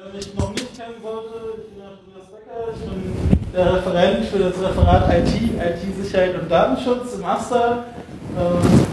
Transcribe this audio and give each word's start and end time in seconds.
Wer 0.00 0.12
mich 0.12 0.32
noch 0.36 0.50
nicht 0.50 0.76
kennen 0.76 0.94
sollte, 1.02 1.58
ich 1.58 1.74
bin 1.74 1.82
Andreas 1.82 2.28
Becker, 2.30 2.70
ich 2.72 2.88
bin 2.88 3.52
der 3.52 3.74
Referent 3.74 4.26
für 4.26 4.38
das 4.38 4.54
Referat 4.62 5.12
IT, 5.12 5.34
IT-Sicherheit 5.34 6.40
und 6.40 6.48
Datenschutz 6.48 7.14
im 7.14 7.22
Master. 7.22 7.84
Ähm, 8.38 8.86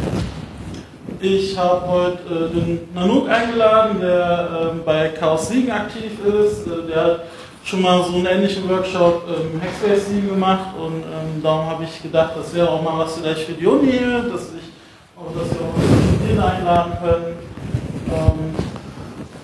ich 1.19 1.55
habe 1.55 1.87
heute 1.87 2.23
äh, 2.33 2.55
den 2.55 2.89
Nanook 2.95 3.29
eingeladen, 3.29 4.01
der 4.01 4.71
ähm, 4.73 4.81
bei 4.83 5.09
Chaos 5.09 5.47
Siegen 5.47 5.69
aktiv 5.69 6.13
ist. 6.25 6.65
Äh, 6.65 6.87
der 6.87 7.03
hat 7.03 7.19
schon 7.63 7.83
mal 7.83 8.03
so 8.03 8.15
einen 8.15 8.25
ähnlichen 8.25 8.67
Workshop 8.67 9.27
im 9.27 9.61
Hackspace 9.61 10.07
Siegen 10.07 10.29
gemacht 10.29 10.75
und 10.75 11.03
ähm, 11.03 11.43
darum 11.43 11.67
habe 11.67 11.83
ich 11.83 12.01
gedacht, 12.01 12.31
das 12.35 12.51
wäre 12.55 12.67
auch 12.67 12.81
mal 12.81 12.97
was 12.97 13.13
vielleicht 13.13 13.41
für 13.41 13.53
die 13.53 13.67
Uni, 13.67 13.99
dass 14.31 14.49
ich 14.53 14.71
auch, 15.15 15.31
dass 15.39 15.51
wir 15.51 15.67
auch 15.67 15.75
Studierende 16.17 16.45
einladen 16.45 16.93
können. 16.99 17.35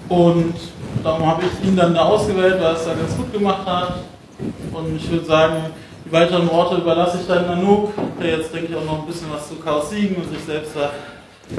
und 0.09 0.55
darum 1.03 1.25
habe 1.25 1.43
ich 1.45 1.67
ihn 1.67 1.75
dann 1.75 1.93
da 1.93 2.03
ausgewählt, 2.03 2.55
weil 2.55 2.63
er 2.63 2.73
es 2.73 2.85
da 2.85 2.93
ganz 2.93 3.15
gut 3.15 3.31
gemacht 3.33 3.65
hat. 3.65 3.93
Und 4.71 4.95
ich 4.95 5.09
würde 5.09 5.25
sagen, 5.25 5.55
die 6.05 6.11
weiteren 6.11 6.49
Worte 6.49 6.75
überlasse 6.75 7.19
ich 7.21 7.27
dann 7.27 7.45
Nanook, 7.45 7.91
der 8.21 8.37
jetzt, 8.37 8.53
denke 8.53 8.71
ich, 8.71 8.75
auch 8.75 8.85
noch 8.85 9.01
ein 9.01 9.05
bisschen 9.05 9.27
was 9.31 9.47
zu 9.47 9.55
Chaos 9.55 9.89
Siegen 9.89 10.15
und 10.15 10.29
sich 10.29 10.43
selbst 10.43 10.73
sagt. 10.73 10.93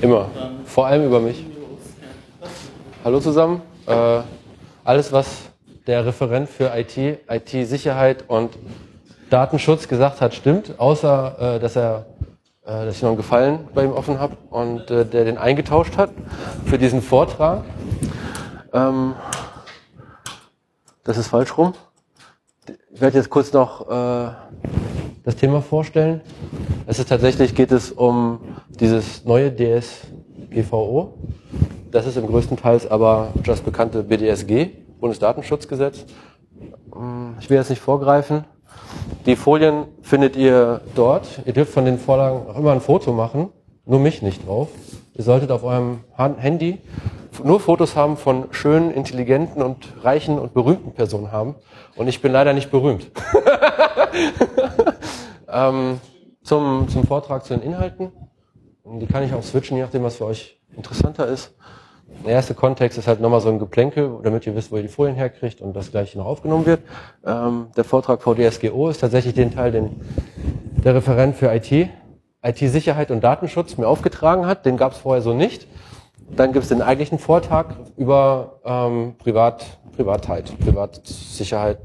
Immer. 0.00 0.28
Vor 0.64 0.86
allem 0.86 1.06
über 1.06 1.20
mich. 1.20 1.44
Hallo 3.04 3.20
zusammen. 3.20 3.62
Äh, 3.86 4.20
alles, 4.84 5.12
was 5.12 5.28
der 5.86 6.06
Referent 6.06 6.48
für 6.48 6.72
IT, 6.76 6.96
IT-Sicherheit 7.28 8.24
und 8.28 8.50
Datenschutz 9.30 9.88
gesagt 9.88 10.20
hat, 10.20 10.34
stimmt, 10.34 10.78
außer 10.78 11.56
äh, 11.56 11.60
dass 11.60 11.76
er 11.76 12.06
äh, 12.64 12.84
dass 12.84 12.96
ich 12.96 13.02
noch 13.02 13.08
einen 13.10 13.16
Gefallen 13.16 13.58
bei 13.74 13.84
ihm 13.84 13.92
offen 13.92 14.20
habe 14.20 14.36
und 14.50 14.88
äh, 14.90 15.04
der 15.04 15.24
den 15.24 15.36
eingetauscht 15.36 15.96
hat 15.96 16.10
für 16.64 16.78
diesen 16.78 17.02
Vortrag. 17.02 17.64
Ähm, 18.72 19.14
das 21.04 21.18
ist 21.18 21.28
falsch 21.28 21.56
rum. 21.58 21.74
Ich 22.92 23.00
werde 23.00 23.18
jetzt 23.18 23.28
kurz 23.28 23.52
noch 23.52 23.88
äh, 23.90 24.30
das 25.24 25.36
Thema 25.36 25.60
vorstellen. 25.60 26.22
Es 26.86 26.98
ist 26.98 27.08
tatsächlich 27.08 27.54
geht 27.54 27.72
es 27.72 27.92
um 27.92 28.40
dieses 28.68 29.24
neue 29.24 29.52
DSGVO. 29.54 31.14
Das 31.90 32.06
ist 32.06 32.16
im 32.16 32.26
größten 32.26 32.56
Teil 32.56 32.80
aber 32.88 33.32
das 33.44 33.60
bekannte 33.60 34.02
BDSG, 34.02 34.70
Bundesdatenschutzgesetz. 35.00 36.06
Hm, 36.94 37.36
ich 37.40 37.50
will 37.50 37.58
jetzt 37.58 37.70
nicht 37.70 37.82
vorgreifen. 37.82 38.44
Die 39.26 39.36
Folien 39.36 39.84
findet 40.00 40.36
ihr 40.36 40.80
dort. 40.94 41.42
Ihr 41.44 41.52
dürft 41.52 41.72
von 41.72 41.84
den 41.84 41.98
Vorlagen 41.98 42.48
auch 42.48 42.56
immer 42.56 42.72
ein 42.72 42.80
Foto 42.80 43.12
machen, 43.12 43.50
nur 43.84 44.00
mich 44.00 44.22
nicht 44.22 44.46
drauf. 44.46 44.68
Ihr 45.14 45.24
solltet 45.24 45.50
auf 45.50 45.62
eurem 45.62 46.00
Handy 46.16 46.78
nur 47.42 47.60
Fotos 47.60 47.96
haben 47.96 48.16
von 48.16 48.48
schönen, 48.50 48.90
intelligenten 48.90 49.62
und 49.62 49.94
reichen 50.02 50.38
und 50.38 50.54
berühmten 50.54 50.92
Personen 50.92 51.32
haben. 51.32 51.54
Und 51.96 52.08
ich 52.08 52.20
bin 52.20 52.32
leider 52.32 52.52
nicht 52.52 52.70
berühmt. 52.70 53.10
ähm, 55.48 56.00
zum, 56.42 56.88
zum 56.88 57.06
Vortrag 57.06 57.44
zu 57.44 57.54
den 57.54 57.62
Inhalten. 57.62 58.12
Die 58.84 59.06
kann 59.06 59.22
ich 59.22 59.32
auch 59.32 59.42
switchen, 59.42 59.76
je 59.76 59.84
nachdem, 59.84 60.02
was 60.02 60.16
für 60.16 60.26
euch 60.26 60.58
interessanter 60.76 61.26
ist. 61.26 61.54
Der 62.26 62.32
erste 62.32 62.54
Kontext 62.54 62.98
ist 62.98 63.08
halt 63.08 63.20
nochmal 63.20 63.40
so 63.40 63.48
ein 63.48 63.58
Geplänkel, 63.58 64.18
damit 64.22 64.46
ihr 64.46 64.54
wisst, 64.54 64.70
wo 64.70 64.76
ihr 64.76 64.82
die 64.82 64.88
Folien 64.88 65.16
herkriegt 65.16 65.60
und 65.60 65.74
das 65.74 65.90
gleich 65.90 66.14
noch 66.14 66.26
aufgenommen 66.26 66.66
wird. 66.66 66.80
Ähm, 67.24 67.68
der 67.76 67.84
Vortrag 67.84 68.22
VDSGO 68.22 68.88
ist 68.88 69.00
tatsächlich 69.00 69.34
den 69.34 69.52
Teil, 69.52 69.72
den 69.72 70.00
der 70.84 70.94
Referent 70.94 71.36
für 71.36 71.52
IT, 71.52 71.88
IT-Sicherheit 72.42 73.10
und 73.10 73.22
Datenschutz 73.22 73.76
mir 73.76 73.88
aufgetragen 73.88 74.46
hat. 74.46 74.66
Den 74.66 74.76
gab 74.76 74.92
es 74.92 74.98
vorher 74.98 75.22
so 75.22 75.32
nicht. 75.32 75.66
Dann 76.30 76.52
gibt 76.52 76.62
es 76.62 76.68
den 76.68 76.82
eigentlichen 76.82 77.18
Vortrag 77.18 77.76
über 77.96 78.60
ähm, 78.64 79.14
Privat, 79.18 79.78
Privatheit, 79.94 80.52
Privatsicherheit, 80.60 81.78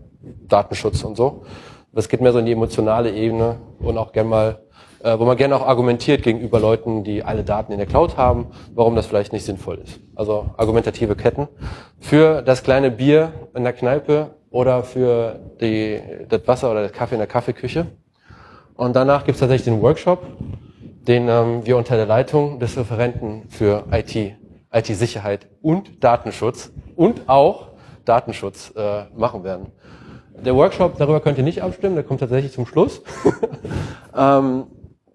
Datenschutz 0.47 1.03
und 1.03 1.17
so. 1.17 1.43
Das 1.91 2.09
geht 2.09 2.21
mehr 2.21 2.31
so 2.31 2.39
in 2.39 2.45
die 2.45 2.51
emotionale 2.51 3.11
Ebene 3.11 3.57
und 3.79 3.97
auch 3.97 4.11
gern 4.11 4.27
mal 4.27 4.59
äh, 5.03 5.19
wo 5.19 5.25
man 5.25 5.37
gerne 5.37 5.55
auch 5.55 5.67
argumentiert 5.67 6.23
gegenüber 6.23 6.59
Leuten, 6.59 7.03
die 7.03 7.23
alle 7.23 7.43
Daten 7.43 7.71
in 7.71 7.77
der 7.77 7.87
Cloud 7.87 8.17
haben, 8.17 8.47
warum 8.73 8.95
das 8.95 9.05
vielleicht 9.05 9.31
nicht 9.31 9.45
sinnvoll 9.45 9.79
ist. 9.83 9.99
Also 10.15 10.49
argumentative 10.57 11.15
Ketten 11.15 11.47
für 11.99 12.41
das 12.41 12.63
kleine 12.63 12.89
Bier 12.89 13.31
in 13.55 13.63
der 13.63 13.73
Kneipe 13.73 14.31
oder 14.49 14.83
für 14.83 15.39
die, 15.61 16.01
das 16.27 16.47
Wasser 16.47 16.71
oder 16.71 16.83
das 16.83 16.93
Kaffee 16.93 17.15
in 17.15 17.19
der 17.19 17.27
Kaffeeküche. 17.27 17.87
Und 18.75 18.95
danach 18.95 19.23
gibt 19.23 19.35
es 19.35 19.39
tatsächlich 19.39 19.65
den 19.65 19.81
Workshop, 19.81 20.23
den 21.07 21.29
ähm, 21.29 21.65
wir 21.65 21.77
unter 21.77 21.95
der 21.95 22.05
Leitung 22.05 22.59
des 22.59 22.77
Referenten 22.77 23.47
für 23.49 23.85
IT, 23.91 24.15
IT-Sicherheit 24.71 25.47
und 25.61 26.03
Datenschutz 26.03 26.71
und 26.95 27.29
auch 27.29 27.69
Datenschutz 28.05 28.73
äh, 28.75 29.05
machen 29.15 29.43
werden. 29.43 29.71
Der 30.45 30.55
Workshop, 30.55 30.97
darüber 30.97 31.19
könnt 31.19 31.37
ihr 31.37 31.43
nicht 31.43 31.63
abstimmen, 31.63 31.95
der 31.95 32.03
kommt 32.03 32.19
tatsächlich 32.19 32.51
zum 32.51 32.65
Schluss. 32.65 33.01
ähm, 34.15 34.67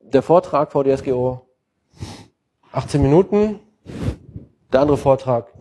der 0.03 0.23
Vortrag 0.23 0.73
VDSGO 0.73 1.47
18 2.73 3.03
Minuten, 3.03 3.61
der 4.73 4.81
andere 4.81 4.97
Vortrag 4.97 5.53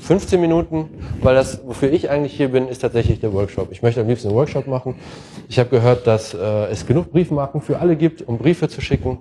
15 0.00 0.40
Minuten, 0.40 0.88
weil 1.20 1.34
das, 1.34 1.60
wofür 1.64 1.92
ich 1.92 2.10
eigentlich 2.10 2.32
hier 2.32 2.48
bin, 2.48 2.68
ist 2.68 2.80
tatsächlich 2.80 3.20
der 3.20 3.32
Workshop. 3.32 3.70
Ich 3.70 3.82
möchte 3.82 4.00
am 4.00 4.08
liebsten 4.08 4.28
einen 4.28 4.36
Workshop 4.36 4.66
machen. 4.66 4.94
Ich 5.48 5.58
habe 5.58 5.68
gehört, 5.68 6.06
dass 6.06 6.32
äh, 6.32 6.38
es 6.70 6.86
genug 6.86 7.12
Briefmarken 7.12 7.60
für 7.60 7.78
alle 7.78 7.96
gibt, 7.96 8.22
um 8.22 8.38
Briefe 8.38 8.68
zu 8.68 8.80
schicken. 8.80 9.18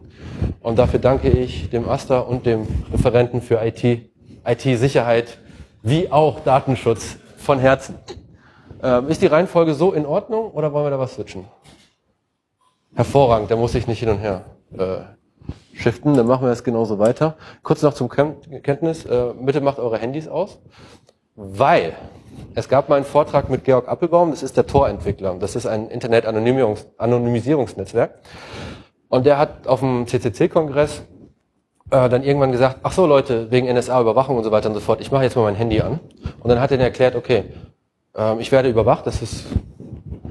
Und 0.62 0.80
dafür 0.80 1.00
danke 1.00 1.30
ich 1.30 1.70
dem 1.70 1.88
Asta 1.88 2.20
und 2.20 2.46
dem 2.46 2.66
Referenten 2.94 3.42
für 3.42 3.60
IT, 3.62 3.84
IT-Sicherheit 4.46 5.38
wie 5.84 6.12
auch 6.12 6.40
Datenschutz 6.40 7.18
von 7.38 7.60
Herzen. 7.60 7.96
Ähm, 8.82 9.10
ist 9.10 9.22
die 9.22 9.28
Reihenfolge 9.28 9.74
so 9.74 9.92
in 9.92 10.06
Ordnung 10.06 10.52
oder 10.52 10.72
wollen 10.72 10.86
wir 10.86 10.92
da 10.92 11.00
was 11.00 11.16
switchen? 11.16 11.46
Hervorragend, 12.96 13.52
da 13.52 13.58
muss 13.58 13.76
ich 13.76 13.86
nicht 13.86 14.00
hin 14.00 14.10
und 14.10 14.20
her 14.20 14.46
äh, 14.78 15.19
shiften, 15.74 16.16
dann 16.16 16.28
machen 16.28 16.44
wir 16.44 16.50
das 16.50 16.64
genauso 16.64 17.00
weiter. 17.00 17.36
Kurz 17.64 17.82
noch 17.82 17.94
zum 17.94 18.10
Kenntnis, 18.10 19.06
äh, 19.06 19.34
bitte 19.40 19.62
macht 19.62 19.80
eure 19.80 19.98
Handys 19.98 20.28
aus, 20.28 20.60
weil 21.36 21.94
es 22.56 22.70
gab 22.70 22.90
mal 22.90 22.96
einen 22.96 23.06
Vortrag 23.06 23.50
mit 23.50 23.64
Georg 23.64 23.88
Appelbaum, 23.88 24.32
das 24.32 24.44
ist 24.44 24.58
der 24.58 24.68
Tor-Entwickler, 24.68 25.36
das 25.40 25.56
ist 25.56 25.66
ein 25.66 25.90
Internet-Anonymisierungsnetzwerk 25.90 28.20
und 29.10 29.26
der 29.26 29.38
hat 29.38 29.68
auf 29.68 29.80
dem 29.80 30.08
CCC-Kongress 30.08 31.04
äh, 31.92 32.10
dann 32.10 32.24
irgendwann 32.24 32.52
gesagt, 32.52 32.80
ach 32.84 32.92
so 32.92 33.06
Leute, 33.06 33.52
wegen 33.52 33.68
NSA-Überwachung 33.68 34.38
und 34.38 34.44
so 34.44 34.52
weiter 34.52 34.70
und 34.70 34.76
so 34.76 34.80
fort, 34.80 35.02
ich 35.02 35.12
mache 35.12 35.24
jetzt 35.24 35.36
mal 35.36 35.44
mein 35.44 35.56
Handy 35.56 35.82
an. 35.82 36.00
Und 36.40 36.50
dann 36.50 36.60
hat 36.60 36.72
er 36.72 36.80
erklärt, 36.80 37.16
okay, 37.16 37.46
äh, 38.16 38.40
ich 38.40 38.52
werde 38.52 38.70
überwacht, 38.70 39.08
das 39.08 39.22
ist 39.22 39.46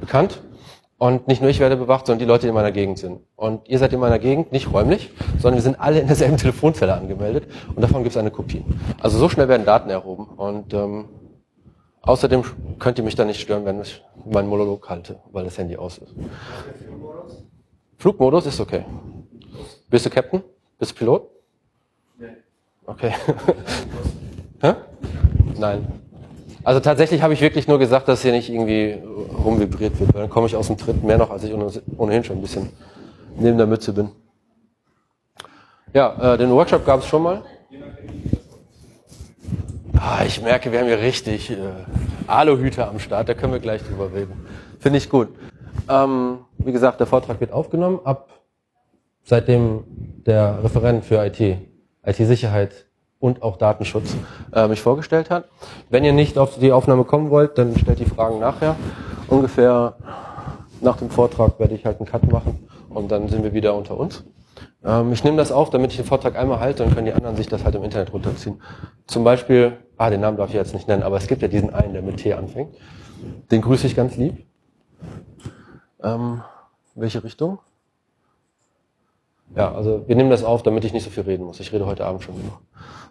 bekannt, 0.00 0.40
und 0.98 1.28
nicht 1.28 1.40
nur 1.40 1.48
ich 1.48 1.60
werde 1.60 1.76
bewacht, 1.76 2.06
sondern 2.06 2.18
die 2.18 2.24
Leute, 2.24 2.42
die 2.42 2.48
in 2.48 2.54
meiner 2.54 2.72
Gegend 2.72 2.98
sind. 2.98 3.20
Und 3.36 3.68
ihr 3.68 3.78
seid 3.78 3.92
in 3.92 4.00
meiner 4.00 4.18
Gegend, 4.18 4.50
nicht 4.50 4.72
räumlich, 4.72 5.10
sondern 5.38 5.54
wir 5.54 5.62
sind 5.62 5.80
alle 5.80 6.00
in 6.00 6.08
derselben 6.08 6.36
Telefonzelle 6.38 6.92
angemeldet 6.92 7.48
und 7.68 7.80
davon 7.80 8.02
gibt 8.02 8.14
es 8.14 8.16
eine 8.16 8.32
Kopie. 8.32 8.64
Also 9.00 9.16
so 9.18 9.28
schnell 9.28 9.48
werden 9.48 9.64
Daten 9.64 9.90
erhoben. 9.90 10.24
Und 10.24 10.74
ähm, 10.74 11.08
außerdem 12.02 12.42
könnt 12.80 12.98
ihr 12.98 13.04
mich 13.04 13.14
dann 13.14 13.28
nicht 13.28 13.40
stören, 13.40 13.64
wenn 13.64 13.80
ich 13.80 14.02
meinen 14.24 14.48
Monolog 14.48 14.90
halte, 14.90 15.20
weil 15.30 15.44
das 15.44 15.56
Handy 15.56 15.76
aus 15.76 15.98
ist. 15.98 16.14
Flugmodus? 16.86 17.44
Flugmodus 17.96 18.46
ist 18.46 18.60
okay. 18.60 18.84
Bist 19.88 20.04
du 20.04 20.10
Captain? 20.10 20.42
Bist 20.80 20.92
du 20.92 20.96
Pilot? 20.96 21.30
Nee. 22.18 22.26
Okay. 22.86 23.14
Hä? 24.60 24.74
Nein. 25.56 26.07
Also 26.68 26.80
tatsächlich 26.80 27.22
habe 27.22 27.32
ich 27.32 27.40
wirklich 27.40 27.66
nur 27.66 27.78
gesagt, 27.78 28.08
dass 28.08 28.20
hier 28.20 28.32
nicht 28.32 28.50
irgendwie 28.50 28.98
rumvibriert 29.42 29.98
wird, 29.98 30.12
weil 30.12 30.20
dann 30.20 30.28
komme 30.28 30.48
ich 30.48 30.54
aus 30.54 30.66
dem 30.66 30.76
Tritt 30.76 31.02
mehr 31.02 31.16
noch, 31.16 31.30
als 31.30 31.42
ich 31.42 31.54
ohnehin 31.54 32.24
schon 32.24 32.36
ein 32.36 32.42
bisschen 32.42 32.68
neben 33.38 33.56
der 33.56 33.66
Mütze 33.66 33.94
bin. 33.94 34.10
Ja, 35.94 36.34
äh, 36.34 36.36
den 36.36 36.50
Workshop 36.50 36.84
gab 36.84 37.00
es 37.00 37.06
schon 37.06 37.22
mal. 37.22 37.42
Ah, 39.98 40.24
ich 40.26 40.42
merke, 40.42 40.70
wir 40.70 40.80
haben 40.80 40.88
hier 40.88 40.98
richtig 40.98 41.50
äh, 41.50 41.56
Aluhüte 42.26 42.86
am 42.86 42.98
Start, 42.98 43.30
da 43.30 43.32
können 43.32 43.54
wir 43.54 43.60
gleich 43.60 43.82
drüber 43.82 44.12
reden. 44.12 44.34
Finde 44.78 44.98
ich 44.98 45.08
gut. 45.08 45.28
Ähm, 45.88 46.40
wie 46.58 46.72
gesagt, 46.72 47.00
der 47.00 47.06
Vortrag 47.06 47.40
wird 47.40 47.50
aufgenommen. 47.50 48.00
Ab 48.04 48.28
seitdem 49.24 49.84
der 50.26 50.62
Referent 50.62 51.06
für 51.06 51.24
IT, 51.24 51.40
IT-Sicherheit 52.04 52.87
und 53.20 53.42
auch 53.42 53.56
Datenschutz 53.56 54.16
äh, 54.52 54.68
mich 54.68 54.80
vorgestellt 54.80 55.30
hat. 55.30 55.44
Wenn 55.90 56.04
ihr 56.04 56.12
nicht 56.12 56.38
auf 56.38 56.58
die 56.58 56.72
Aufnahme 56.72 57.04
kommen 57.04 57.30
wollt, 57.30 57.58
dann 57.58 57.76
stellt 57.76 57.98
die 57.98 58.04
Fragen 58.04 58.38
nachher. 58.38 58.76
Ungefähr 59.28 59.96
nach 60.80 60.96
dem 60.96 61.10
Vortrag 61.10 61.58
werde 61.58 61.74
ich 61.74 61.84
halt 61.84 61.98
einen 61.98 62.06
Cut 62.06 62.30
machen 62.30 62.68
und 62.88 63.10
dann 63.10 63.28
sind 63.28 63.42
wir 63.42 63.52
wieder 63.52 63.74
unter 63.74 63.98
uns. 63.98 64.24
Ähm, 64.84 65.12
ich 65.12 65.24
nehme 65.24 65.36
das 65.36 65.52
auf, 65.52 65.70
damit 65.70 65.90
ich 65.90 65.96
den 65.96 66.06
Vortrag 66.06 66.36
einmal 66.36 66.60
halte, 66.60 66.84
dann 66.84 66.94
können 66.94 67.06
die 67.06 67.12
anderen 67.12 67.36
sich 67.36 67.48
das 67.48 67.64
halt 67.64 67.74
im 67.74 67.82
Internet 67.82 68.12
runterziehen. 68.12 68.62
Zum 69.06 69.24
Beispiel, 69.24 69.78
ah, 69.96 70.10
den 70.10 70.20
Namen 70.20 70.36
darf 70.36 70.50
ich 70.50 70.54
jetzt 70.54 70.74
nicht 70.74 70.88
nennen, 70.88 71.02
aber 71.02 71.16
es 71.16 71.26
gibt 71.26 71.42
ja 71.42 71.48
diesen 71.48 71.74
einen, 71.74 71.92
der 71.92 72.02
mit 72.02 72.18
T 72.18 72.32
anfängt. 72.32 72.76
Den 73.50 73.62
grüße 73.62 73.86
ich 73.86 73.96
ganz 73.96 74.16
lieb. 74.16 74.46
Ähm, 76.02 76.42
welche 76.94 77.24
Richtung? 77.24 77.58
Ja, 79.56 79.72
also 79.74 80.04
wir 80.06 80.16
nehmen 80.16 80.30
das 80.30 80.44
auf, 80.44 80.62
damit 80.62 80.84
ich 80.84 80.92
nicht 80.92 81.04
so 81.04 81.10
viel 81.10 81.24
reden 81.24 81.44
muss. 81.44 81.60
Ich 81.60 81.72
rede 81.72 81.86
heute 81.86 82.04
Abend 82.04 82.22
schon 82.22 82.36
genug. 82.36 82.58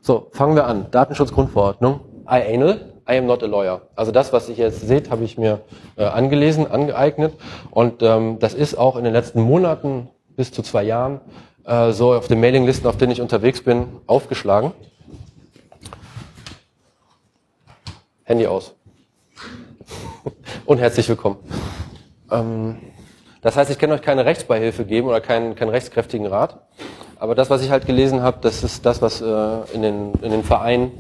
So, 0.02 0.28
fangen 0.32 0.56
wir 0.56 0.66
an. 0.66 0.88
Datenschutzgrundverordnung. 0.92 2.02
IANL. 2.30 2.94
I 3.10 3.18
am 3.18 3.26
not 3.26 3.42
a 3.42 3.46
lawyer. 3.48 3.82
Also 3.96 4.12
das, 4.12 4.34
was 4.34 4.50
ihr 4.50 4.56
jetzt 4.56 4.82
seht, 4.82 5.10
habe 5.10 5.24
ich 5.24 5.38
mir 5.38 5.62
äh, 5.96 6.04
angelesen, 6.04 6.70
angeeignet. 6.70 7.34
Und 7.72 8.04
ähm, 8.04 8.38
das 8.40 8.54
ist 8.54 8.76
auch 8.76 8.98
in 8.98 9.06
den 9.06 9.14
letzten 9.14 9.42
Monaten 9.42 10.10
bis 10.36 10.52
zu 10.52 10.62
zwei 10.62 10.84
Jahren 10.84 11.22
äh, 11.64 11.92
so 11.92 12.14
auf 12.14 12.28
den 12.28 12.42
Mailinglisten, 12.42 12.88
auf 12.88 12.98
denen 12.98 13.14
ich 13.14 13.22
unterwegs 13.22 13.62
bin, 13.62 13.88
aufgeschlagen. 14.08 14.74
Handy 18.24 18.46
aus. 18.46 18.76
Und 20.66 20.80
herzlich 20.80 21.08
willkommen. 21.08 21.38
Ähm, 22.30 22.78
das 23.42 23.56
heißt, 23.56 23.70
ich 23.70 23.78
kann 23.78 23.92
euch 23.92 24.02
keine 24.02 24.26
Rechtsbeihilfe 24.26 24.86
geben 24.86 25.08
oder 25.08 25.22
keinen, 25.22 25.56
keinen 25.56 25.70
rechtskräftigen 25.70 26.28
Rat. 26.28 26.60
Aber 27.20 27.36
das, 27.36 27.50
was 27.50 27.64
ich 27.64 27.72
halt 27.72 27.86
gelesen 27.86 28.22
habe, 28.22 28.38
das 28.42 28.64
ist 28.64 28.86
das, 28.86 29.02
was 29.02 29.22
äh, 29.22 29.26
in, 29.74 29.82
den, 29.82 30.14
in 30.22 30.32
den 30.32 30.44
Vereinen, 30.44 30.92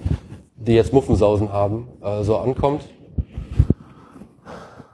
die 0.55 0.73
jetzt 0.73 0.93
Muffensausen 0.93 1.51
haben, 1.51 1.87
äh, 2.03 2.23
so 2.23 2.37
ankommt. 2.37 2.83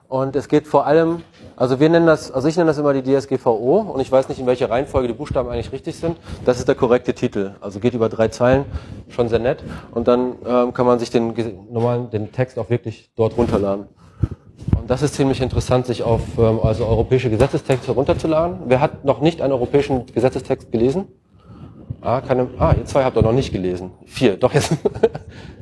Und 0.08 0.36
es 0.36 0.48
geht 0.48 0.68
vor 0.68 0.86
allem, 0.86 1.24
also 1.56 1.80
wir 1.80 1.90
nennen 1.90 2.06
das, 2.06 2.32
also 2.32 2.48
ich 2.48 2.56
nenne 2.56 2.68
das 2.68 2.78
immer 2.78 2.94
die 2.94 3.02
DSGVO 3.02 3.80
und 3.94 4.00
ich 4.00 4.12
weiß 4.12 4.30
nicht, 4.30 4.40
in 4.40 4.46
welcher 4.46 4.70
Reihenfolge 4.70 5.08
die 5.08 5.14
Buchstaben 5.14 5.50
eigentlich 5.50 5.72
richtig 5.72 5.96
sind. 5.96 6.18
Das 6.46 6.60
ist 6.60 6.68
der 6.68 6.76
korrekte 6.76 7.14
Titel. 7.14 7.56
Also 7.62 7.80
geht 7.80 7.94
über 7.94 8.10
drei 8.10 8.28
Zeilen, 8.28 8.66
schon 9.10 9.28
sehr 9.28 9.40
nett. 9.40 9.64
Und 9.92 10.08
dann 10.08 10.36
ähm, 10.46 10.74
kann 10.74 10.86
man 10.86 11.00
sich 11.00 11.10
den 11.10 11.34
normalen, 11.72 12.12
den 12.12 12.32
Text 12.32 12.60
auch 12.60 12.70
wirklich 12.70 13.12
dort 13.16 13.38
runterladen. 13.38 13.88
Und 14.84 14.90
das 14.90 15.02
ist 15.02 15.14
ziemlich 15.14 15.40
interessant, 15.40 15.86
sich 15.86 16.04
auf 16.04 16.20
ähm, 16.38 16.60
also 16.62 16.86
europäische 16.86 17.30
Gesetzestexte 17.30 17.88
herunterzuladen. 17.88 18.64
Wer 18.66 18.82
hat 18.82 19.06
noch 19.06 19.22
nicht 19.22 19.42
einen 19.42 19.54
europäischen 19.54 20.08
Gesetzestext 20.08 20.74
gelesen? 20.74 21.06
Ah, 22.02 22.20
keine, 22.20 22.50
ah, 22.60 22.76
ihr 22.78 22.84
zwei 22.84 23.06
habt 23.06 23.16
doch 23.16 23.22
noch 23.22 23.32
nicht 23.32 23.54
gelesen. 23.54 23.92
Vier, 24.06 24.36
doch 24.36 24.54
jetzt. 24.54 24.74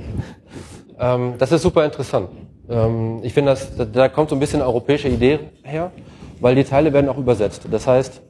ähm, 1.00 1.36
das 1.38 1.52
ist 1.52 1.62
super 1.62 1.86
interessant. 1.86 2.30
Ähm, 2.68 3.20
ich 3.22 3.32
finde, 3.32 3.56
da 3.94 4.10
kommt 4.10 4.32
so 4.32 4.36
ein 4.36 4.40
bisschen 4.40 4.64
europäische 4.64 5.08
Idee 5.08 5.38
her, 5.62 5.92
weil 6.40 6.56
die 6.56 6.64
Teile 6.64 6.92
werden 6.92 7.08
auch 7.08 7.20
übersetzt. 7.20 7.68
Das 7.70 7.86
heißt, 7.86 8.24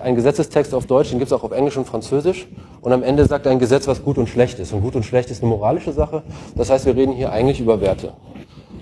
ein 0.00 0.14
Gesetzestext 0.14 0.72
auf 0.72 0.86
Deutsch, 0.86 1.10
den 1.10 1.18
gibt 1.18 1.32
es 1.32 1.36
auch 1.36 1.42
auf 1.42 1.50
Englisch 1.50 1.76
und 1.76 1.88
Französisch. 1.88 2.46
Und 2.80 2.92
am 2.92 3.02
Ende 3.02 3.26
sagt 3.26 3.48
ein 3.48 3.58
Gesetz, 3.58 3.88
was 3.88 4.04
gut 4.04 4.18
und 4.18 4.28
schlecht 4.28 4.60
ist. 4.60 4.72
Und 4.72 4.82
gut 4.82 4.94
und 4.94 5.02
schlecht 5.02 5.32
ist 5.32 5.42
eine 5.42 5.50
moralische 5.50 5.90
Sache. 5.90 6.22
Das 6.54 6.70
heißt, 6.70 6.86
wir 6.86 6.94
reden 6.94 7.14
hier 7.14 7.32
eigentlich 7.32 7.58
über 7.58 7.80
Werte. 7.80 8.12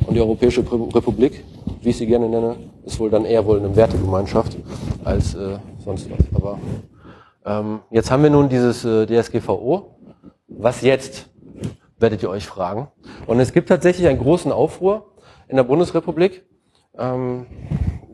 Und 0.06 0.14
die 0.14 0.20
Europäische 0.20 0.62
Republik, 0.94 1.44
wie 1.82 1.90
ich 1.90 1.96
sie 1.96 2.06
gerne 2.06 2.28
nenne, 2.28 2.56
ist 2.84 3.00
wohl 3.00 3.10
dann 3.10 3.24
eher 3.24 3.44
wohl 3.44 3.58
eine 3.58 3.74
Wertegemeinschaft 3.74 4.56
als 5.04 5.34
äh, 5.34 5.58
sonst 5.84 6.08
was. 6.10 6.24
Aber 6.34 6.58
ähm, 7.44 7.80
jetzt 7.90 8.10
haben 8.10 8.22
wir 8.22 8.30
nun 8.30 8.48
dieses 8.48 8.84
äh, 8.84 9.06
DSGVO. 9.06 9.96
Was 10.48 10.82
jetzt, 10.82 11.28
werdet 11.98 12.22
ihr 12.22 12.30
euch 12.30 12.46
fragen. 12.46 12.88
Und 13.26 13.40
es 13.40 13.52
gibt 13.52 13.68
tatsächlich 13.68 14.06
einen 14.06 14.20
großen 14.20 14.52
Aufruhr 14.52 15.12
in 15.48 15.56
der 15.56 15.64
Bundesrepublik. 15.64 16.44
Ähm, 16.98 17.46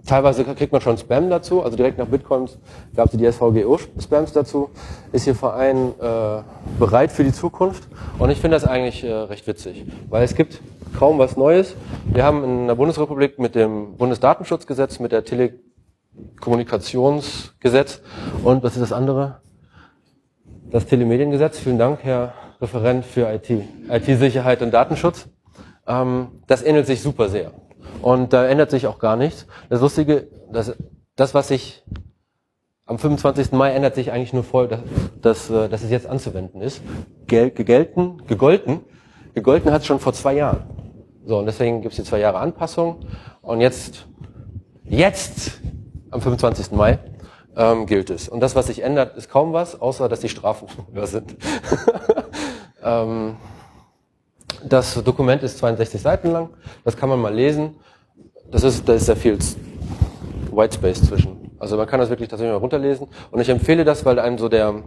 teilweise 0.06 0.44
kriegt 0.44 0.72
man 0.72 0.80
schon 0.80 0.96
Spam 0.98 1.30
dazu, 1.30 1.62
also 1.62 1.76
direkt 1.76 1.98
nach 1.98 2.06
Bitcoins 2.06 2.58
gab 2.94 3.06
es 3.06 3.12
die 3.12 3.18
DSVGO-Spams 3.18 4.32
dazu. 4.32 4.70
Ist 5.12 5.26
Ihr 5.26 5.34
Verein 5.34 5.94
äh, 6.00 6.42
bereit 6.78 7.10
für 7.12 7.24
die 7.24 7.32
Zukunft? 7.32 7.88
Und 8.18 8.30
ich 8.30 8.38
finde 8.38 8.56
das 8.56 8.64
eigentlich 8.64 9.04
äh, 9.04 9.12
recht 9.12 9.46
witzig, 9.46 9.84
weil 10.08 10.24
es 10.24 10.34
gibt 10.34 10.60
kaum 10.98 11.18
was 11.18 11.36
Neues. 11.36 11.76
Wir 12.06 12.24
haben 12.24 12.42
in 12.44 12.66
der 12.66 12.74
Bundesrepublik 12.74 13.38
mit 13.38 13.54
dem 13.54 13.96
Bundesdatenschutzgesetz, 13.96 14.98
mit 14.98 15.12
der 15.12 15.24
Telekommunikationsgesetz 15.24 18.02
und 18.44 18.62
was 18.62 18.74
ist 18.74 18.82
das 18.82 18.92
andere? 18.92 19.40
Das 20.70 20.86
Telemediengesetz. 20.86 21.58
Vielen 21.58 21.78
Dank, 21.78 22.02
Herr 22.02 22.34
Referent 22.60 23.04
für 23.04 23.28
IT, 23.32 23.50
IT-Sicherheit 23.90 24.62
und 24.62 24.72
Datenschutz. 24.72 25.28
Ähm, 25.86 26.28
das 26.46 26.62
ähnelt 26.62 26.86
sich 26.86 27.02
super 27.02 27.28
sehr. 27.28 27.50
Und 28.00 28.32
da 28.32 28.46
ändert 28.46 28.70
sich 28.70 28.86
auch 28.86 28.98
gar 28.98 29.16
nichts. 29.16 29.46
Das 29.68 29.80
Lustige, 29.80 30.28
das, 30.50 30.74
das 31.16 31.34
was 31.34 31.48
sich 31.48 31.84
am 32.86 32.98
25. 32.98 33.52
Mai 33.52 33.72
ändert 33.72 33.94
sich 33.94 34.12
eigentlich 34.12 34.32
nur 34.32 34.44
voll, 34.44 34.68
dass, 34.68 34.80
dass, 35.20 35.50
äh, 35.50 35.68
dass 35.68 35.82
es 35.82 35.90
jetzt 35.90 36.06
anzuwenden 36.06 36.60
ist. 36.60 36.82
Gel, 37.26 37.50
gegelten, 37.50 38.22
gegolten, 38.26 38.80
gegolten 39.34 39.72
hat 39.72 39.82
es 39.82 39.86
schon 39.86 40.00
vor 40.00 40.12
zwei 40.12 40.34
Jahren. 40.34 40.64
So, 41.24 41.38
und 41.38 41.46
deswegen 41.46 41.80
gibt 41.82 41.92
es 41.92 41.96
die 41.96 42.04
zwei 42.04 42.18
Jahre 42.18 42.38
Anpassung. 42.38 43.00
Und 43.40 43.60
jetzt, 43.60 44.06
jetzt, 44.84 45.60
am 46.10 46.20
25. 46.20 46.72
Mai, 46.72 46.98
ähm, 47.56 47.86
gilt 47.86 48.10
es. 48.10 48.28
Und 48.28 48.40
das, 48.40 48.56
was 48.56 48.66
sich 48.66 48.82
ändert, 48.82 49.16
ist 49.16 49.30
kaum 49.30 49.52
was, 49.52 49.80
außer 49.80 50.08
dass 50.08 50.20
die 50.20 50.28
Strafen 50.28 50.68
höher 50.92 51.06
sind. 51.06 51.36
ähm, 52.82 53.36
das 54.68 55.02
Dokument 55.02 55.42
ist 55.42 55.58
62 55.58 56.00
Seiten 56.00 56.30
lang, 56.30 56.50
das 56.84 56.96
kann 56.96 57.08
man 57.08 57.20
mal 57.20 57.34
lesen. 57.34 57.76
Das 58.50 58.64
ist, 58.64 58.88
da 58.88 58.94
ist 58.94 59.06
sehr 59.06 59.16
viel 59.16 59.38
White 60.50 60.74
Space 60.74 61.02
zwischen. 61.02 61.50
Also 61.58 61.76
man 61.76 61.86
kann 61.86 62.00
das 62.00 62.10
wirklich 62.10 62.28
tatsächlich 62.28 62.52
mal 62.52 62.60
runterlesen. 62.60 63.08
Und 63.30 63.40
ich 63.40 63.48
empfehle 63.48 63.84
das, 63.84 64.04
weil 64.04 64.18
einem 64.18 64.36
so 64.36 64.48
der, 64.48 64.82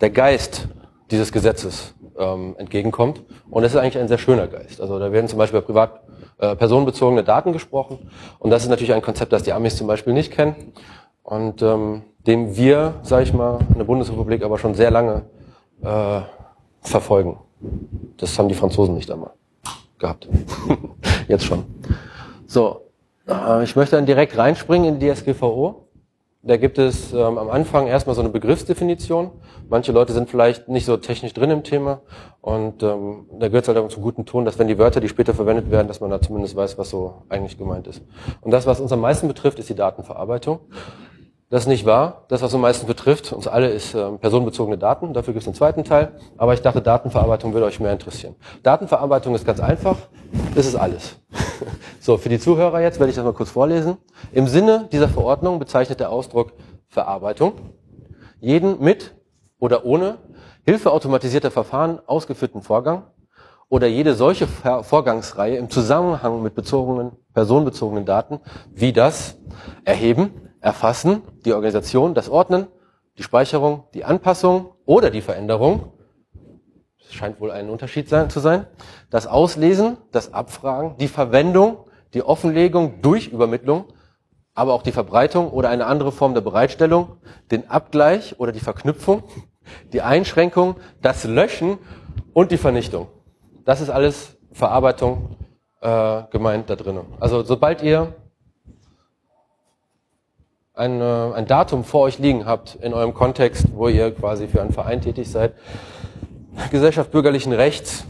der 0.00 0.10
Geist 0.10 0.68
dieses 1.10 1.32
Gesetzes 1.32 1.94
ähm, 2.18 2.54
entgegenkommt. 2.58 3.22
Und 3.50 3.62
das 3.62 3.74
ist 3.74 3.80
eigentlich 3.80 3.98
ein 3.98 4.08
sehr 4.08 4.18
schöner 4.18 4.46
Geist. 4.46 4.80
Also 4.80 4.98
da 4.98 5.12
werden 5.12 5.28
zum 5.28 5.38
Beispiel 5.38 5.60
privat 5.60 6.00
äh, 6.38 6.54
personenbezogene 6.56 7.24
Daten 7.24 7.52
gesprochen. 7.52 8.10
Und 8.38 8.50
das 8.50 8.62
ist 8.62 8.68
natürlich 8.68 8.94
ein 8.94 9.02
Konzept, 9.02 9.32
das 9.32 9.42
die 9.42 9.52
Amis 9.52 9.76
zum 9.76 9.86
Beispiel 9.86 10.12
nicht 10.12 10.32
kennen. 10.32 10.72
Und 11.22 11.62
ähm, 11.62 12.02
dem 12.26 12.56
wir, 12.56 12.94
sage 13.02 13.24
ich 13.24 13.32
mal, 13.32 13.58
in 13.70 13.78
der 13.78 13.84
Bundesrepublik 13.84 14.42
aber 14.42 14.58
schon 14.58 14.74
sehr 14.74 14.90
lange 14.90 15.22
äh, 15.82 16.20
verfolgen. 16.80 17.38
Das 18.16 18.38
haben 18.38 18.48
die 18.48 18.54
Franzosen 18.54 18.94
nicht 18.94 19.10
einmal 19.10 19.30
gehabt. 19.98 20.28
Jetzt 21.28 21.44
schon. 21.44 21.64
So, 22.46 22.82
äh, 23.28 23.64
ich 23.64 23.76
möchte 23.76 23.96
dann 23.96 24.06
direkt 24.06 24.36
reinspringen 24.36 24.94
in 24.94 25.00
die 25.00 25.12
DSGVO. 25.12 25.88
Da 26.42 26.56
gibt 26.56 26.78
es 26.78 27.12
ähm, 27.12 27.36
am 27.36 27.50
Anfang 27.50 27.88
erstmal 27.88 28.14
so 28.14 28.22
eine 28.22 28.30
Begriffsdefinition. 28.30 29.32
Manche 29.68 29.92
Leute 29.92 30.12
sind 30.12 30.30
vielleicht 30.30 30.68
nicht 30.68 30.86
so 30.86 30.96
technisch 30.96 31.34
drin 31.34 31.50
im 31.50 31.64
Thema 31.64 32.00
und 32.40 32.82
ähm, 32.82 33.26
da 33.38 33.48
gehört 33.48 33.64
es 33.64 33.68
halt 33.68 33.76
auch 33.76 33.88
zum 33.88 34.02
guten 34.02 34.24
Ton, 34.24 34.44
dass 34.44 34.58
wenn 34.58 34.68
die 34.68 34.78
Wörter, 34.78 35.00
die 35.00 35.08
später 35.08 35.34
verwendet 35.34 35.70
werden, 35.70 35.88
dass 35.88 36.00
man 36.00 36.10
da 36.10 36.22
zumindest 36.22 36.54
weiß, 36.54 36.78
was 36.78 36.90
so 36.90 37.22
eigentlich 37.28 37.58
gemeint 37.58 37.86
ist. 37.88 38.02
Und 38.40 38.52
das, 38.52 38.66
was 38.66 38.80
uns 38.80 38.92
am 38.92 39.00
meisten 39.00 39.26
betrifft, 39.26 39.58
ist 39.58 39.68
die 39.68 39.74
Datenverarbeitung. 39.74 40.60
Das 41.50 41.62
ist 41.62 41.68
nicht 41.68 41.86
wahr. 41.86 42.26
Das, 42.28 42.42
was 42.42 42.52
uns 42.52 42.60
meistens 42.60 42.86
betrifft, 42.86 43.32
uns 43.32 43.48
alle, 43.48 43.68
ist 43.68 43.94
ähm, 43.94 44.18
personenbezogene 44.18 44.76
Daten. 44.76 45.14
Dafür 45.14 45.32
gibt 45.32 45.42
es 45.42 45.48
einen 45.48 45.54
zweiten 45.54 45.82
Teil. 45.82 46.12
Aber 46.36 46.52
ich 46.52 46.60
dachte, 46.60 46.82
Datenverarbeitung 46.82 47.54
würde 47.54 47.64
euch 47.64 47.80
mehr 47.80 47.92
interessieren. 47.92 48.34
Datenverarbeitung 48.62 49.34
ist 49.34 49.46
ganz 49.46 49.58
einfach. 49.58 49.96
Das 50.54 50.66
ist 50.66 50.76
alles. 50.76 51.16
so, 52.00 52.18
für 52.18 52.28
die 52.28 52.38
Zuhörer 52.38 52.82
jetzt 52.82 53.00
werde 53.00 53.08
ich 53.08 53.16
das 53.16 53.24
mal 53.24 53.32
kurz 53.32 53.50
vorlesen. 53.50 53.96
Im 54.32 54.46
Sinne 54.46 54.88
dieser 54.92 55.08
Verordnung 55.08 55.58
bezeichnet 55.58 56.00
der 56.00 56.10
Ausdruck 56.10 56.52
Verarbeitung 56.88 57.54
jeden 58.40 58.82
mit 58.82 59.14
oder 59.58 59.86
ohne 59.86 60.18
Hilfe 60.66 60.92
automatisierter 60.92 61.50
Verfahren 61.50 61.98
ausgeführten 62.06 62.60
Vorgang 62.60 63.04
oder 63.70 63.86
jede 63.86 64.14
solche 64.14 64.46
Vorgangsreihe 64.46 65.56
im 65.56 65.70
Zusammenhang 65.70 66.42
mit 66.42 66.54
bezogenen, 66.54 67.12
personenbezogenen 67.32 68.04
Daten 68.04 68.40
wie 68.74 68.92
das 68.92 69.38
Erheben, 69.84 70.47
erfassen, 70.60 71.22
die 71.44 71.52
Organisation, 71.52 72.14
das 72.14 72.28
Ordnen, 72.28 72.66
die 73.16 73.22
Speicherung, 73.22 73.84
die 73.94 74.04
Anpassung 74.04 74.72
oder 74.84 75.10
die 75.10 75.20
Veränderung, 75.20 75.92
das 76.98 77.14
scheint 77.14 77.40
wohl 77.40 77.50
ein 77.50 77.70
Unterschied 77.70 78.08
sein, 78.08 78.30
zu 78.30 78.40
sein, 78.40 78.66
das 79.10 79.26
Auslesen, 79.26 79.96
das 80.12 80.34
Abfragen, 80.34 80.96
die 80.98 81.08
Verwendung, 81.08 81.88
die 82.14 82.22
Offenlegung 82.22 83.00
durch 83.02 83.28
Übermittlung, 83.28 83.86
aber 84.54 84.74
auch 84.74 84.82
die 84.82 84.92
Verbreitung 84.92 85.50
oder 85.50 85.70
eine 85.70 85.86
andere 85.86 86.12
Form 86.12 86.34
der 86.34 86.40
Bereitstellung, 86.40 87.16
den 87.50 87.70
Abgleich 87.70 88.38
oder 88.38 88.52
die 88.52 88.60
Verknüpfung, 88.60 89.22
die 89.92 90.02
Einschränkung, 90.02 90.76
das 91.00 91.24
Löschen 91.24 91.78
und 92.32 92.50
die 92.50 92.56
Vernichtung. 92.56 93.08
Das 93.64 93.80
ist 93.80 93.90
alles 93.90 94.36
Verarbeitung 94.52 95.36
äh, 95.80 96.22
gemeint 96.30 96.68
da 96.70 96.76
drinnen. 96.76 97.06
Also 97.20 97.42
sobald 97.42 97.82
ihr 97.82 98.14
ein, 100.78 101.00
äh, 101.00 101.04
ein 101.34 101.46
Datum 101.46 101.84
vor 101.84 102.02
euch 102.02 102.18
liegen 102.18 102.46
habt 102.46 102.76
in 102.76 102.94
eurem 102.94 103.12
Kontext, 103.12 103.66
wo 103.74 103.88
ihr 103.88 104.14
quasi 104.14 104.46
für 104.46 104.62
einen 104.62 104.72
Verein 104.72 105.00
tätig 105.00 105.30
seid, 105.30 105.54
Gesellschaft 106.70 107.10
bürgerlichen 107.10 107.52
Rechts 107.52 108.04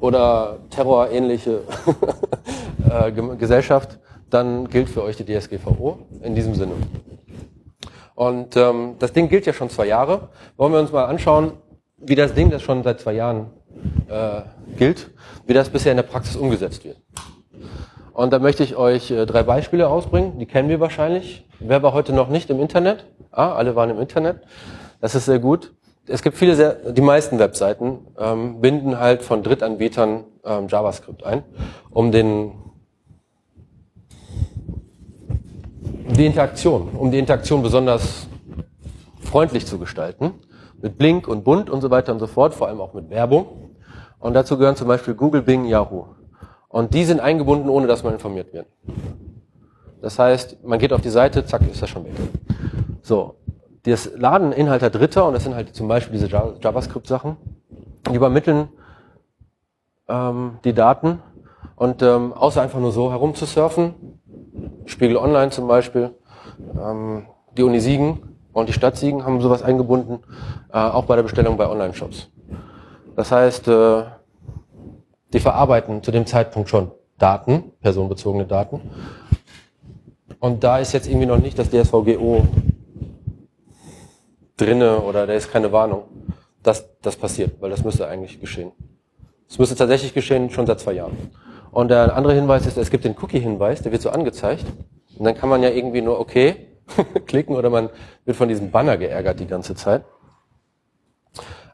oder 0.00 0.58
terrorähnliche 0.70 1.60
äh, 2.90 3.12
Gesellschaft, 3.36 3.98
dann 4.28 4.68
gilt 4.68 4.88
für 4.88 5.02
euch 5.02 5.16
die 5.16 5.24
DSGVO 5.24 5.98
in 6.22 6.34
diesem 6.34 6.54
Sinne. 6.54 6.74
Und 8.14 8.56
ähm, 8.56 8.96
das 8.98 9.12
Ding 9.12 9.28
gilt 9.28 9.46
ja 9.46 9.52
schon 9.52 9.70
zwei 9.70 9.86
Jahre. 9.86 10.28
Wollen 10.56 10.72
wir 10.72 10.80
uns 10.80 10.92
mal 10.92 11.06
anschauen, 11.06 11.52
wie 11.96 12.14
das 12.14 12.34
Ding, 12.34 12.50
das 12.50 12.62
schon 12.62 12.82
seit 12.82 13.00
zwei 13.00 13.14
Jahren 13.14 13.50
äh, 14.08 14.42
gilt, 14.76 15.10
wie 15.46 15.54
das 15.54 15.68
bisher 15.68 15.92
in 15.92 15.96
der 15.96 16.04
Praxis 16.04 16.36
umgesetzt 16.36 16.84
wird. 16.84 16.98
Und 18.20 18.34
da 18.34 18.38
möchte 18.38 18.62
ich 18.62 18.76
euch 18.76 19.10
äh, 19.10 19.24
drei 19.24 19.42
Beispiele 19.42 19.88
ausbringen, 19.88 20.38
die 20.38 20.44
kennen 20.44 20.68
wir 20.68 20.78
wahrscheinlich. 20.78 21.48
Wer 21.58 21.82
war 21.82 21.94
heute 21.94 22.12
noch 22.12 22.28
nicht 22.28 22.50
im 22.50 22.60
Internet? 22.60 23.06
Ah, 23.30 23.54
alle 23.54 23.76
waren 23.76 23.88
im 23.88 23.98
Internet. 23.98 24.42
Das 25.00 25.14
ist 25.14 25.24
sehr 25.24 25.38
gut. 25.38 25.72
es 26.06 26.20
gibt 26.20 26.36
viele, 26.36 26.54
sehr, 26.54 26.74
die 26.92 27.00
meisten 27.00 27.38
Webseiten 27.38 28.00
ähm, 28.18 28.60
binden 28.60 28.98
halt 28.98 29.22
von 29.22 29.42
Drittanbietern 29.42 30.24
ähm, 30.44 30.68
JavaScript 30.68 31.24
ein, 31.24 31.44
um 31.88 32.12
den 32.12 32.52
die 36.10 36.26
Interaktion, 36.26 36.90
um 36.90 37.10
die 37.10 37.18
Interaktion 37.18 37.62
besonders 37.62 38.28
freundlich 39.22 39.64
zu 39.66 39.78
gestalten, 39.78 40.34
mit 40.82 40.98
Blink 40.98 41.26
und 41.26 41.42
Bunt 41.42 41.70
und 41.70 41.80
so 41.80 41.90
weiter 41.90 42.12
und 42.12 42.18
so 42.18 42.26
fort, 42.26 42.52
vor 42.52 42.68
allem 42.68 42.82
auch 42.82 42.92
mit 42.92 43.08
Werbung. 43.08 43.46
Und 44.18 44.34
dazu 44.34 44.58
gehören 44.58 44.76
zum 44.76 44.88
Beispiel 44.88 45.14
Google, 45.14 45.40
Bing, 45.40 45.64
Yahoo. 45.64 46.19
Und 46.70 46.94
die 46.94 47.04
sind 47.04 47.20
eingebunden, 47.20 47.68
ohne 47.68 47.88
dass 47.88 48.04
man 48.04 48.14
informiert 48.14 48.54
wird. 48.54 48.66
Das 50.00 50.18
heißt, 50.18 50.64
man 50.64 50.78
geht 50.78 50.92
auf 50.92 51.00
die 51.00 51.10
Seite, 51.10 51.44
zack, 51.44 51.62
ist 51.70 51.82
das 51.82 51.90
schon 51.90 52.04
weg. 52.04 52.12
So, 53.02 53.34
das 53.82 54.10
laden 54.16 54.52
Inhalte 54.52 54.88
Dritter, 54.88 55.26
und 55.26 55.34
das 55.34 55.42
sind 55.42 55.54
halt 55.54 55.74
zum 55.74 55.88
Beispiel 55.88 56.12
diese 56.12 56.28
JavaScript-Sachen, 56.28 57.36
die 58.08 58.14
übermitteln 58.14 58.68
ähm, 60.08 60.58
die 60.64 60.72
Daten 60.72 61.18
und 61.74 62.02
ähm, 62.02 62.32
außer 62.32 62.62
einfach 62.62 62.78
nur 62.78 62.92
so 62.92 63.10
herumzusurfen, 63.10 64.20
Spiegel 64.86 65.16
Online 65.16 65.50
zum 65.50 65.66
Beispiel, 65.66 66.14
ähm, 66.80 67.26
die 67.56 67.64
Uni 67.64 67.80
Siegen 67.80 68.36
und 68.52 68.68
die 68.68 68.72
Stadt 68.72 68.96
Siegen 68.96 69.24
haben 69.24 69.40
sowas 69.40 69.62
eingebunden, 69.62 70.20
äh, 70.72 70.78
auch 70.78 71.04
bei 71.06 71.16
der 71.16 71.24
Bestellung 71.24 71.56
bei 71.56 71.68
Online-Shops. 71.68 72.30
Das 73.16 73.32
heißt, 73.32 73.66
äh, 73.66 74.02
die 75.32 75.40
verarbeiten 75.40 76.02
zu 76.02 76.10
dem 76.10 76.26
Zeitpunkt 76.26 76.68
schon 76.68 76.90
Daten, 77.18 77.72
personenbezogene 77.80 78.46
Daten. 78.46 78.80
Und 80.40 80.64
da 80.64 80.78
ist 80.78 80.92
jetzt 80.92 81.06
irgendwie 81.06 81.26
noch 81.26 81.38
nicht 81.38 81.58
das 81.58 81.70
DSVGO 81.70 82.46
drinne 84.56 85.00
oder 85.00 85.26
da 85.26 85.34
ist 85.34 85.50
keine 85.50 85.72
Warnung, 85.72 86.04
dass 86.62 86.88
das 87.00 87.16
passiert, 87.16 87.60
weil 87.60 87.70
das 87.70 87.84
müsste 87.84 88.06
eigentlich 88.08 88.40
geschehen. 88.40 88.72
Es 89.48 89.58
müsste 89.58 89.74
tatsächlich 89.74 90.14
geschehen, 90.14 90.50
schon 90.50 90.66
seit 90.66 90.80
zwei 90.80 90.92
Jahren. 90.92 91.16
Und 91.72 91.88
der 91.88 92.16
andere 92.16 92.34
Hinweis 92.34 92.66
ist, 92.66 92.76
es 92.76 92.90
gibt 92.90 93.04
den 93.04 93.16
Cookie-Hinweis, 93.20 93.82
der 93.82 93.92
wird 93.92 94.02
so 94.02 94.10
angezeigt. 94.10 94.64
Und 95.18 95.24
dann 95.24 95.34
kann 95.34 95.48
man 95.48 95.62
ja 95.62 95.70
irgendwie 95.70 96.02
nur 96.02 96.18
okay 96.18 96.66
klicken 97.26 97.54
oder 97.54 97.70
man 97.70 97.90
wird 98.24 98.36
von 98.36 98.48
diesem 98.48 98.70
Banner 98.70 98.96
geärgert 98.96 99.40
die 99.40 99.46
ganze 99.46 99.74
Zeit. 99.74 100.04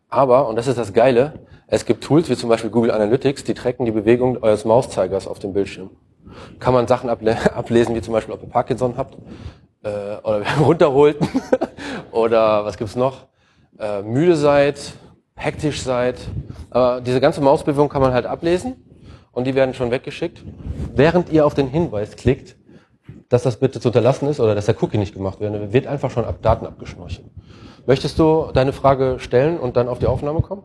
Aber, 0.09 0.49
und 0.49 0.57
das 0.57 0.67
ist 0.67 0.79
das 0.79 0.93
Geile, 0.93 1.47
es 1.69 1.85
gibt 1.85 2.05
Tools 2.05 2.29
wie 2.31 2.37
zum 2.37 2.49
Beispiel 2.49 2.71
Google 2.71 2.93
Analytics, 2.93 3.45
die 3.45 3.55
tracken 3.55 3.87
die 3.87 3.93
Bewegung 3.93 4.43
eures 4.43 4.65
Mauszeigers 4.65 5.27
auf 5.27 5.41
dem 5.41 5.53
Bildschirm. 5.53 5.91
Kann 6.61 6.75
man 6.75 6.87
Sachen 6.87 7.11
able 7.11 7.37
ablesen, 7.55 7.95
wie 7.95 8.03
zum 8.03 8.13
Beispiel, 8.13 8.35
ob 8.35 8.43
ihr 8.43 8.49
Parkinson 8.49 8.97
habt 8.97 9.17
äh, 9.83 10.17
oder 10.23 10.45
runterholt 10.61 11.17
oder 12.13 12.65
was 12.65 12.77
gibt's 12.77 12.95
noch? 12.95 13.27
Äh, 13.79 14.03
müde 14.03 14.37
seid, 14.37 14.79
hektisch 15.35 15.83
seid. 15.83 16.17
Aber 16.71 17.01
diese 17.01 17.21
ganze 17.21 17.41
Mausbewegung 17.41 17.89
kann 17.89 18.03
man 18.03 18.13
halt 18.13 18.27
ablesen 18.27 18.77
und 19.33 19.47
die 19.47 19.55
werden 19.55 19.75
schon 19.75 19.91
weggeschickt. 19.91 20.43
Während 20.95 21.31
ihr 21.31 21.45
auf 21.45 21.55
den 21.55 21.69
Hinweis 21.69 22.17
klickt, 22.17 22.57
dass 23.29 23.43
das 23.43 23.57
bitte 23.59 23.81
zu 23.81 23.89
unterlassen 23.89 24.29
ist 24.29 24.39
oder 24.39 24.55
dass 24.55 24.67
der 24.67 24.81
Cookie 24.83 24.99
nicht 24.99 25.15
gemacht 25.15 25.41
wird, 25.41 25.73
wird 25.73 25.87
einfach 25.89 26.11
schon 26.11 26.25
ab 26.25 26.43
Daten 26.43 26.65
abgeschnorchelt. 26.65 27.27
Möchtest 27.87 28.19
du 28.19 28.51
deine 28.53 28.73
Frage 28.73 29.17
stellen 29.19 29.59
und 29.59 29.77
dann 29.77 29.89
auf 29.89 29.99
die 29.99 30.07
Aufnahme 30.07 30.43
kommen? 30.43 30.63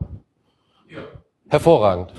Hervorragend. 1.52 2.14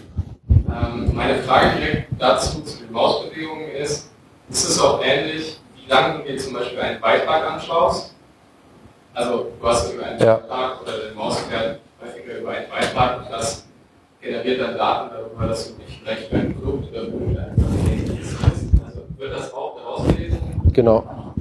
Ähm, 0.50 1.10
meine 1.14 1.36
Frage 1.36 1.78
direkt 1.78 2.08
dazu 2.18 2.60
zu 2.60 2.84
den 2.84 2.92
Mausbewegungen 2.92 3.70
ist, 3.70 4.10
ist 4.50 4.64
es 4.68 4.78
auch 4.78 5.02
ähnlich, 5.02 5.58
wie 5.74 5.90
lange 5.90 6.18
du 6.18 6.30
dir 6.30 6.36
zum 6.36 6.52
Beispiel 6.52 6.78
einen 6.78 7.00
Beitrag 7.00 7.50
anschaust? 7.50 8.14
Also 9.14 9.46
du 9.58 9.66
hast 9.66 9.90
über 9.94 10.04
einen 10.04 10.20
ja. 10.20 10.36
Beitrag 10.36 10.82
oder 10.82 10.98
den 10.98 11.14
Mauswert 11.14 11.80
häufiger 12.02 12.40
über 12.40 12.50
einen 12.50 12.68
Beitrag 12.68 13.20
und 13.20 13.30
das 13.30 13.66
generiert 14.20 14.60
dann 14.60 14.76
Daten 14.76 15.14
darüber, 15.14 15.46
dass 15.46 15.68
du 15.68 15.82
dich 15.82 15.98
vielleicht 16.02 16.28
für 16.28 16.36
ein 16.36 16.54
Produkt 16.54 16.90
oder 16.90 17.06
für 17.06 17.16
ein 17.16 18.20
Also 18.84 19.00
wird 19.16 19.32
das 19.32 19.54
auch 19.54 19.78
daraus 19.78 20.08
gelesen? 20.08 20.60
Genau. 20.74 21.32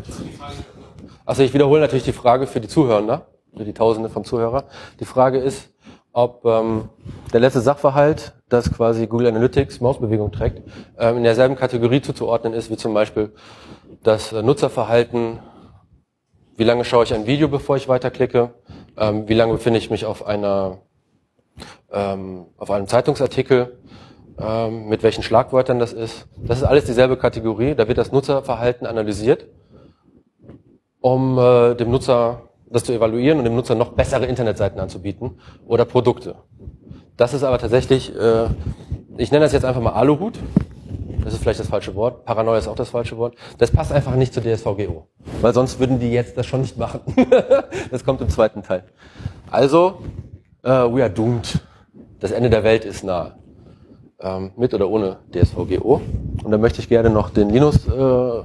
Also 1.26 1.44
ich 1.44 1.54
wiederhole 1.54 1.82
natürlich 1.82 2.06
die 2.06 2.14
Frage 2.14 2.48
für 2.48 2.62
die 2.62 2.70
Zuhörer, 2.70 3.26
für 3.58 3.66
die 3.66 3.74
Tausende 3.74 4.08
von 4.08 4.24
Zuhörern. 4.24 4.64
Die 5.02 5.06
Frage 5.06 5.40
ist, 5.40 5.71
ob 6.13 6.46
ähm, 6.46 6.89
der 7.34 7.39
letzte 7.39 7.62
Sachverhalt, 7.62 8.34
das 8.50 8.72
quasi 8.72 9.08
Google 9.08 9.27
Analytics 9.27 9.80
Mausbewegung 9.80 10.32
trägt, 10.32 10.62
ähm, 10.98 11.18
in 11.18 11.24
derselben 11.24 11.56
Kategorie 11.56 12.01
zuzuordnen 12.01 12.53
ist, 12.53 12.70
wie 12.70 12.77
zum 12.77 12.94
Beispiel 12.94 13.32
das 14.03 14.34
äh, 14.34 14.41
Nutzerverhalten, 14.41 15.39
wie 16.58 16.63
lange 16.63 16.84
schaue 16.84 17.06
ich 17.06 17.13
ein 17.13 17.25
Video, 17.25 17.48
bevor 17.48 17.77
ich 17.77 17.88
weiterklicke, 17.88 18.53
ähm, 18.98 19.27
wie 19.27 19.34
lange 19.34 19.53
befinde 19.53 19.80
ich 19.80 19.89
mich 19.89 20.06
auf 20.06 20.25
einer 20.25 20.80
ähm, 21.91 22.48
auf 22.58 22.72
einem 22.72 22.88
Zeitungsartikel, 22.88 23.77
ähm, 24.39 24.88
mit 24.88 25.03
welchen 25.03 25.24
Schlagwörtern 25.24 25.80
das 25.80 25.94
ist. 25.94 26.27
Das 26.38 26.60
ist 26.60 26.63
alles 26.63 26.86
dieselbe 26.86 27.18
Kategorie, 27.18 27.75
da 27.75 27.88
wird 27.88 27.98
das 27.98 28.12
Nutzerverhalten 28.12 28.88
analysiert, 28.88 29.48
um 31.00 31.38
äh, 31.38 31.75
dem 31.75 31.91
Nutzer 31.91 32.50
das 32.72 32.84
zu 32.84 32.94
evaluieren 32.94 33.38
und 33.38 33.44
dem 33.46 33.56
Nutzer 33.56 33.75
noch 33.75 33.94
bessere 33.94 34.25
Internetseiten 34.25 34.80
anzubieten 34.80 35.40
oder 35.68 35.86
Produkte. 35.86 36.36
Das 37.18 37.34
ist 37.34 37.44
aber 37.44 37.58
tatsächlich, 37.58 38.16
äh, 38.16 38.46
ich 39.18 39.32
nenne 39.32 39.46
das 39.46 39.54
jetzt 39.54 39.66
einfach 39.66 39.82
mal 39.82 39.92
Aluhut. 39.92 40.40
Das 41.24 41.34
ist 41.34 41.42
vielleicht 41.42 41.60
das 41.60 41.68
falsche 41.68 41.94
Wort. 41.94 42.25
Paranoia 42.25 42.58
ist 42.58 42.68
auch 42.68 42.75
das 42.75 42.90
falsche 42.90 43.18
Wort. 43.18 43.36
Das 43.60 43.70
passt 43.70 43.92
einfach 43.92 44.16
nicht 44.16 44.34
zur 44.34 44.42
DSVGO. 44.42 45.08
Weil 45.42 45.54
sonst 45.54 45.80
würden 45.80 46.00
die 46.00 46.12
jetzt 46.12 46.36
das 46.38 46.48
schon 46.48 46.62
nicht 46.62 46.78
machen. 46.78 47.01
das 47.92 48.04
kommt 48.04 48.22
im 48.22 48.30
zweiten 48.30 48.63
Teil. 48.63 48.86
Also, 49.51 50.00
äh, 50.63 50.70
we 50.70 51.04
are 51.04 51.12
doomed. 51.12 51.60
Das 52.20 52.32
Ende 52.32 52.50
der 52.50 52.63
Welt 52.63 52.86
ist 52.86 53.04
nahe. 53.04 53.36
Ähm, 54.20 54.51
mit 54.56 54.74
oder 54.74 54.90
ohne 54.90 55.20
DSVGO. 55.32 56.01
Und 56.44 56.51
da 56.51 56.58
möchte 56.58 56.80
ich 56.80 56.90
gerne 56.90 57.10
noch 57.12 57.30
den 57.30 57.50
Linus 57.50 57.88
äh, 57.88 58.44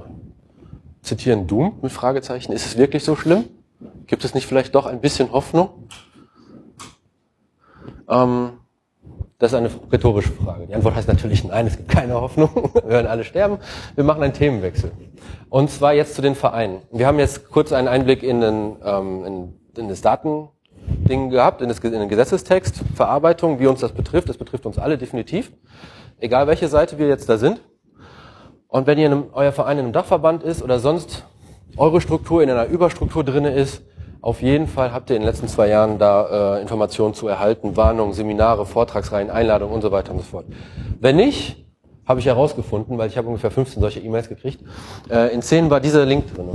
zitieren. 1.01 1.47
Doomed 1.47 1.81
mit 1.81 1.91
Fragezeichen. 1.91 2.51
Ist 2.51 2.65
es 2.65 2.77
wirklich 2.77 3.03
so 3.03 3.15
schlimm? 3.15 3.45
Gibt 4.07 4.23
es 4.25 4.33
nicht 4.33 4.47
vielleicht 4.47 4.73
doch 4.75 4.85
ein 4.85 5.01
bisschen 5.01 5.31
Hoffnung? 5.31 5.89
Ähm, 8.09 8.53
das 9.39 9.51
ist 9.51 9.57
eine 9.57 9.69
rhetorische 9.91 10.31
Frage. 10.31 10.65
Die 10.65 10.73
Antwort 10.73 10.95
heißt 10.95 11.07
natürlich 11.07 11.43
nein, 11.43 11.67
es 11.67 11.77
gibt 11.77 11.89
keine 11.89 12.15
Hoffnung. 12.15 12.49
Wir 12.73 12.89
werden 12.89 13.07
alle 13.07 13.23
sterben. 13.23 13.59
Wir 13.95 14.03
machen 14.03 14.23
einen 14.23 14.33
Themenwechsel. 14.33 14.91
Und 15.49 15.69
zwar 15.69 15.93
jetzt 15.93 16.15
zu 16.15 16.23
den 16.23 16.33
Vereinen. 16.33 16.81
Wir 16.91 17.05
haben 17.05 17.19
jetzt 17.19 17.49
kurz 17.49 17.71
einen 17.71 17.87
Einblick 17.87 18.23
in, 18.23 18.41
den, 18.41 18.77
ähm, 18.83 19.25
in, 19.25 19.53
in 19.77 19.89
das 19.89 20.01
Datending 20.01 21.29
gehabt, 21.29 21.61
in, 21.61 21.69
das, 21.69 21.79
in 21.79 21.91
den 21.91 22.09
Gesetzestext, 22.09 22.83
Verarbeitung, 22.95 23.59
wie 23.59 23.67
uns 23.67 23.81
das 23.81 23.91
betrifft. 23.91 24.27
Das 24.27 24.37
betrifft 24.37 24.65
uns 24.65 24.79
alle 24.79 24.97
definitiv. 24.97 25.51
Egal 26.19 26.47
welche 26.47 26.67
Seite 26.67 26.97
wir 26.97 27.07
jetzt 27.07 27.29
da 27.29 27.37
sind. 27.37 27.61
Und 28.67 28.87
wenn 28.87 28.97
ihr 28.97 29.05
in 29.05 29.11
einem, 29.11 29.25
euer 29.33 29.51
Verein 29.51 29.77
in 29.77 29.85
einem 29.85 29.93
Dachverband 29.93 30.41
ist 30.41 30.63
oder 30.63 30.79
sonst 30.79 31.25
eure 31.75 32.01
Struktur 32.01 32.41
in 32.41 32.49
einer 32.49 32.67
Überstruktur 32.67 33.23
drinne 33.23 33.53
ist, 33.53 33.83
auf 34.21 34.41
jeden 34.41 34.67
Fall 34.67 34.91
habt 34.93 35.09
ihr 35.09 35.15
in 35.15 35.21
den 35.21 35.27
letzten 35.27 35.47
zwei 35.47 35.67
Jahren 35.67 35.99
da 35.99 36.57
äh, 36.57 36.61
Informationen 36.61 37.13
zu 37.13 37.27
erhalten, 37.27 37.77
Warnungen, 37.77 38.13
Seminare, 38.13 38.65
Vortragsreihen, 38.65 39.29
Einladungen 39.29 39.73
und 39.73 39.81
so 39.81 39.91
weiter 39.91 40.11
und 40.11 40.19
so 40.19 40.25
fort. 40.25 40.45
Wenn 40.99 41.17
nicht, 41.17 41.65
habe 42.05 42.19
ich 42.19 42.25
herausgefunden, 42.25 42.97
weil 42.97 43.09
ich 43.09 43.17
habe 43.17 43.27
ungefähr 43.27 43.51
15 43.51 43.81
solche 43.81 43.99
E-Mails 43.99 44.29
gekriegt, 44.29 44.63
äh, 45.09 45.33
in 45.33 45.41
10 45.41 45.69
war 45.69 45.79
dieser 45.79 46.05
Link 46.05 46.33
drin. 46.33 46.49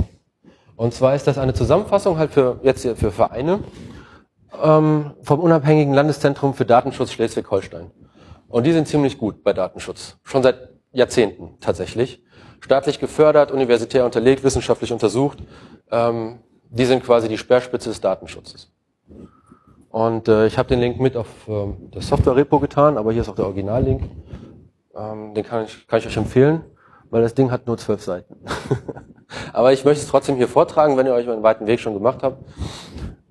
Und 0.75 0.93
zwar 0.93 1.15
ist 1.15 1.27
das 1.27 1.37
eine 1.37 1.53
Zusammenfassung 1.53 2.17
halt 2.17 2.31
für 2.31 2.59
jetzt 2.63 2.81
für 2.81 3.11
Vereine 3.11 3.59
ähm, 4.61 5.11
vom 5.21 5.39
unabhängigen 5.39 5.93
Landeszentrum 5.93 6.53
für 6.53 6.65
Datenschutz 6.65 7.11
Schleswig-Holstein. 7.11 7.91
Und 8.49 8.65
die 8.65 8.71
sind 8.71 8.87
ziemlich 8.87 9.17
gut 9.17 9.43
bei 9.43 9.53
Datenschutz. 9.53 10.17
Schon 10.23 10.43
seit 10.43 10.69
Jahrzehnten 10.91 11.57
tatsächlich. 11.59 12.23
Staatlich 12.63 12.97
gefördert, 12.97 13.51
universitär 13.51 14.05
unterlegt, 14.05 14.41
wissenschaftlich 14.41 14.93
untersucht. 14.93 15.37
Ähm, 15.91 16.39
die 16.69 16.85
sind 16.85 17.03
quasi 17.03 17.27
die 17.27 17.37
Speerspitze 17.37 17.89
des 17.89 17.99
Datenschutzes. 17.99 18.71
Und 19.89 20.29
äh, 20.29 20.47
ich 20.47 20.57
habe 20.57 20.69
den 20.69 20.79
Link 20.79 20.97
mit 20.97 21.17
auf 21.17 21.27
ähm, 21.49 21.89
das 21.91 22.07
Software-Repo 22.07 22.61
getan, 22.61 22.97
aber 22.97 23.11
hier 23.11 23.21
ist 23.21 23.27
auch 23.27 23.35
der 23.35 23.47
Original-Link. 23.47 24.03
Ähm, 24.95 25.33
den 25.33 25.43
kann 25.43 25.65
ich, 25.65 25.85
kann 25.87 25.99
ich 25.99 26.07
euch 26.07 26.15
empfehlen, 26.15 26.63
weil 27.09 27.21
das 27.21 27.33
Ding 27.33 27.51
hat 27.51 27.67
nur 27.67 27.77
zwölf 27.77 28.01
Seiten. 28.01 28.37
aber 29.53 29.73
ich 29.73 29.83
möchte 29.83 30.01
es 30.01 30.07
trotzdem 30.07 30.37
hier 30.37 30.47
vortragen, 30.47 30.95
wenn 30.95 31.05
ihr 31.05 31.13
euch 31.13 31.27
einen 31.27 31.43
weiten 31.43 31.67
Weg 31.67 31.81
schon 31.81 31.93
gemacht 31.93 32.23
habt. 32.23 32.45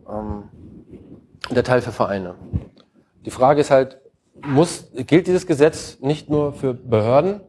Ähm, 0.07 0.43
der 1.51 1.65
Teil 1.65 1.81
für 1.81 1.93
Vereine. 1.93 2.35
Die 3.25 3.31
Frage 3.31 3.63
ist 3.63 3.71
halt, 3.71 3.99
muss, 4.47 4.91
gilt 4.93 5.27
dieses 5.27 5.47
Gesetz 5.47 6.01
nicht 6.01 6.29
nur 6.29 6.53
für 6.53 6.75
Behörden 6.75 7.41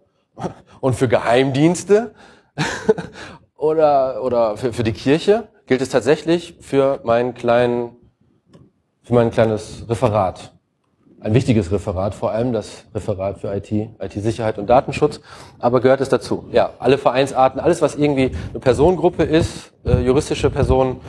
und 0.83 0.95
für 0.95 1.07
Geheimdienste 1.07 2.13
oder, 3.55 4.21
oder 4.21 4.57
für, 4.57 4.73
für 4.73 4.83
die 4.83 4.91
Kirche? 4.91 5.47
gilt 5.65 5.81
es 5.81 5.87
tatsächlich 5.87 6.57
für 6.59 6.99
meinen 7.05 7.33
kleinen, 7.33 7.95
für 9.01 9.13
mein 9.13 9.31
kleines 9.31 9.85
Referat. 9.87 10.53
Ein 11.21 11.33
wichtiges 11.33 11.71
Referat, 11.71 12.13
vor 12.13 12.31
allem 12.31 12.51
das 12.51 12.83
Referat 12.93 13.39
für 13.39 13.55
IT, 13.55 13.71
IT-Sicherheit 13.71 14.57
und 14.57 14.69
Datenschutz. 14.69 15.21
Aber 15.57 15.79
gehört 15.79 16.01
es 16.01 16.09
dazu? 16.09 16.49
Ja, 16.51 16.71
alle 16.79 16.97
Vereinsarten, 16.97 17.61
alles 17.61 17.81
was 17.81 17.95
irgendwie 17.95 18.31
eine 18.49 18.59
Personengruppe 18.59 19.23
ist, 19.23 19.71
äh, 19.85 20.01
juristische 20.01 20.49
Personen, 20.49 20.99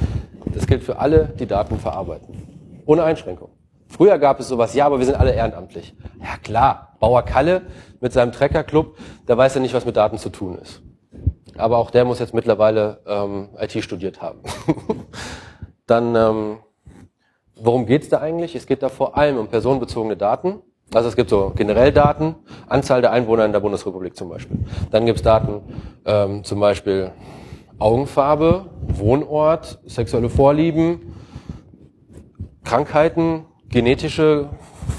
das 0.55 0.69
gilt 0.69 0.85
für 0.85 1.01
alle, 1.01 1.33
die 1.41 1.47
Daten 1.47 1.81
verarbeiten. 1.81 2.83
ohne 2.87 3.03
Einschränkung. 3.03 3.49
Früher 3.89 4.19
gab 4.19 4.41
es 4.41 4.49
sowas, 4.49 4.75
ja, 4.75 4.87
aber 4.87 4.99
wir 4.99 5.07
sind 5.07 5.17
alle 5.17 5.35
ehrenamtlich. 5.35 5.95
Ja 6.21 6.37
klar, 6.43 6.97
Bauer 7.01 7.23
Kalle 7.23 7.63
mit 8.01 8.13
seinem 8.13 8.33
Treckerclub, 8.33 8.97
der 9.29 9.39
weiß 9.39 9.55
ja 9.55 9.61
nicht, 9.61 9.75
was 9.75 9.87
mit 9.87 9.97
Daten 9.97 10.19
zu 10.19 10.31
tun 10.31 10.59
ist. 10.59 10.83
Aber 11.57 11.79
auch 11.79 11.91
der 11.91 12.05
muss 12.05 12.19
jetzt 12.19 12.35
mittlerweile 12.35 13.01
ähm, 13.07 13.51
IT 13.59 13.83
studiert 13.85 14.21
haben. 14.21 14.41
Dann, 15.87 16.17
ähm, 16.17 16.59
worum 17.57 17.87
geht's 17.87 18.09
da 18.09 18.21
eigentlich? 18.21 18.57
Es 18.57 18.67
geht 18.67 18.83
da 18.83 18.89
vor 18.89 19.17
allem 19.17 19.39
um 19.39 19.49
personenbezogene 19.49 20.17
Daten. 20.17 20.63
Also 20.93 21.09
es 21.09 21.17
gibt 21.17 21.31
so 21.31 21.53
generell 21.55 21.93
Daten, 21.93 22.35
Anzahl 22.67 23.01
der 23.01 23.13
Einwohner 23.13 23.45
in 23.45 23.53
der 23.53 23.61
Bundesrepublik 23.61 24.17
zum 24.17 24.29
Beispiel. 24.29 24.59
Dann 24.91 25.07
gibt's 25.07 25.23
Daten 25.23 25.63
ähm, 26.05 26.45
zum 26.45 26.61
Beispiel 26.61 27.13
Augenfarbe, 27.79 28.67
Wohnort, 28.89 29.81
sexuelle 29.85 30.29
Vorlieben, 30.29 31.15
Krankheiten, 32.65 33.47
genetische 33.75 34.51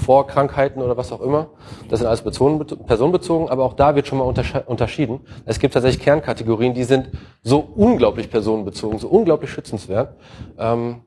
Vorkrankheiten 0.04 0.82
oder 0.82 0.98
was 0.98 1.10
auch 1.10 1.22
immer. 1.22 1.48
Das 1.88 2.00
sind 2.00 2.06
alles 2.06 2.22
personenbezogen, 2.22 3.48
aber 3.48 3.64
auch 3.64 3.72
da 3.72 3.94
wird 3.94 4.06
schon 4.06 4.18
mal 4.18 4.24
unterschieden. 4.24 5.20
Es 5.46 5.58
gibt 5.58 5.72
tatsächlich 5.72 6.04
Kernkategorien, 6.04 6.74
die 6.74 6.84
sind 6.84 7.08
so 7.42 7.58
unglaublich 7.58 8.30
personenbezogen, 8.30 8.98
so 8.98 9.08
unglaublich 9.08 9.50
schützenswert, 9.50 10.14
ähm, 10.58 11.00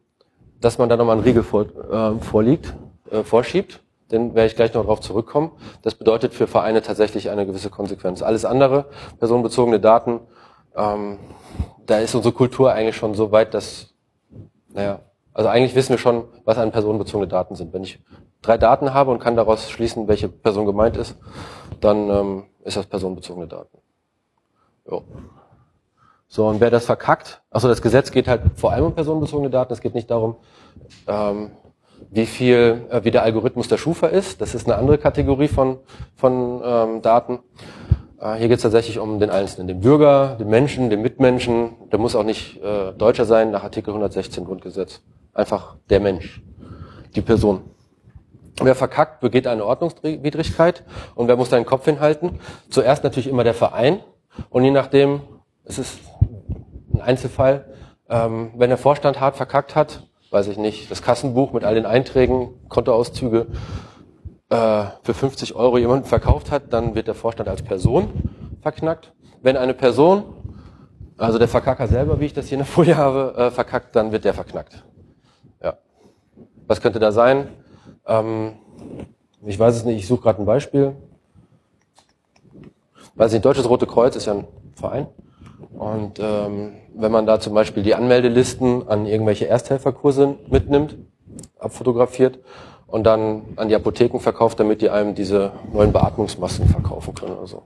dass 0.59 0.79
man 0.79 0.89
da 0.89 0.97
nochmal 0.97 1.17
einen 1.17 1.23
Riegel 1.23 1.43
vor, 1.43 1.65
äh, 1.91 2.19
vorliegt, 2.19 2.73
äh, 3.11 3.21
vorschiebt. 3.21 3.81
Den 4.11 4.33
werde 4.33 4.47
ich 4.47 4.55
gleich 4.55 4.73
noch 4.73 4.81
darauf 4.81 5.01
zurückkommen. 5.01 5.51
Das 5.83 5.93
bedeutet 5.93 6.33
für 6.33 6.47
Vereine 6.47 6.81
tatsächlich 6.81 7.29
eine 7.29 7.45
gewisse 7.45 7.69
Konsequenz. 7.69 8.23
Alles 8.23 8.45
andere, 8.45 8.85
personenbezogene 9.19 9.79
Daten, 9.79 10.21
ähm, 10.75 11.19
da 11.85 11.99
ist 11.99 12.15
unsere 12.15 12.33
Kultur 12.33 12.73
eigentlich 12.73 12.95
schon 12.95 13.13
so 13.13 13.31
weit, 13.31 13.53
dass, 13.53 13.93
naja, 14.73 15.01
also 15.33 15.49
eigentlich 15.49 15.75
wissen 15.75 15.91
wir 15.91 15.97
schon, 15.97 16.25
was 16.45 16.57
an 16.57 16.71
personenbezogene 16.71 17.27
Daten 17.27 17.55
sind. 17.55 17.73
Wenn 17.73 17.83
ich 17.83 17.99
drei 18.41 18.57
Daten 18.57 18.93
habe 18.93 19.11
und 19.11 19.19
kann 19.19 19.35
daraus 19.35 19.69
schließen, 19.69 20.07
welche 20.07 20.29
Person 20.29 20.65
gemeint 20.65 20.97
ist, 20.97 21.17
dann 21.81 22.09
ähm, 22.09 22.43
ist 22.63 22.77
das 22.77 22.85
personenbezogene 22.85 23.47
Daten. 23.47 23.77
Jo. 24.89 25.03
So, 26.27 26.47
und 26.47 26.59
wer 26.59 26.69
das 26.69 26.85
verkackt, 26.85 27.41
also 27.49 27.67
das 27.67 27.81
Gesetz 27.81 28.11
geht 28.11 28.27
halt 28.27 28.41
vor 28.55 28.71
allem 28.71 28.85
um 28.85 28.93
personenbezogene 28.93 29.49
Daten, 29.49 29.73
es 29.73 29.81
geht 29.81 29.95
nicht 29.95 30.11
darum, 30.11 30.35
ähm, 31.07 31.51
wie 32.11 32.25
viel, 32.25 32.87
äh, 32.89 33.03
wie 33.03 33.11
der 33.11 33.23
Algorithmus 33.23 33.67
der 33.67 33.77
Schufa 33.77 34.07
ist. 34.07 34.41
Das 34.41 34.55
ist 34.55 34.67
eine 34.67 34.77
andere 34.77 34.97
Kategorie 34.97 35.47
von, 35.47 35.79
von 36.15 36.61
ähm, 36.63 37.01
Daten. 37.01 37.39
Äh, 38.19 38.35
hier 38.35 38.47
geht 38.47 38.57
es 38.57 38.63
tatsächlich 38.63 38.99
um 38.99 39.19
den 39.19 39.29
Einzelnen, 39.29 39.67
den 39.67 39.79
Bürger, 39.79 40.35
den 40.39 40.49
Menschen, 40.49 40.89
den 40.89 41.01
Mitmenschen. 41.01 41.71
Der 41.91 41.99
muss 41.99 42.15
auch 42.15 42.23
nicht 42.23 42.61
äh, 42.61 42.93
Deutscher 42.93 43.25
sein 43.25 43.51
nach 43.51 43.63
Artikel 43.63 43.91
116 43.91 44.45
Grundgesetz. 44.45 45.01
Einfach 45.33 45.75
der 45.89 45.99
Mensch, 45.99 46.41
die 47.15 47.21
Person. 47.21 47.61
Wer 48.61 48.75
verkackt, 48.75 49.21
begeht 49.21 49.47
eine 49.47 49.63
Ordnungswidrigkeit 49.63 50.83
und 51.15 51.29
wer 51.29 51.37
muss 51.37 51.49
seinen 51.49 51.65
Kopf 51.65 51.85
hinhalten? 51.85 52.39
Zuerst 52.69 53.05
natürlich 53.05 53.27
immer 53.27 53.45
der 53.45 53.53
Verein 53.53 54.01
und 54.49 54.65
je 54.65 54.71
nachdem, 54.71 55.21
es 55.63 55.79
ist 55.79 55.99
ein 56.93 56.99
Einzelfall, 56.99 57.73
ähm, 58.09 58.51
wenn 58.57 58.69
der 58.69 58.77
Vorstand 58.77 59.21
hart 59.21 59.37
verkackt 59.37 59.75
hat, 59.75 60.03
weiß 60.31 60.47
ich 60.47 60.57
nicht, 60.57 60.91
das 60.91 61.01
Kassenbuch 61.01 61.53
mit 61.53 61.63
all 61.63 61.75
den 61.75 61.85
Einträgen, 61.85 62.49
Kontoauszüge 62.67 63.47
äh, 64.49 64.85
für 65.03 65.13
50 65.13 65.55
Euro 65.55 65.77
jemanden 65.77 66.05
verkauft 66.05 66.51
hat, 66.51 66.73
dann 66.73 66.95
wird 66.95 67.07
der 67.07 67.15
Vorstand 67.15 67.49
als 67.49 67.61
Person 67.61 68.09
verknackt. 68.61 69.13
Wenn 69.41 69.57
eine 69.57 69.73
Person, 69.73 70.23
also 71.17 71.37
der 71.37 71.47
Verkacker 71.47 71.87
selber, 71.87 72.19
wie 72.19 72.25
ich 72.25 72.33
das 72.33 72.47
hier 72.47 72.57
in 72.57 72.59
der 72.59 72.67
Folie 72.67 72.97
habe, 72.97 73.35
äh, 73.37 73.51
verkackt, 73.51 73.95
dann 73.95 74.11
wird 74.11 74.25
der 74.25 74.33
verknackt. 74.33 74.83
Ja. 75.63 75.77
Was 76.67 76.81
könnte 76.81 76.99
da 76.99 77.11
sein? 77.11 77.47
Ähm, 78.05 78.53
ich 79.45 79.57
weiß 79.57 79.75
es 79.75 79.85
nicht, 79.85 79.97
ich 79.97 80.07
suche 80.07 80.21
gerade 80.21 80.41
ein 80.41 80.45
Beispiel. 80.45 80.95
Weiß 83.15 83.31
nicht, 83.31 83.45
Deutsches 83.45 83.69
Rote 83.69 83.85
Kreuz 83.85 84.15
ist 84.15 84.25
ja 84.25 84.33
ein 84.33 84.47
Verein. 84.75 85.07
Und 85.77 86.19
ähm, 86.19 86.73
wenn 86.95 87.11
man 87.11 87.25
da 87.25 87.39
zum 87.39 87.53
Beispiel 87.53 87.83
die 87.83 87.95
Anmeldelisten 87.95 88.87
an 88.87 89.05
irgendwelche 89.05 89.47
Ersthelferkurse 89.47 90.37
mitnimmt, 90.49 90.97
abfotografiert 91.57 92.39
und 92.91 93.03
dann 93.03 93.43
an 93.55 93.69
die 93.69 93.75
Apotheken 93.75 94.19
verkauft, 94.19 94.59
damit 94.59 94.81
die 94.81 94.89
einem 94.89 95.15
diese 95.15 95.51
neuen 95.71 95.91
Beatmungsmasken 95.91 96.67
verkaufen 96.67 97.13
können 97.13 97.33
oder 97.33 97.47
so. 97.47 97.63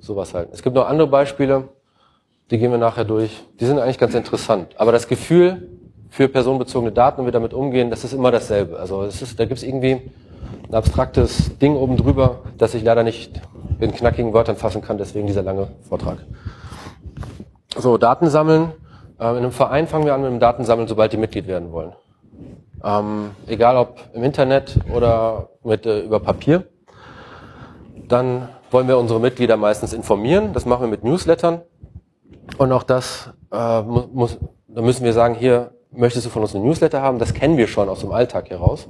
Sowas 0.00 0.32
halt. 0.34 0.48
Es 0.52 0.62
gibt 0.62 0.74
noch 0.74 0.86
andere 0.86 1.06
Beispiele, 1.06 1.68
die 2.50 2.58
gehen 2.58 2.70
wir 2.70 2.78
nachher 2.78 3.04
durch. 3.04 3.44
Die 3.60 3.66
sind 3.66 3.78
eigentlich 3.78 3.98
ganz 3.98 4.14
interessant. 4.14 4.74
Aber 4.78 4.92
das 4.92 5.08
Gefühl, 5.08 5.68
für 6.10 6.28
personenbezogene 6.28 6.92
Daten 6.92 7.20
und 7.20 7.26
wir 7.26 7.32
damit 7.32 7.52
umgehen, 7.52 7.90
das 7.90 8.04
ist 8.04 8.12
immer 8.12 8.30
dasselbe. 8.30 8.78
Also 8.78 9.02
es 9.02 9.20
ist, 9.20 9.40
da 9.40 9.46
gibt 9.46 9.58
es 9.58 9.64
irgendwie 9.64 10.00
ein 10.68 10.74
abstraktes 10.74 11.58
Ding 11.58 11.74
oben 11.74 11.96
drüber, 11.96 12.42
das 12.56 12.74
ich 12.74 12.84
leider 12.84 13.02
nicht 13.02 13.40
in 13.80 13.92
knackigen 13.92 14.32
Wörtern 14.32 14.56
fassen 14.56 14.80
kann, 14.80 14.96
deswegen 14.96 15.26
dieser 15.26 15.42
lange 15.42 15.68
Vortrag. 15.88 16.18
So, 17.76 17.98
Daten 17.98 18.28
sammeln. 18.30 18.72
Ähm, 19.18 19.30
in 19.32 19.36
einem 19.38 19.52
Verein 19.52 19.86
fangen 19.88 20.06
wir 20.06 20.14
an 20.14 20.22
mit 20.22 20.30
dem 20.30 20.40
Datensammeln, 20.40 20.86
sobald 20.86 21.12
die 21.12 21.16
Mitglied 21.16 21.46
werden 21.46 21.72
wollen. 21.72 21.92
Ähm, 22.84 23.30
egal 23.46 23.76
ob 23.76 23.98
im 24.12 24.22
Internet 24.22 24.76
oder 24.94 25.48
mit, 25.62 25.86
äh, 25.86 26.00
über 26.00 26.20
Papier. 26.20 26.64
Dann 28.08 28.48
wollen 28.70 28.88
wir 28.88 28.98
unsere 28.98 29.20
Mitglieder 29.20 29.56
meistens 29.56 29.92
informieren. 29.92 30.52
Das 30.52 30.66
machen 30.66 30.82
wir 30.82 30.88
mit 30.88 31.02
Newslettern. 31.02 31.62
Und 32.58 32.72
auch 32.72 32.82
das 32.82 33.30
äh, 33.52 33.82
muss, 33.82 34.38
da 34.68 34.82
müssen 34.82 35.04
wir 35.04 35.12
sagen, 35.12 35.34
hier 35.34 35.72
möchtest 35.90 36.26
du 36.26 36.30
von 36.30 36.42
uns 36.42 36.54
eine 36.54 36.64
Newsletter 36.64 37.00
haben? 37.00 37.18
Das 37.18 37.32
kennen 37.32 37.56
wir 37.56 37.68
schon 37.68 37.88
aus 37.88 38.00
dem 38.00 38.12
Alltag 38.12 38.50
heraus. 38.50 38.88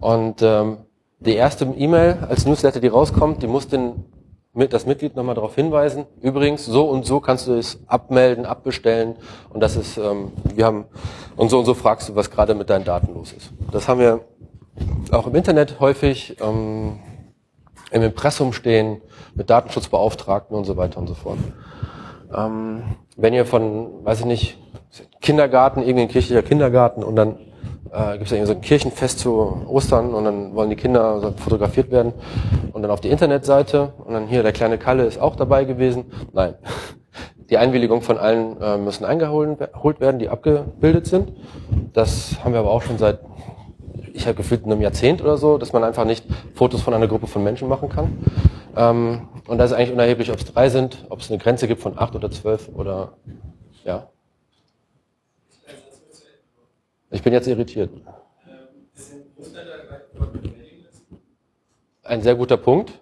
Und 0.00 0.42
ähm, 0.42 0.78
die 1.20 1.34
erste 1.34 1.64
E-Mail 1.64 2.18
als 2.28 2.44
Newsletter, 2.44 2.80
die 2.80 2.88
rauskommt, 2.88 3.42
die 3.42 3.46
muss 3.46 3.68
den, 3.68 4.04
das 4.54 4.86
Mitglied 4.86 5.16
nochmal 5.16 5.34
darauf 5.34 5.54
hinweisen. 5.54 6.06
Übrigens, 6.20 6.64
so 6.64 6.84
und 6.84 7.04
so 7.04 7.20
kannst 7.20 7.48
du 7.48 7.54
es 7.54 7.80
abmelden, 7.86 8.46
abbestellen. 8.46 9.16
Und 9.50 9.60
das 9.60 9.76
ist, 9.76 9.96
ähm, 9.98 10.32
wir 10.54 10.64
haben, 10.64 10.84
und 11.36 11.50
so 11.50 11.58
und 11.58 11.64
so 11.64 11.74
fragst 11.74 12.08
du, 12.08 12.14
was 12.14 12.30
gerade 12.30 12.54
mit 12.54 12.70
deinen 12.70 12.84
Daten 12.84 13.14
los 13.14 13.32
ist. 13.32 13.50
Das 13.72 13.88
haben 13.88 14.00
wir 14.00 14.20
auch 15.10 15.26
im 15.26 15.34
Internet 15.34 15.80
häufig, 15.80 16.36
ähm, 16.40 17.00
im 17.90 18.02
Impressum 18.02 18.52
stehen, 18.52 19.00
mit 19.34 19.50
Datenschutzbeauftragten 19.50 20.56
und 20.56 20.64
so 20.64 20.76
weiter 20.76 20.98
und 20.98 21.08
so 21.08 21.14
fort. 21.14 21.38
Ähm, 22.36 22.82
wenn 23.16 23.34
ihr 23.34 23.46
von, 23.46 24.04
weiß 24.04 24.20
ich 24.20 24.26
nicht, 24.26 24.58
Kindergarten, 25.20 25.80
irgendein 25.80 26.08
kirchlicher 26.08 26.42
Kindergarten 26.42 27.02
und 27.02 27.16
dann 27.16 27.38
äh, 27.92 28.12
gibt 28.12 28.24
es 28.24 28.30
ja 28.30 28.36
irgendwie 28.36 28.46
so 28.46 28.52
ein 28.54 28.60
Kirchenfest 28.60 29.18
zu 29.18 29.62
Ostern 29.66 30.14
und 30.14 30.24
dann 30.24 30.54
wollen 30.54 30.70
die 30.70 30.76
Kinder 30.76 31.20
so 31.20 31.32
fotografiert 31.32 31.90
werden 31.90 32.12
und 32.72 32.82
dann 32.82 32.90
auf 32.90 33.00
die 33.00 33.10
Internetseite 33.10 33.92
und 34.04 34.14
dann 34.14 34.26
hier 34.26 34.42
der 34.42 34.52
kleine 34.52 34.78
Kalle 34.78 35.04
ist 35.04 35.20
auch 35.20 35.36
dabei 35.36 35.64
gewesen. 35.64 36.06
Nein. 36.32 36.54
Die 37.50 37.58
Einwilligung 37.58 38.00
von 38.00 38.16
allen 38.16 38.58
äh, 38.58 38.78
müssen 38.78 39.04
eingeholt 39.04 40.00
werden, 40.00 40.18
die 40.18 40.30
abgebildet 40.30 41.06
sind. 41.06 41.30
Das 41.92 42.42
haben 42.42 42.54
wir 42.54 42.60
aber 42.60 42.70
auch 42.70 42.80
schon 42.80 42.96
seit, 42.96 43.20
ich 44.14 44.26
habe 44.26 44.34
gefühlt 44.34 44.64
einem 44.64 44.80
Jahrzehnt 44.80 45.20
oder 45.20 45.36
so, 45.36 45.58
dass 45.58 45.74
man 45.74 45.84
einfach 45.84 46.06
nicht 46.06 46.24
Fotos 46.54 46.80
von 46.80 46.94
einer 46.94 47.06
Gruppe 47.06 47.26
von 47.26 47.44
Menschen 47.44 47.68
machen 47.68 47.90
kann. 47.90 48.16
Ähm, 48.74 49.28
und 49.46 49.58
da 49.58 49.64
ist 49.64 49.74
eigentlich 49.74 49.92
unerheblich, 49.92 50.30
ob 50.30 50.38
es 50.38 50.46
drei 50.46 50.70
sind, 50.70 51.04
ob 51.10 51.20
es 51.20 51.30
eine 51.30 51.38
Grenze 51.38 51.68
gibt 51.68 51.82
von 51.82 51.98
acht 51.98 52.16
oder 52.16 52.30
zwölf 52.30 52.70
oder 52.74 53.12
ja. 53.84 54.08
Ich 57.10 57.22
bin 57.22 57.32
jetzt 57.32 57.46
irritiert. 57.46 57.90
Ein 62.02 62.22
sehr 62.22 62.34
guter 62.34 62.56
Punkt. 62.56 62.92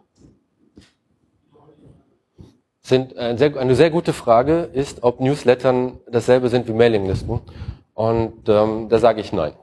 Sind 2.80 3.16
ein 3.16 3.38
sehr, 3.38 3.56
eine 3.56 3.74
sehr 3.74 3.90
gute 3.90 4.12
Frage 4.12 4.70
ist, 4.72 5.02
ob 5.02 5.20
Newslettern 5.20 6.00
dasselbe 6.10 6.48
sind 6.48 6.68
wie 6.68 6.72
Mailinglisten. 6.72 7.40
Und 7.94 8.48
ähm, 8.48 8.88
da 8.88 8.98
sage 8.98 9.20
ich 9.20 9.32
nein. 9.32 9.54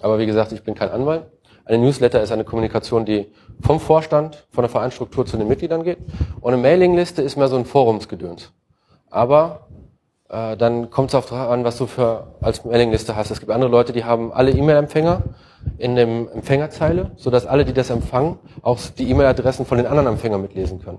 Aber 0.00 0.18
wie 0.18 0.26
gesagt, 0.26 0.52
ich 0.52 0.62
bin 0.62 0.74
kein 0.74 0.90
Anwalt. 0.90 1.26
Eine 1.64 1.78
Newsletter 1.78 2.22
ist 2.22 2.30
eine 2.30 2.44
Kommunikation, 2.44 3.04
die 3.04 3.26
vom 3.60 3.80
Vorstand, 3.80 4.46
von 4.50 4.62
der 4.62 4.70
Vereinsstruktur 4.70 5.26
zu 5.26 5.36
den 5.36 5.48
Mitgliedern 5.48 5.82
geht. 5.82 5.98
Und 6.40 6.52
eine 6.52 6.62
Mailingliste 6.62 7.22
ist 7.22 7.36
mehr 7.36 7.48
so 7.48 7.56
ein 7.56 7.64
Forumsgedöns. 7.64 8.52
Aber 9.10 9.66
äh, 10.28 10.56
dann 10.56 10.90
kommt 10.90 11.10
es 11.10 11.14
auf 11.14 11.32
an, 11.32 11.64
was 11.64 11.78
du 11.78 11.86
für 11.86 12.28
als 12.40 12.64
Mailingliste 12.64 13.16
hast. 13.16 13.30
Es 13.30 13.40
gibt 13.40 13.52
andere 13.52 13.70
Leute, 13.70 13.92
die 13.92 14.04
haben 14.04 14.32
alle 14.32 14.50
E-Mail-Empfänger 14.50 15.22
in 15.78 15.96
dem 15.96 16.28
Empfängerzeile, 16.28 17.12
sodass 17.16 17.46
alle, 17.46 17.64
die 17.64 17.72
das 17.72 17.90
empfangen, 17.90 18.38
auch 18.62 18.78
die 18.98 19.10
E-Mail-Adressen 19.10 19.66
von 19.66 19.78
den 19.78 19.86
anderen 19.86 20.08
Empfängern 20.08 20.40
mitlesen 20.40 20.80
können. 20.82 20.98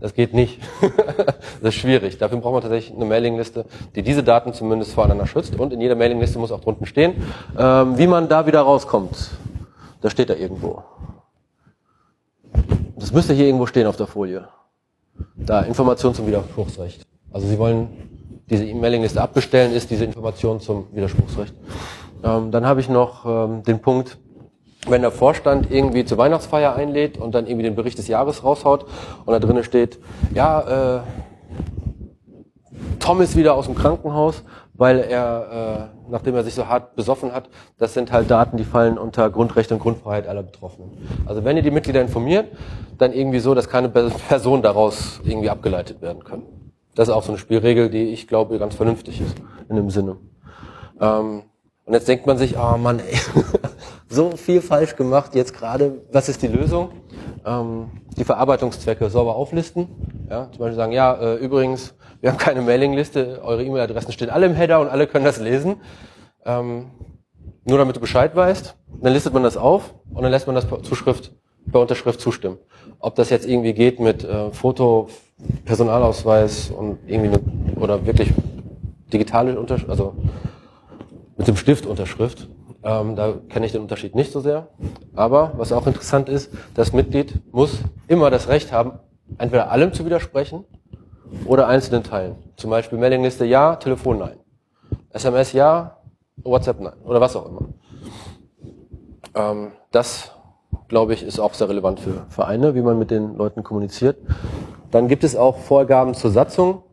Das 0.00 0.14
geht 0.14 0.34
nicht. 0.34 0.60
das 1.62 1.74
ist 1.74 1.74
schwierig. 1.74 2.18
Dafür 2.18 2.38
braucht 2.38 2.52
man 2.52 2.62
tatsächlich 2.62 2.96
eine 2.96 3.04
Mailingliste, 3.04 3.64
die 3.94 4.02
diese 4.02 4.22
Daten 4.22 4.52
zumindest 4.52 4.92
voreinander 4.92 5.26
schützt. 5.26 5.54
Und 5.58 5.72
in 5.72 5.80
jeder 5.80 5.94
Mailingliste 5.94 6.38
muss 6.38 6.50
auch 6.50 6.60
drunten 6.60 6.86
stehen, 6.86 7.22
ähm, 7.56 7.96
wie 7.96 8.06
man 8.06 8.28
da 8.28 8.46
wieder 8.46 8.60
rauskommt. 8.60 9.30
Das 10.00 10.12
steht 10.12 10.30
da 10.30 10.34
irgendwo. 10.34 10.82
Das 12.96 13.12
müsste 13.12 13.34
hier 13.34 13.46
irgendwo 13.46 13.66
stehen 13.66 13.86
auf 13.86 13.96
der 13.96 14.06
Folie. 14.06 14.48
Da, 15.36 15.60
Information 15.60 16.12
zum 16.14 16.26
Widerspruchsrecht. 16.26 17.06
Also 17.32 17.46
Sie 17.46 17.58
wollen 17.58 17.88
diese 18.50 18.64
E-Mailingliste 18.64 19.20
abbestellen, 19.20 19.72
ist 19.72 19.90
diese 19.90 20.04
Information 20.04 20.60
zum 20.60 20.86
Widerspruchsrecht. 20.92 21.54
Ähm, 22.22 22.50
dann 22.50 22.66
habe 22.66 22.80
ich 22.80 22.88
noch 22.88 23.24
ähm, 23.26 23.62
den 23.62 23.80
Punkt, 23.80 24.18
wenn 24.86 25.02
der 25.02 25.10
Vorstand 25.10 25.70
irgendwie 25.70 26.04
zur 26.04 26.18
Weihnachtsfeier 26.18 26.74
einlädt 26.74 27.18
und 27.18 27.34
dann 27.34 27.46
irgendwie 27.46 27.64
den 27.64 27.74
Bericht 27.74 27.98
des 27.98 28.08
Jahres 28.08 28.44
raushaut 28.44 28.84
und 29.24 29.32
da 29.32 29.38
drinnen 29.38 29.64
steht, 29.64 29.98
ja, 30.34 30.98
äh, 30.98 31.00
Tom 32.98 33.20
ist 33.20 33.36
wieder 33.36 33.54
aus 33.54 33.66
dem 33.66 33.74
Krankenhaus, 33.74 34.42
weil 34.74 35.00
er, 35.00 35.90
äh, 36.06 36.10
nachdem 36.10 36.34
er 36.34 36.42
sich 36.42 36.54
so 36.54 36.66
hart 36.68 36.96
besoffen 36.96 37.32
hat, 37.32 37.48
das 37.78 37.94
sind 37.94 38.10
halt 38.12 38.30
Daten, 38.30 38.56
die 38.56 38.64
fallen 38.64 38.98
unter 38.98 39.30
Grundrechte 39.30 39.74
und 39.74 39.80
Grundfreiheit 39.80 40.26
aller 40.26 40.42
Betroffenen. 40.42 40.90
Also 41.26 41.44
wenn 41.44 41.56
ihr 41.56 41.62
die 41.62 41.70
Mitglieder 41.70 42.00
informiert, 42.00 42.46
dann 42.98 43.12
irgendwie 43.12 43.40
so, 43.40 43.54
dass 43.54 43.68
keine 43.68 43.88
Person 43.88 44.62
daraus 44.62 45.20
irgendwie 45.24 45.50
abgeleitet 45.50 46.00
werden 46.02 46.24
kann. 46.24 46.42
Das 46.94 47.08
ist 47.08 47.14
auch 47.14 47.22
so 47.22 47.32
eine 47.32 47.38
Spielregel, 47.38 47.90
die 47.90 48.12
ich 48.12 48.26
glaube 48.28 48.58
ganz 48.58 48.74
vernünftig 48.74 49.20
ist 49.20 49.36
in 49.68 49.76
dem 49.76 49.90
Sinne. 49.90 50.16
Ähm, 51.00 51.42
und 51.86 51.92
jetzt 51.92 52.08
denkt 52.08 52.26
man 52.26 52.38
sich, 52.38 52.56
ah 52.56 52.74
oh 52.74 52.78
Mann, 52.78 53.00
ey, 53.00 53.18
so 54.08 54.30
viel 54.36 54.62
falsch 54.62 54.96
gemacht 54.96 55.34
jetzt 55.34 55.54
gerade. 55.54 56.02
Was 56.12 56.28
ist 56.28 56.40
die 56.42 56.48
Lösung? 56.48 56.90
Ähm, 57.44 57.90
die 58.16 58.24
Verarbeitungszwecke 58.24 59.10
sauber 59.10 59.36
auflisten. 59.36 59.88
Ja, 60.30 60.50
zum 60.50 60.60
Beispiel 60.60 60.76
sagen, 60.76 60.92
ja, 60.92 61.14
äh, 61.14 61.34
übrigens, 61.36 61.94
wir 62.20 62.30
haben 62.30 62.38
keine 62.38 62.62
Mailingliste, 62.62 63.42
eure 63.44 63.62
E-Mail-Adressen 63.62 64.12
stehen 64.12 64.30
alle 64.30 64.46
im 64.46 64.54
Header 64.54 64.80
und 64.80 64.88
alle 64.88 65.06
können 65.06 65.26
das 65.26 65.38
lesen. 65.38 65.76
Ähm, 66.46 66.90
nur 67.66 67.78
damit 67.78 67.96
du 67.96 68.00
Bescheid 68.00 68.34
weißt, 68.34 68.76
dann 69.02 69.12
listet 69.12 69.34
man 69.34 69.42
das 69.42 69.56
auf 69.56 69.94
und 70.12 70.22
dann 70.22 70.30
lässt 70.30 70.46
man 70.46 70.54
das 70.54 70.66
per 70.66 70.82
Zuschrift, 70.82 71.32
per 71.70 71.80
Unterschrift 71.80 72.20
zustimmen. 72.20 72.58
Ob 72.98 73.14
das 73.14 73.28
jetzt 73.28 73.46
irgendwie 73.46 73.74
geht 73.74 74.00
mit 74.00 74.24
äh, 74.24 74.50
Foto, 74.52 75.08
Personalausweis 75.64 76.70
und 76.70 76.98
irgendwie 77.06 77.36
eine, 77.36 77.76
oder 77.76 78.06
wirklich 78.06 78.32
digitale 79.12 79.58
Unterschrift, 79.58 79.90
also 79.90 80.14
mit 81.36 81.48
dem 81.48 81.56
Stift 81.56 81.86
Unterschrift. 81.86 82.48
Ähm, 82.82 83.16
da 83.16 83.34
kenne 83.48 83.66
ich 83.66 83.72
den 83.72 83.80
Unterschied 83.80 84.14
nicht 84.14 84.30
so 84.30 84.40
sehr. 84.40 84.68
Aber 85.14 85.54
was 85.56 85.72
auch 85.72 85.86
interessant 85.86 86.28
ist, 86.28 86.52
das 86.74 86.92
Mitglied 86.92 87.40
muss 87.52 87.78
immer 88.08 88.30
das 88.30 88.48
Recht 88.48 88.72
haben, 88.72 88.98
entweder 89.38 89.70
allem 89.70 89.92
zu 89.92 90.04
widersprechen 90.04 90.64
oder 91.46 91.66
einzelnen 91.66 92.02
Teilen. 92.02 92.36
Zum 92.56 92.70
Beispiel 92.70 92.98
Mailingliste 92.98 93.44
ja, 93.44 93.76
Telefon 93.76 94.18
nein. 94.18 94.38
SMS 95.10 95.52
ja, 95.52 95.98
WhatsApp 96.42 96.80
nein 96.80 96.94
oder 97.04 97.20
was 97.20 97.36
auch 97.36 97.46
immer. 97.46 97.68
Ähm, 99.34 99.72
das, 99.90 100.32
glaube 100.88 101.14
ich, 101.14 101.22
ist 101.22 101.38
auch 101.38 101.54
sehr 101.54 101.68
relevant 101.68 102.00
für 102.00 102.26
Vereine, 102.28 102.74
wie 102.74 102.82
man 102.82 102.98
mit 102.98 103.10
den 103.10 103.36
Leuten 103.36 103.62
kommuniziert. 103.62 104.18
Dann 104.94 105.08
gibt 105.08 105.24
es 105.24 105.34
auch 105.34 105.58
Vorgaben 105.58 106.14
zur 106.14 106.30
Satzung. 106.30 106.84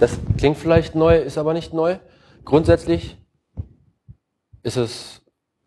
Das 0.00 0.18
klingt 0.38 0.56
vielleicht 0.56 0.94
neu, 0.94 1.18
ist 1.18 1.36
aber 1.36 1.52
nicht 1.52 1.74
neu. 1.74 1.98
Grundsätzlich 2.46 3.18
ist 4.62 4.78
es, 4.78 5.21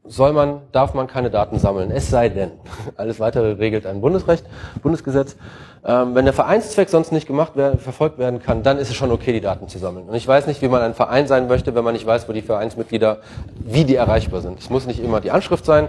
soll 0.07 0.33
man, 0.33 0.61
darf 0.71 0.93
man 0.93 1.07
keine 1.07 1.29
Daten 1.29 1.59
sammeln, 1.59 1.91
es 1.91 2.09
sei 2.09 2.29
denn, 2.29 2.51
alles 2.97 3.19
weitere 3.19 3.53
regelt 3.53 3.85
ein 3.85 4.01
Bundesrecht, 4.01 4.45
Bundesgesetz. 4.81 5.35
Ähm, 5.87 6.15
wenn 6.15 6.25
der 6.25 6.33
Vereinszweck 6.33 6.89
sonst 6.89 7.11
nicht 7.11 7.27
gemacht 7.27 7.55
werden, 7.55 7.79
verfolgt 7.79 8.17
werden 8.17 8.41
kann, 8.41 8.63
dann 8.63 8.79
ist 8.79 8.89
es 8.89 8.95
schon 8.95 9.11
okay, 9.11 9.33
die 9.33 9.41
Daten 9.41 9.67
zu 9.67 9.77
sammeln. 9.77 10.07
Und 10.07 10.15
ich 10.15 10.27
weiß 10.27 10.47
nicht, 10.47 10.63
wie 10.63 10.67
man 10.67 10.81
ein 10.81 10.95
Verein 10.95 11.27
sein 11.27 11.47
möchte, 11.47 11.75
wenn 11.75 11.83
man 11.83 11.93
nicht 11.93 12.07
weiß, 12.07 12.27
wo 12.27 12.33
die 12.33 12.41
Vereinsmitglieder, 12.41 13.19
wie 13.59 13.83
die 13.83 13.95
erreichbar 13.95 14.41
sind. 14.41 14.57
Es 14.57 14.71
muss 14.71 14.87
nicht 14.87 14.99
immer 14.99 15.21
die 15.21 15.29
Anschrift 15.29 15.63
sein, 15.63 15.87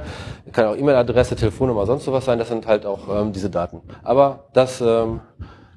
kann 0.53 0.67
auch 0.67 0.77
E-Mail-Adresse, 0.77 1.37
Telefonnummer, 1.37 1.87
sonst 1.87 2.05
sowas 2.05 2.27
sein, 2.27 2.39
das 2.39 2.49
sind 2.49 2.67
halt 2.67 2.85
auch 2.85 3.09
ähm, 3.09 3.33
diese 3.33 3.49
Daten. 3.49 3.81
Aber 4.03 4.41
das 4.53 4.83
ähm, 4.83 5.21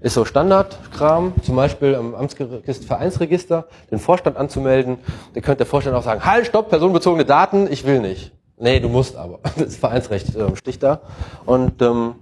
ist 0.01 0.13
so 0.13 0.23
Standardkram, 0.23 1.33
zum 1.43 1.55
Beispiel 1.55 1.93
im 1.93 2.15
Amtsregister, 2.15 2.87
Vereinsregister, 2.87 3.67
den 3.91 3.99
Vorstand 3.99 4.37
anzumelden. 4.37 4.97
Da 5.33 5.41
könnte 5.41 5.57
der 5.57 5.65
Vorstand 5.65 5.95
auch 5.95 6.03
sagen, 6.03 6.25
halt, 6.25 6.45
stopp, 6.45 6.69
personenbezogene 6.69 7.25
Daten, 7.25 7.67
ich 7.69 7.85
will 7.85 7.99
nicht. 7.99 8.31
Nee, 8.57 8.79
du 8.79 8.89
musst 8.89 9.15
aber. 9.15 9.39
Das 9.57 9.75
Vereinsrecht 9.75 10.35
äh, 10.35 10.55
sticht 10.55 10.83
da. 10.83 11.01
Und 11.45 11.81
ähm, 11.81 12.15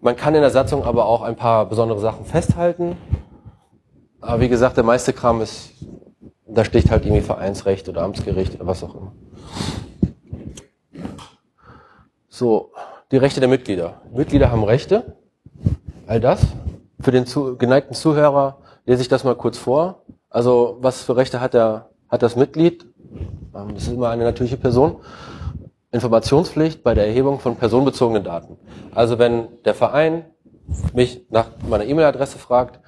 man 0.00 0.16
kann 0.16 0.34
in 0.34 0.42
der 0.42 0.50
Satzung 0.50 0.84
aber 0.84 1.06
auch 1.06 1.22
ein 1.22 1.36
paar 1.36 1.66
besondere 1.66 2.00
Sachen 2.00 2.26
festhalten. 2.26 2.96
Aber 4.20 4.40
wie 4.40 4.48
gesagt, 4.48 4.76
der 4.76 4.84
meiste 4.84 5.12
Kram 5.12 5.40
ist, 5.40 5.72
da 6.46 6.64
sticht 6.64 6.90
halt 6.90 7.04
irgendwie 7.06 7.22
Vereinsrecht 7.22 7.88
oder 7.88 8.02
Amtsgericht 8.02 8.54
oder 8.54 8.66
was 8.66 8.84
auch 8.84 8.94
immer. 8.94 9.12
So, 12.28 12.72
die 13.10 13.16
Rechte 13.16 13.40
der 13.40 13.48
Mitglieder. 13.48 14.02
Mitglieder 14.12 14.50
haben 14.50 14.64
Rechte. 14.64 15.16
All 16.06 16.20
das 16.20 16.46
für 17.04 17.12
den 17.12 17.26
zu, 17.26 17.56
geneigten 17.56 17.94
Zuhörer 17.94 18.58
lese 18.86 19.02
ich 19.02 19.08
das 19.08 19.24
mal 19.24 19.36
kurz 19.36 19.58
vor. 19.58 20.02
Also 20.30 20.78
was 20.80 21.02
für 21.02 21.16
Rechte 21.16 21.40
hat, 21.40 21.54
der, 21.54 21.90
hat 22.08 22.22
das 22.22 22.34
Mitglied? 22.34 22.86
Ähm, 23.54 23.74
das 23.74 23.84
ist 23.84 23.92
immer 23.92 24.08
eine 24.08 24.24
natürliche 24.24 24.56
Person. 24.56 24.96
Informationspflicht 25.92 26.82
bei 26.82 26.94
der 26.94 27.06
Erhebung 27.06 27.38
von 27.38 27.56
personenbezogenen 27.56 28.24
Daten. 28.24 28.56
Also 28.94 29.18
wenn 29.18 29.48
der 29.64 29.74
Verein 29.74 30.24
mich 30.92 31.26
nach 31.30 31.50
meiner 31.68 31.84
E-Mail-Adresse 31.84 32.38
fragt, 32.38 32.80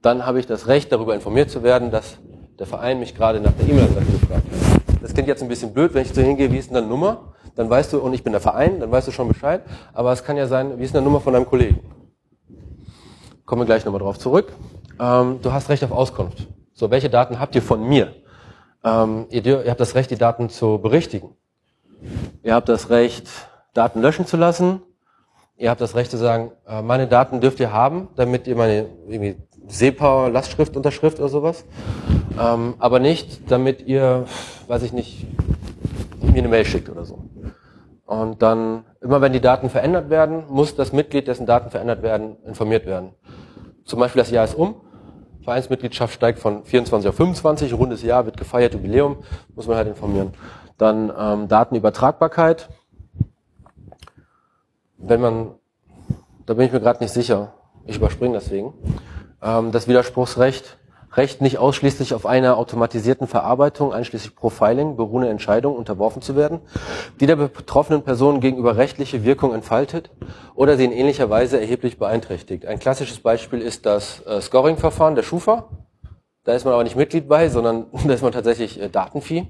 dann 0.00 0.24
habe 0.24 0.38
ich 0.38 0.46
das 0.46 0.68
Recht, 0.68 0.92
darüber 0.92 1.14
informiert 1.14 1.50
zu 1.50 1.62
werden, 1.62 1.90
dass 1.90 2.16
der 2.58 2.66
Verein 2.66 3.00
mich 3.00 3.14
gerade 3.16 3.40
nach 3.40 3.52
der 3.52 3.68
E-Mail-Adresse 3.68 4.12
gefragt 4.12 4.44
hat. 4.46 5.02
Das 5.02 5.12
klingt 5.12 5.28
jetzt 5.28 5.42
ein 5.42 5.48
bisschen 5.48 5.74
blöd, 5.74 5.92
wenn 5.92 6.02
ich 6.02 6.14
so 6.14 6.22
hingehe, 6.22 6.50
wie 6.52 6.58
ist 6.58 6.68
denn 6.68 6.76
deine 6.76 6.86
Nummer? 6.86 7.34
Dann 7.56 7.68
weißt 7.68 7.92
du, 7.92 7.98
und 7.98 8.14
ich 8.14 8.22
bin 8.22 8.32
der 8.32 8.40
Verein, 8.40 8.80
dann 8.80 8.90
weißt 8.90 9.08
du 9.08 9.12
schon 9.12 9.28
Bescheid. 9.28 9.62
Aber 9.92 10.12
es 10.12 10.24
kann 10.24 10.36
ja 10.36 10.46
sein, 10.46 10.78
wie 10.78 10.84
ist 10.84 10.94
denn 10.94 11.02
die 11.02 11.06
Nummer 11.06 11.20
von 11.20 11.32
deinem 11.32 11.46
Kollegen? 11.46 11.80
Kommen 13.46 13.60
wir 13.60 13.66
gleich 13.66 13.84
nochmal 13.84 14.00
drauf 14.00 14.18
zurück. 14.18 14.52
Ähm, 14.98 15.40
du 15.42 15.52
hast 15.52 15.68
Recht 15.68 15.84
auf 15.84 15.92
Auskunft. 15.92 16.46
So, 16.72 16.90
welche 16.90 17.10
Daten 17.10 17.38
habt 17.38 17.54
ihr 17.54 17.62
von 17.62 17.86
mir? 17.86 18.14
Ähm, 18.82 19.26
ihr, 19.28 19.44
ihr 19.44 19.70
habt 19.70 19.80
das 19.80 19.94
Recht, 19.94 20.10
die 20.10 20.16
Daten 20.16 20.48
zu 20.48 20.78
berichtigen. 20.78 21.36
Ihr 22.42 22.54
habt 22.54 22.68
das 22.70 22.88
Recht, 22.88 23.28
Daten 23.74 24.00
löschen 24.00 24.26
zu 24.26 24.38
lassen. 24.38 24.80
Ihr 25.56 25.68
habt 25.68 25.80
das 25.82 25.94
Recht 25.94 26.10
zu 26.10 26.16
sagen, 26.16 26.52
äh, 26.66 26.80
meine 26.80 27.06
Daten 27.06 27.42
dürft 27.42 27.60
ihr 27.60 27.70
haben, 27.70 28.08
damit 28.16 28.46
ihr 28.46 28.56
meine 28.56 28.86
irgendwie 29.06 29.36
SEPA, 29.68 30.28
Lastschrift, 30.28 30.76
Unterschrift 30.76 31.18
oder 31.18 31.28
sowas. 31.28 31.66
Ähm, 32.40 32.74
aber 32.78 32.98
nicht, 32.98 33.50
damit 33.50 33.82
ihr, 33.82 34.24
weiß 34.68 34.82
ich 34.84 34.94
nicht, 34.94 35.26
mir 36.22 36.38
eine 36.38 36.48
Mail 36.48 36.64
schickt 36.64 36.88
oder 36.88 37.04
so. 37.04 37.18
Und 38.06 38.42
dann, 38.42 38.84
immer 39.00 39.20
wenn 39.20 39.32
die 39.32 39.40
Daten 39.40 39.70
verändert 39.70 40.10
werden, 40.10 40.44
muss 40.48 40.76
das 40.76 40.92
Mitglied, 40.92 41.26
dessen 41.28 41.46
Daten 41.46 41.70
verändert 41.70 42.02
werden, 42.02 42.36
informiert 42.44 42.86
werden. 42.86 43.10
Zum 43.84 43.98
Beispiel 43.98 44.20
das 44.20 44.30
Jahr 44.30 44.44
ist 44.44 44.54
um, 44.54 44.76
Vereinsmitgliedschaft 45.44 46.14
steigt 46.14 46.38
von 46.38 46.64
24 46.64 47.08
auf 47.08 47.16
25, 47.16 47.72
rundes 47.74 48.02
Jahr 48.02 48.24
wird 48.24 48.36
gefeiert, 48.36 48.72
Jubiläum, 48.72 49.18
muss 49.54 49.66
man 49.66 49.76
halt 49.76 49.88
informieren. 49.88 50.32
Dann 50.78 51.12
ähm, 51.16 51.48
Datenübertragbarkeit. 51.48 52.68
Wenn 54.96 55.20
man, 55.20 55.54
da 56.46 56.54
bin 56.54 56.66
ich 56.66 56.72
mir 56.72 56.80
gerade 56.80 57.02
nicht 57.02 57.12
sicher, 57.12 57.52
ich 57.84 57.96
überspringe 57.96 58.34
deswegen. 58.34 58.72
Ähm, 59.42 59.70
das 59.70 59.86
Widerspruchsrecht 59.86 60.78
Recht, 61.16 61.40
nicht 61.40 61.58
ausschließlich 61.58 62.12
auf 62.12 62.26
einer 62.26 62.56
automatisierten 62.56 63.28
Verarbeitung, 63.28 63.92
einschließlich 63.92 64.34
Profiling, 64.34 64.96
beruhende 64.96 65.28
Entscheidung 65.28 65.76
unterworfen 65.76 66.22
zu 66.22 66.34
werden, 66.34 66.60
die 67.20 67.26
der 67.26 67.36
betroffenen 67.36 68.02
Person 68.02 68.40
gegenüber 68.40 68.76
rechtliche 68.76 69.24
Wirkung 69.24 69.54
entfaltet 69.54 70.10
oder 70.56 70.76
sie 70.76 70.84
in 70.84 70.92
ähnlicher 70.92 71.30
Weise 71.30 71.60
erheblich 71.60 71.98
beeinträchtigt. 71.98 72.66
Ein 72.66 72.80
klassisches 72.80 73.20
Beispiel 73.20 73.60
ist 73.60 73.86
das 73.86 74.26
äh, 74.26 74.40
Scoring-Verfahren 74.40 75.14
der 75.14 75.22
Schufa. 75.22 75.68
Da 76.42 76.52
ist 76.52 76.64
man 76.64 76.74
aber 76.74 76.82
nicht 76.82 76.96
Mitglied 76.96 77.28
bei, 77.28 77.48
sondern 77.48 77.86
da 78.06 78.12
ist 78.12 78.22
man 78.22 78.32
tatsächlich 78.32 78.80
äh, 78.80 78.88
Datenvieh. 78.88 79.46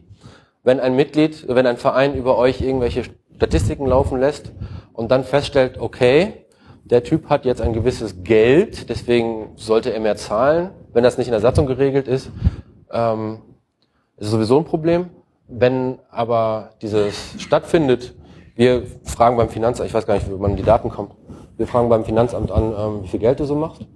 Wenn 0.63 0.81
ein 0.81 0.95
Mitglied, 0.95 1.47
wenn 1.49 1.67
ein 1.67 1.79
Verein 1.79 2.15
über 2.15 2.37
euch 2.37 2.61
irgendwelche 2.61 3.05
Statistiken 3.37 3.87
laufen 3.87 4.21
lässt 4.21 4.53
und 4.93 5.11
dann 5.11 5.25
feststellt, 5.25 5.79
okay, 5.79 6.44
der 6.85 7.03
Typ 7.03 7.31
hat 7.31 7.45
jetzt 7.45 7.61
ein 7.61 7.73
gewisses 7.73 8.23
Geld, 8.23 8.89
deswegen 8.91 9.53
sollte 9.57 9.93
er 9.93 10.01
mehr 10.01 10.17
zahlen, 10.17 10.71
wenn 10.93 11.03
das 11.03 11.19
nicht 11.19 11.27
in 11.27 11.33
der 11.33 11.41
Satzung 11.41 11.67
geregelt 11.67 12.09
ist, 12.09 12.31
ähm, 12.91 13.39
ist 14.17 14.27
es 14.27 14.31
sowieso 14.31 14.59
ein 14.59 14.65
Problem. 14.65 15.11
Wenn 15.49 15.99
aber 16.11 16.71
dieses 16.83 17.35
stattfindet, 17.39 18.15
wir 18.55 18.85
fragen 19.03 19.37
beim 19.37 19.49
Finanzamt, 19.49 19.89
ich 19.89 19.95
weiß 19.95 20.07
gar 20.07 20.15
nicht, 20.15 20.29
wie 20.29 20.35
man 20.35 20.53
in 20.53 20.57
die 20.57 20.63
Daten 20.63 20.91
kommt, 20.91 21.13
wir 21.57 21.67
fragen 21.67 21.89
beim 21.89 22.05
Finanzamt 22.05 22.51
an, 22.51 22.75
ähm, 22.77 23.03
wie 23.03 23.09
viel 23.09 23.21
Geld 23.21 23.41
du 23.41 23.45
so 23.45 23.55
machst. 23.55 23.87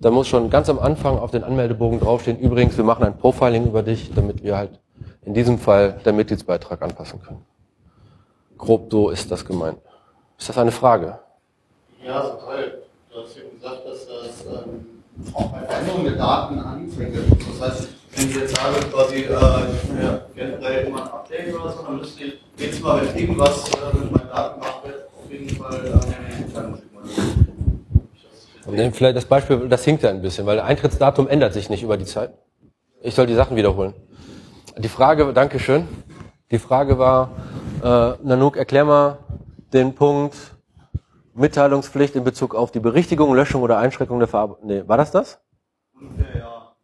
Da 0.00 0.10
muss 0.10 0.28
schon 0.28 0.48
ganz 0.48 0.68
am 0.68 0.78
Anfang 0.78 1.18
auf 1.18 1.30
den 1.30 1.44
Anmeldebogen 1.44 2.00
draufstehen, 2.00 2.38
übrigens, 2.38 2.76
wir 2.76 2.84
machen 2.84 3.04
ein 3.04 3.16
Profiling 3.18 3.66
über 3.66 3.82
dich, 3.82 4.12
damit 4.14 4.42
wir 4.42 4.56
halt 4.56 4.80
in 5.22 5.34
diesem 5.34 5.58
Fall 5.58 6.00
den 6.04 6.16
Mitgliedsbeitrag 6.16 6.80
anpassen 6.82 7.20
können. 7.20 7.44
Grob 8.56 8.90
so 8.90 9.10
ist 9.10 9.30
das 9.30 9.44
gemeint. 9.44 9.78
Ist 10.38 10.48
das 10.48 10.58
eine 10.58 10.72
Frage? 10.72 11.18
Ja, 12.04 12.22
so 12.22 12.44
toll. 12.44 12.82
Du 13.10 13.22
hast 13.22 13.36
ja 13.36 13.42
gesagt, 13.52 13.86
dass 13.86 14.06
das 14.06 14.46
ähm 14.46 14.98
auch 15.34 15.50
bei 15.50 15.66
Veränderung 15.66 16.04
der 16.04 16.14
Daten 16.14 16.58
anfängt. 16.60 17.16
Das 17.16 17.70
heißt, 17.70 17.88
wenn 18.14 18.28
ich 18.28 18.36
jetzt 18.36 18.56
sage, 18.56 18.86
quasi 18.92 19.16
äh, 19.16 19.30
ja, 19.30 20.20
generell 20.34 20.86
immer 20.86 21.02
ein 21.04 21.10
Update 21.10 21.54
oder 21.54 21.72
so, 21.72 21.82
dann 21.82 21.98
müsste 21.98 22.24
ich 22.24 22.34
jetzt 22.56 22.82
mal, 22.82 23.02
wenn 23.04 23.18
irgendwas 23.18 23.68
äh, 23.72 23.96
mit 23.96 24.12
meinen 24.12 24.28
Daten 24.28 24.60
gemacht 24.60 24.84
wird, 24.84 25.08
auf 25.08 25.30
jeden 25.30 25.48
Fall 25.56 26.00
ähm, 28.66 28.74
Nehmen 28.74 28.92
vielleicht 28.92 29.16
das 29.16 29.24
Beispiel, 29.24 29.68
das 29.68 29.84
hinkt 29.84 30.02
ja 30.02 30.10
ein 30.10 30.22
bisschen, 30.22 30.46
weil 30.46 30.60
Eintrittsdatum 30.60 31.26
ändert 31.26 31.54
sich 31.54 31.70
nicht 31.70 31.82
über 31.82 31.96
die 31.96 32.04
Zeit. 32.04 32.30
Ich 33.00 33.14
soll 33.14 33.26
die 33.26 33.34
Sachen 33.34 33.56
wiederholen. 33.56 33.94
Die 34.76 34.88
Frage, 34.88 35.32
Dankeschön. 35.32 35.88
Die 36.50 36.58
Frage 36.58 36.98
war, 36.98 37.30
äh, 37.82 38.12
Nanook, 38.22 38.56
erklär 38.56 38.84
mal 38.84 39.18
den 39.72 39.94
Punkt 39.94 40.36
Mitteilungspflicht 41.38 42.16
in 42.16 42.24
Bezug 42.24 42.54
auf 42.54 42.70
die 42.70 42.80
Berichtigung, 42.80 43.34
Löschung 43.34 43.62
oder 43.62 43.78
Einschränkung 43.78 44.18
der 44.18 44.28
Verarbeitung. 44.28 44.66
Nee, 44.66 44.82
war 44.86 44.96
das 44.96 45.10
das? 45.10 45.40
Ja. 46.34 46.74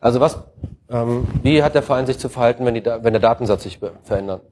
Also 0.00 0.20
was, 0.20 0.42
ähm, 0.90 1.26
wie 1.42 1.62
hat 1.62 1.74
der 1.74 1.82
Verein 1.82 2.06
sich 2.06 2.18
zu 2.18 2.28
verhalten, 2.28 2.66
wenn, 2.66 2.74
die, 2.74 2.84
wenn 2.84 3.12
der 3.12 3.20
Datensatz 3.20 3.62
sich 3.62 3.80
verändert? 4.02 4.42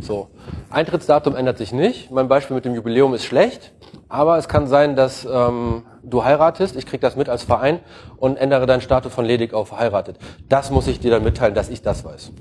So, 0.00 0.30
Eintrittsdatum 0.70 1.36
ändert 1.36 1.58
sich 1.58 1.72
nicht. 1.72 2.10
Mein 2.10 2.28
Beispiel 2.28 2.56
mit 2.56 2.64
dem 2.64 2.74
Jubiläum 2.74 3.14
ist 3.14 3.24
schlecht, 3.24 3.72
aber 4.08 4.36
es 4.36 4.48
kann 4.48 4.66
sein, 4.66 4.96
dass 4.96 5.24
ähm, 5.24 5.84
du 6.02 6.24
heiratest, 6.24 6.76
ich 6.76 6.84
krieg 6.84 7.00
das 7.00 7.16
mit 7.16 7.28
als 7.28 7.44
Verein 7.44 7.80
und 8.16 8.36
ändere 8.36 8.66
deinen 8.66 8.80
Status 8.80 9.14
von 9.14 9.24
ledig 9.24 9.54
auf 9.54 9.68
verheiratet. 9.68 10.18
Das 10.48 10.70
muss 10.70 10.86
ich 10.88 11.00
dir 11.00 11.12
dann 11.12 11.22
mitteilen, 11.22 11.54
dass 11.54 11.68
ich 11.68 11.82
das 11.82 12.04
weiß. 12.04 12.32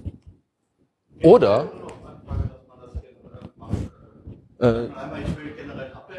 Oder 1.23 1.67
äh, 4.65 4.89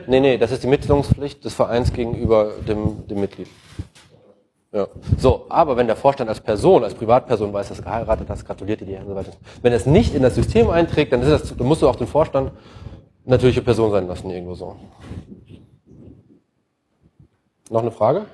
nee, 0.07 0.21
nee, 0.21 0.39
das 0.39 0.53
ist 0.53 0.63
die 0.63 0.69
Mitteilungspflicht 0.69 1.45
des 1.45 1.55
Vereins 1.55 1.93
gegenüber 1.93 2.53
dem, 2.67 3.07
dem 3.09 3.21
Mitglied. 3.21 3.49
Ja. 4.73 4.89
So, 5.17 5.47
aber 5.49 5.77
wenn 5.77 5.87
der 5.87 5.97
Vorstand 5.97 6.29
als 6.29 6.41
Person, 6.41 6.85
als 6.85 6.95
Privatperson 6.95 7.53
weiß, 7.53 7.69
dass 7.69 7.83
geheiratet 7.83 8.29
hast, 8.29 8.45
gratuliert 8.45 8.81
dir 8.81 9.01
und 9.01 9.09
so 9.09 9.15
weiter. 9.15 9.33
Wenn 9.63 9.73
er 9.73 9.77
es 9.77 9.87
nicht 9.87 10.15
in 10.15 10.23
das 10.23 10.35
System 10.35 10.69
einträgt, 10.69 11.13
dann, 11.13 11.23
das, 11.23 11.57
dann 11.57 11.67
musst 11.67 11.83
du 11.83 11.89
auch 11.89 11.97
den 11.97 12.07
Vorstand 12.07 12.53
natürliche 13.25 13.63
Person 13.63 13.91
sein 13.91 14.07
lassen, 14.07 14.31
irgendwo 14.31 14.55
so. 14.55 14.77
Noch 17.71 17.81
eine 17.81 17.91
Frage? 17.91 18.27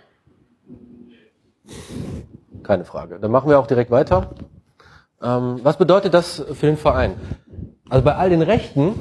Keine 2.63 2.85
Frage. 2.85 3.19
Dann 3.19 3.31
machen 3.31 3.49
wir 3.49 3.59
auch 3.59 3.67
direkt 3.67 3.91
weiter. 3.91 4.31
Ähm, 5.23 5.61
was 5.63 5.77
bedeutet 5.77 6.13
das 6.13 6.45
für 6.53 6.67
den 6.67 6.77
Verein? 6.77 7.15
Also 7.89 8.05
bei 8.05 8.15
all 8.15 8.31
den 8.31 8.43
Rechten, 8.43 8.95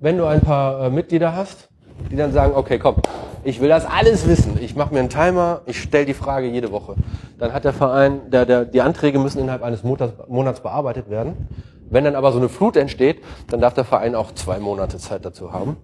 wenn 0.00 0.16
du 0.16 0.26
ein 0.26 0.40
paar 0.40 0.84
äh, 0.84 0.90
Mitglieder 0.90 1.34
hast, 1.34 1.68
die 2.10 2.16
dann 2.16 2.32
sagen, 2.32 2.54
okay, 2.54 2.78
komm, 2.78 2.96
ich 3.44 3.60
will 3.60 3.68
das 3.68 3.84
alles 3.84 4.26
wissen. 4.28 4.58
Ich 4.60 4.76
mache 4.76 4.92
mir 4.92 5.00
einen 5.00 5.08
Timer, 5.08 5.62
ich 5.66 5.80
stelle 5.80 6.06
die 6.06 6.14
Frage 6.14 6.48
jede 6.48 6.70
Woche. 6.70 6.94
Dann 7.38 7.52
hat 7.52 7.64
der 7.64 7.72
Verein, 7.72 8.30
der, 8.30 8.46
der, 8.46 8.64
die 8.64 8.80
Anträge 8.80 9.18
müssen 9.18 9.40
innerhalb 9.40 9.62
eines 9.62 9.82
Monats, 9.82 10.14
Monats 10.28 10.60
bearbeitet 10.60 11.10
werden. 11.10 11.48
Wenn 11.90 12.04
dann 12.04 12.14
aber 12.14 12.32
so 12.32 12.38
eine 12.38 12.48
Flut 12.48 12.76
entsteht, 12.76 13.22
dann 13.48 13.60
darf 13.60 13.74
der 13.74 13.84
Verein 13.84 14.14
auch 14.14 14.32
zwei 14.32 14.58
Monate 14.58 14.98
Zeit 14.98 15.24
dazu 15.24 15.52
haben. 15.52 15.76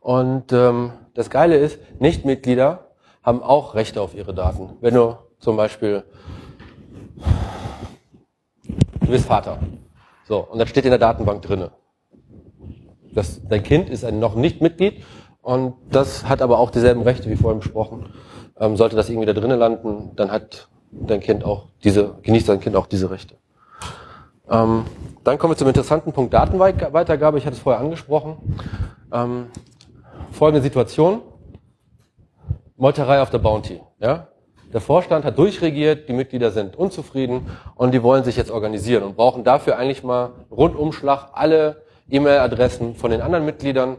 Und 0.00 0.52
ähm, 0.52 0.92
das 1.14 1.30
Geile 1.30 1.56
ist, 1.56 1.78
Nichtmitglieder 1.98 2.90
haben 3.22 3.42
auch 3.42 3.74
Rechte 3.74 4.02
auf 4.02 4.14
ihre 4.14 4.34
Daten. 4.34 4.76
Wenn 4.80 4.94
du 4.94 5.16
zum 5.38 5.56
Beispiel, 5.56 6.04
du 9.00 9.06
bist 9.06 9.24
Vater, 9.26 9.58
so 10.28 10.40
und 10.40 10.58
das 10.58 10.68
steht 10.68 10.84
in 10.84 10.90
der 10.90 10.98
Datenbank 10.98 11.40
drinne. 11.40 11.70
Das, 13.14 13.40
dein 13.48 13.62
Kind 13.62 13.90
ist 13.90 14.04
ein 14.04 14.18
noch 14.18 14.34
nicht 14.34 14.60
Mitglied 14.60 15.04
und 15.42 15.74
das 15.90 16.28
hat 16.28 16.42
aber 16.42 16.58
auch 16.58 16.70
dieselben 16.70 17.02
Rechte 17.02 17.30
wie 17.30 17.36
vorhin 17.36 17.60
besprochen. 17.60 18.06
Ähm, 18.58 18.76
sollte 18.76 18.96
das 18.96 19.08
irgendwie 19.08 19.26
da 19.26 19.32
drinnen 19.32 19.58
landen, 19.58 20.12
dann 20.16 20.30
hat 20.30 20.68
dein 20.90 21.20
Kind 21.20 21.44
auch 21.44 21.66
diese, 21.82 22.14
genießt 22.22 22.48
dein 22.48 22.60
Kind 22.60 22.76
auch 22.76 22.86
diese 22.86 23.10
Rechte. 23.10 23.36
Ähm, 24.50 24.84
dann 25.22 25.38
kommen 25.38 25.52
wir 25.52 25.56
zum 25.56 25.68
interessanten 25.68 26.12
Punkt 26.12 26.34
Datenweitergabe. 26.34 27.38
Ich 27.38 27.46
hatte 27.46 27.56
es 27.56 27.62
vorher 27.62 27.80
angesprochen. 27.80 28.36
Ähm, 29.12 29.46
folgende 30.30 30.62
Situation. 30.62 31.22
Meuterei 32.76 33.22
auf 33.22 33.30
der 33.30 33.38
Bounty. 33.38 33.80
Ja? 34.00 34.28
Der 34.72 34.80
Vorstand 34.80 35.24
hat 35.24 35.38
durchregiert, 35.38 36.08
die 36.08 36.12
Mitglieder 36.12 36.50
sind 36.50 36.76
unzufrieden 36.76 37.46
und 37.76 37.94
die 37.94 38.02
wollen 38.02 38.24
sich 38.24 38.36
jetzt 38.36 38.50
organisieren 38.50 39.04
und 39.04 39.16
brauchen 39.16 39.44
dafür 39.44 39.78
eigentlich 39.78 40.02
mal 40.02 40.32
Rundumschlag 40.50 41.28
alle 41.32 41.83
E-Mail-Adressen 42.10 42.94
von 42.96 43.10
den 43.10 43.20
anderen 43.20 43.44
Mitgliedern 43.44 43.96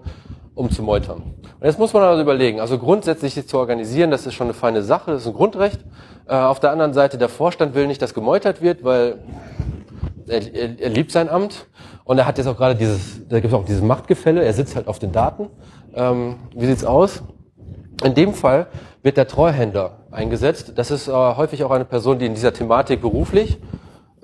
um 0.56 0.72
zu 0.72 0.82
meutern. 0.82 1.22
Und 1.60 1.66
jetzt 1.66 1.78
muss 1.78 1.94
man 1.94 2.04
also 2.04 2.22
überlegen, 2.22 2.60
also 2.60 2.80
grundsätzlich 2.80 3.34
sich 3.34 3.48
zu 3.48 3.58
organisieren, 3.58 4.10
das 4.10 4.26
ist 4.26 4.34
schon 4.34 4.48
eine 4.48 4.54
feine 4.54 4.82
Sache, 4.82 5.12
das 5.12 5.22
ist 5.22 5.28
ein 5.28 5.34
Grundrecht. 5.34 5.82
Äh, 6.28 6.36
auf 6.36 6.60
der 6.60 6.72
anderen 6.72 6.94
Seite, 6.94 7.18
der 7.18 7.30
Vorstand 7.30 7.76
will 7.76 7.88
nicht, 7.88 8.02
dass 8.02 8.14
gemeutert 8.14 8.62
wird, 8.62 8.84
weil 8.84 9.18
er, 10.28 10.56
er, 10.56 10.80
er 10.80 10.90
liebt 10.90 11.12
sein 11.12 11.30
Amt 11.30 11.68
und 12.06 12.18
er 12.18 12.26
hat 12.26 12.38
jetzt 12.38 12.48
auch 12.48 12.58
gerade 12.58 12.76
dieses, 12.76 13.28
da 13.28 13.40
gibt 13.40 13.54
es 13.54 13.60
auch 13.60 13.66
dieses 13.66 13.82
Machtgefälle, 13.82 14.44
er 14.44 14.54
sitzt 14.54 14.76
halt 14.76 14.88
auf 14.88 14.98
den 14.98 15.12
Daten. 15.12 15.50
Ähm, 15.94 16.38
wie 16.56 16.66
sieht's 16.66 16.86
aus? 16.86 17.22
In 18.04 18.14
dem 18.14 18.34
Fall 18.34 18.68
wird 19.04 19.18
der 19.18 19.28
Treuhänder 19.28 20.00
eingesetzt. 20.12 20.74
Das 20.76 20.90
ist 20.90 21.08
äh, 21.08 21.12
häufig 21.12 21.64
auch 21.64 21.72
eine 21.72 21.86
Person, 21.86 22.20
die 22.20 22.26
in 22.26 22.34
dieser 22.34 22.54
Thematik 22.54 23.02
beruflich 23.02 23.60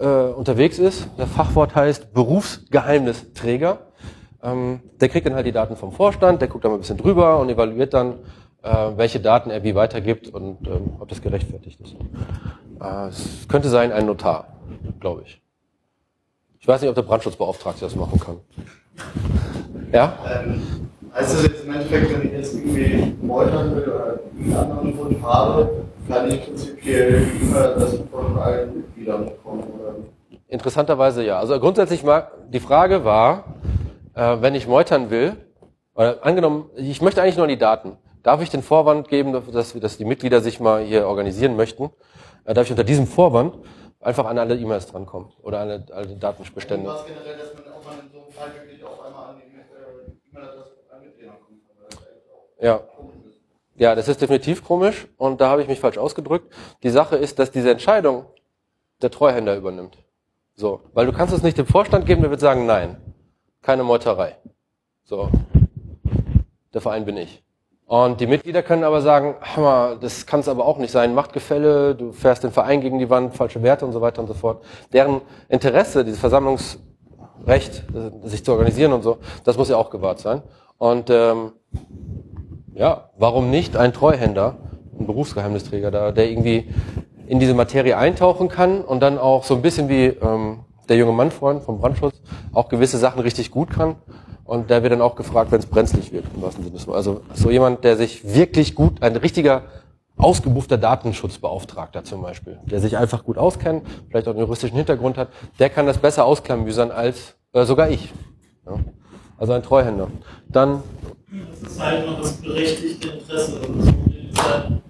äh, 0.01 0.33
unterwegs 0.33 0.79
ist. 0.79 1.07
Der 1.17 1.27
Fachwort 1.27 1.75
heißt 1.75 2.13
Berufsgeheimnisträger. 2.13 3.79
Ähm, 4.43 4.81
der 4.99 5.09
kriegt 5.09 5.27
dann 5.27 5.35
halt 5.35 5.45
die 5.45 5.51
Daten 5.51 5.75
vom 5.75 5.91
Vorstand, 5.91 6.41
der 6.41 6.47
guckt 6.47 6.65
da 6.65 6.69
mal 6.69 6.75
ein 6.75 6.81
bisschen 6.81 6.97
drüber 6.97 7.39
und 7.39 7.49
evaluiert 7.49 7.93
dann, 7.93 8.15
äh, 8.63 8.91
welche 8.95 9.19
Daten 9.19 9.51
er 9.51 9.63
wie 9.63 9.75
weitergibt 9.75 10.29
und 10.29 10.67
ähm, 10.67 10.93
ob 10.99 11.07
das 11.09 11.21
gerechtfertigt 11.21 11.79
ist. 11.81 11.95
Äh, 12.81 13.07
es 13.09 13.47
könnte 13.47 13.69
sein 13.69 13.91
ein 13.91 14.05
Notar, 14.05 14.47
glaube 14.99 15.23
ich. 15.25 15.41
Ich 16.59 16.67
weiß 16.67 16.81
nicht, 16.81 16.89
ob 16.89 16.95
der 16.95 17.03
Brandschutzbeauftragte 17.03 17.81
das 17.81 17.95
machen 17.95 18.19
kann. 18.19 18.37
Ja? 19.91 20.17
Ähm, 20.27 20.61
also 21.13 21.45
jetzt 21.45 21.65
im 21.65 21.73
Endeffekt, 21.73 22.11
wenn 22.11 22.27
ich 22.27 22.33
jetzt 22.33 22.55
irgendwie 22.55 23.15
meutern 23.21 23.75
will 23.75 23.83
oder 23.83 24.19
einen 24.39 24.55
anderen 24.55 24.97
Wunsch 24.97 25.21
habe, 25.21 25.69
kann 26.11 26.29
ich 26.29 26.43
prinzipiell 26.43 27.25
das 27.53 27.99
von 28.11 28.37
allen 28.37 28.77
Mitgliedern 28.77 29.25
bekommen, 29.25 29.63
oder? 29.63 29.95
Interessanterweise 30.47 31.23
ja. 31.23 31.39
Also 31.39 31.59
grundsätzlich 31.59 32.03
mal, 32.03 32.31
die 32.49 32.59
Frage 32.59 33.05
war, 33.05 33.55
äh, 34.13 34.37
wenn 34.41 34.53
ich 34.55 34.67
meutern 34.67 35.09
will, 35.09 35.37
oder 35.95 36.25
angenommen, 36.25 36.69
ich 36.75 37.01
möchte 37.01 37.21
eigentlich 37.21 37.37
nur 37.37 37.47
die 37.47 37.57
Daten. 37.57 37.97
Darf 38.23 38.41
ich 38.41 38.49
den 38.49 38.61
Vorwand 38.61 39.07
geben, 39.07 39.33
dass, 39.33 39.73
dass 39.73 39.97
die 39.97 40.05
Mitglieder 40.05 40.41
sich 40.41 40.59
mal 40.59 40.83
hier 40.83 41.07
organisieren 41.07 41.55
möchten? 41.55 41.89
Äh, 42.45 42.53
darf 42.53 42.65
ich 42.65 42.71
unter 42.71 42.83
diesem 42.83 43.07
Vorwand 43.07 43.55
einfach 43.99 44.25
an 44.25 44.37
alle 44.37 44.55
E-Mails 44.55 44.87
drankommen 44.87 45.31
oder 45.41 45.59
an 45.59 45.69
alle, 45.69 45.85
alle 45.93 46.15
Datenbestände? 46.15 46.89
Was 46.89 47.05
generell, 47.05 47.37
dass 47.37 47.53
man 47.53 47.73
auch 47.73 47.85
mal 47.85 47.93
in 48.03 48.11
so 48.11 48.19
einem 48.19 48.31
Fall 48.31 48.47
wirklich 48.61 48.83
auf 48.83 49.01
einmal 49.05 49.29
an 49.29 49.35
die 49.37 49.57
äh, 49.57 50.37
E-Mail-Adresse 50.37 50.71
an 50.93 51.01
Mitglieder 51.01 51.31
kommt. 51.31 51.61
Ja. 52.61 52.81
Ja, 53.81 53.95
das 53.95 54.07
ist 54.07 54.21
definitiv 54.21 54.63
komisch 54.63 55.07
und 55.17 55.41
da 55.41 55.49
habe 55.49 55.61
ich 55.61 55.67
mich 55.67 55.79
falsch 55.79 55.97
ausgedrückt. 55.97 56.53
Die 56.83 56.89
Sache 56.89 57.15
ist, 57.15 57.39
dass 57.39 57.51
diese 57.51 57.71
Entscheidung 57.71 58.25
der 59.01 59.09
Treuhänder 59.09 59.57
übernimmt. 59.57 59.97
So, 60.53 60.81
weil 60.93 61.07
du 61.07 61.11
kannst 61.11 61.33
es 61.33 61.41
nicht 61.41 61.57
dem 61.57 61.65
Vorstand 61.65 62.05
geben, 62.05 62.21
der 62.21 62.29
wird 62.29 62.39
sagen, 62.39 62.65
nein 62.65 62.97
keine 63.61 63.83
Meuterei. 63.83 64.37
So, 65.03 65.29
der 66.73 66.81
Verein 66.81 67.05
bin 67.05 67.17
ich. 67.17 67.43
Und 67.85 68.21
die 68.21 68.27
Mitglieder 68.27 68.63
können 68.63 68.85
aber 68.85 69.01
sagen, 69.01 69.35
Hammer, 69.41 69.97
das 69.99 70.25
kann 70.25 70.39
es 70.39 70.47
aber 70.47 70.65
auch 70.65 70.77
nicht 70.77 70.91
sein, 70.91 71.13
Machtgefälle, 71.13 71.93
du 71.93 72.13
fährst 72.13 72.43
den 72.43 72.51
Verein 72.51 72.79
gegen 72.79 72.99
die 72.99 73.09
Wand, 73.09 73.35
falsche 73.35 73.61
Werte 73.63 73.85
und 73.85 73.91
so 73.91 73.99
weiter 73.99 74.21
und 74.21 74.27
so 74.27 74.33
fort. 74.33 74.63
Deren 74.93 75.21
Interesse, 75.49 76.05
dieses 76.05 76.19
Versammlungsrecht, 76.19 77.83
äh, 77.93 78.27
sich 78.27 78.45
zu 78.45 78.53
organisieren 78.53 78.93
und 78.93 79.01
so, 79.01 79.17
das 79.43 79.57
muss 79.57 79.67
ja 79.67 79.75
auch 79.75 79.89
gewahrt 79.89 80.19
sein. 80.19 80.41
Und 80.77 81.09
ähm, 81.09 81.51
ja, 82.73 83.09
warum 83.17 83.49
nicht 83.49 83.75
ein 83.75 83.93
Treuhänder, 83.93 84.57
ein 84.99 85.05
Berufsgeheimnisträger 85.05 85.91
da, 85.91 86.11
der 86.11 86.29
irgendwie 86.29 86.69
in 87.27 87.39
diese 87.39 87.53
Materie 87.53 87.97
eintauchen 87.97 88.49
kann 88.49 88.81
und 88.81 89.01
dann 89.01 89.17
auch 89.17 89.43
so 89.43 89.55
ein 89.55 89.61
bisschen 89.61 89.89
wie 89.89 90.05
ähm, 90.07 90.65
der 90.89 90.97
junge 90.97 91.13
Mann 91.13 91.31
vorhin 91.31 91.61
vom 91.61 91.79
Brandschutz 91.79 92.21
auch 92.53 92.69
gewisse 92.69 92.97
Sachen 92.97 93.21
richtig 93.21 93.51
gut 93.51 93.69
kann. 93.69 93.95
Und 94.43 94.69
der 94.69 94.83
wird 94.83 94.91
dann 94.91 95.01
auch 95.01 95.15
gefragt, 95.15 95.51
wenn 95.51 95.59
es 95.59 95.65
brenzlig 95.65 96.11
wird. 96.11 96.25
Im 96.35 96.41
wahrsten 96.41 96.63
Sinne. 96.65 96.93
Also 96.93 97.21
so 97.33 97.49
jemand, 97.49 97.85
der 97.85 97.95
sich 97.95 98.35
wirklich 98.35 98.75
gut, 98.75 99.01
ein 99.01 99.15
richtiger 99.15 99.63
ausgebuffter 100.17 100.77
Datenschutzbeauftragter 100.77 102.03
zum 102.03 102.21
Beispiel, 102.21 102.59
der 102.65 102.81
sich 102.81 102.97
einfach 102.97 103.23
gut 103.23 103.37
auskennt, 103.37 103.87
vielleicht 104.09 104.27
auch 104.27 104.31
einen 104.31 104.41
juristischen 104.41 104.75
Hintergrund 104.75 105.17
hat, 105.17 105.29
der 105.59 105.69
kann 105.69 105.85
das 105.85 105.99
besser 105.99 106.25
ausklamüsern 106.25 106.91
als 106.91 107.35
äh, 107.53 107.63
sogar 107.63 107.89
ich. 107.89 108.11
Ja? 108.65 108.73
Also 109.37 109.53
ein 109.53 109.63
Treuhänder. 109.63 110.07
Dann. 110.49 110.83
Das 111.31 111.71
ist 111.71 111.81
halt 111.81 112.05
noch 112.05 112.19
das 112.19 112.33
berechtigte 112.33 113.07
Interesse. 113.07 113.61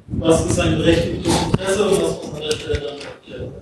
Was 0.08 0.45
ist 0.47 0.60
ein 0.60 0.75
berechtigtes 0.75 1.43
Interesse 1.43 1.88
und 1.88 2.01
was 2.01 2.01
muss 2.01 2.34
an 2.34 2.41
der 2.41 2.51
Stelle 2.51 2.80
dann 2.80 2.97
erklären? 2.97 3.54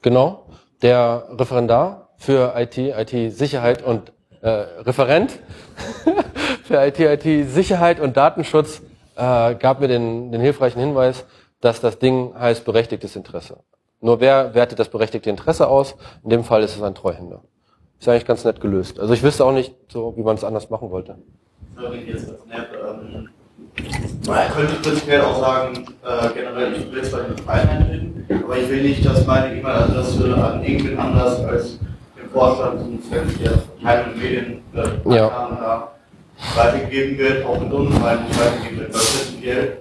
Genau, 0.00 0.46
der 0.80 1.28
Referendar 1.32 2.08
für 2.16 2.54
IT, 2.56 2.78
IT-Sicherheit 2.78 3.82
und 3.82 4.12
äh, 4.40 4.48
Referent 4.48 5.38
für 6.64 6.86
IT, 6.86 6.98
IT-Sicherheit 6.98 8.00
und 8.00 8.16
Datenschutz 8.16 8.80
äh, 9.16 9.54
gab 9.54 9.80
mir 9.80 9.88
den, 9.88 10.32
den 10.32 10.40
hilfreichen 10.40 10.80
Hinweis, 10.80 11.26
dass 11.60 11.82
das 11.82 11.98
Ding 11.98 12.34
heißt 12.34 12.64
berechtigtes 12.64 13.16
Interesse. 13.16 13.58
Nur 14.00 14.20
wer 14.20 14.54
wertet 14.54 14.78
das 14.78 14.88
berechtigte 14.88 15.28
Interesse 15.28 15.68
aus? 15.68 15.94
In 16.24 16.30
dem 16.30 16.42
Fall 16.42 16.62
ist 16.62 16.74
es 16.74 16.82
ein 16.82 16.94
Treuhänder. 16.94 17.42
Ist 18.02 18.08
eigentlich 18.08 18.26
ganz 18.26 18.44
nett 18.44 18.60
gelöst. 18.60 18.98
Also 18.98 19.14
ich 19.14 19.22
wüsste 19.22 19.44
auch 19.44 19.52
nicht 19.52 19.76
so, 19.86 20.12
wie 20.16 20.22
man 20.22 20.34
es 20.34 20.42
anders 20.42 20.68
machen 20.70 20.90
wollte. 20.90 21.14
Sorry, 21.80 22.00
jetzt 22.04 22.30
ähm, 22.30 23.28
Man 24.26 24.50
könnte 24.50 24.74
prinzipiell 24.82 25.20
auch 25.20 25.38
sagen, 25.38 25.86
äh, 26.04 26.34
generell, 26.34 26.72
ich 26.72 26.92
will 26.92 27.04
zwar 27.04 27.20
in 27.20 27.36
den 27.36 27.44
Verein 27.44 27.68
eintreten, 27.68 28.26
aber 28.42 28.58
ich 28.58 28.68
will 28.68 28.82
nicht, 28.82 29.06
dass 29.06 29.24
meine 29.24 29.56
E-Mail-Adresse 29.56 30.34
an 30.34 30.64
irgendwen 30.64 30.98
anders 30.98 31.44
als 31.44 31.78
den 32.20 32.28
Vorstand 32.32 32.80
und 32.80 33.02
der 33.12 33.52
Verteilung 33.78 34.18
Medien 34.18 34.62
äh, 34.74 35.14
ja. 35.14 35.88
weitergegeben 36.56 37.16
wird, 37.18 37.46
auch 37.46 37.60
mit 37.60 37.72
uns 37.72 37.90
nicht 37.90 38.02
weitergegeben 38.02 38.78
wird, 38.80 38.94
weil 38.94 39.00
prinzipiell 39.00 39.78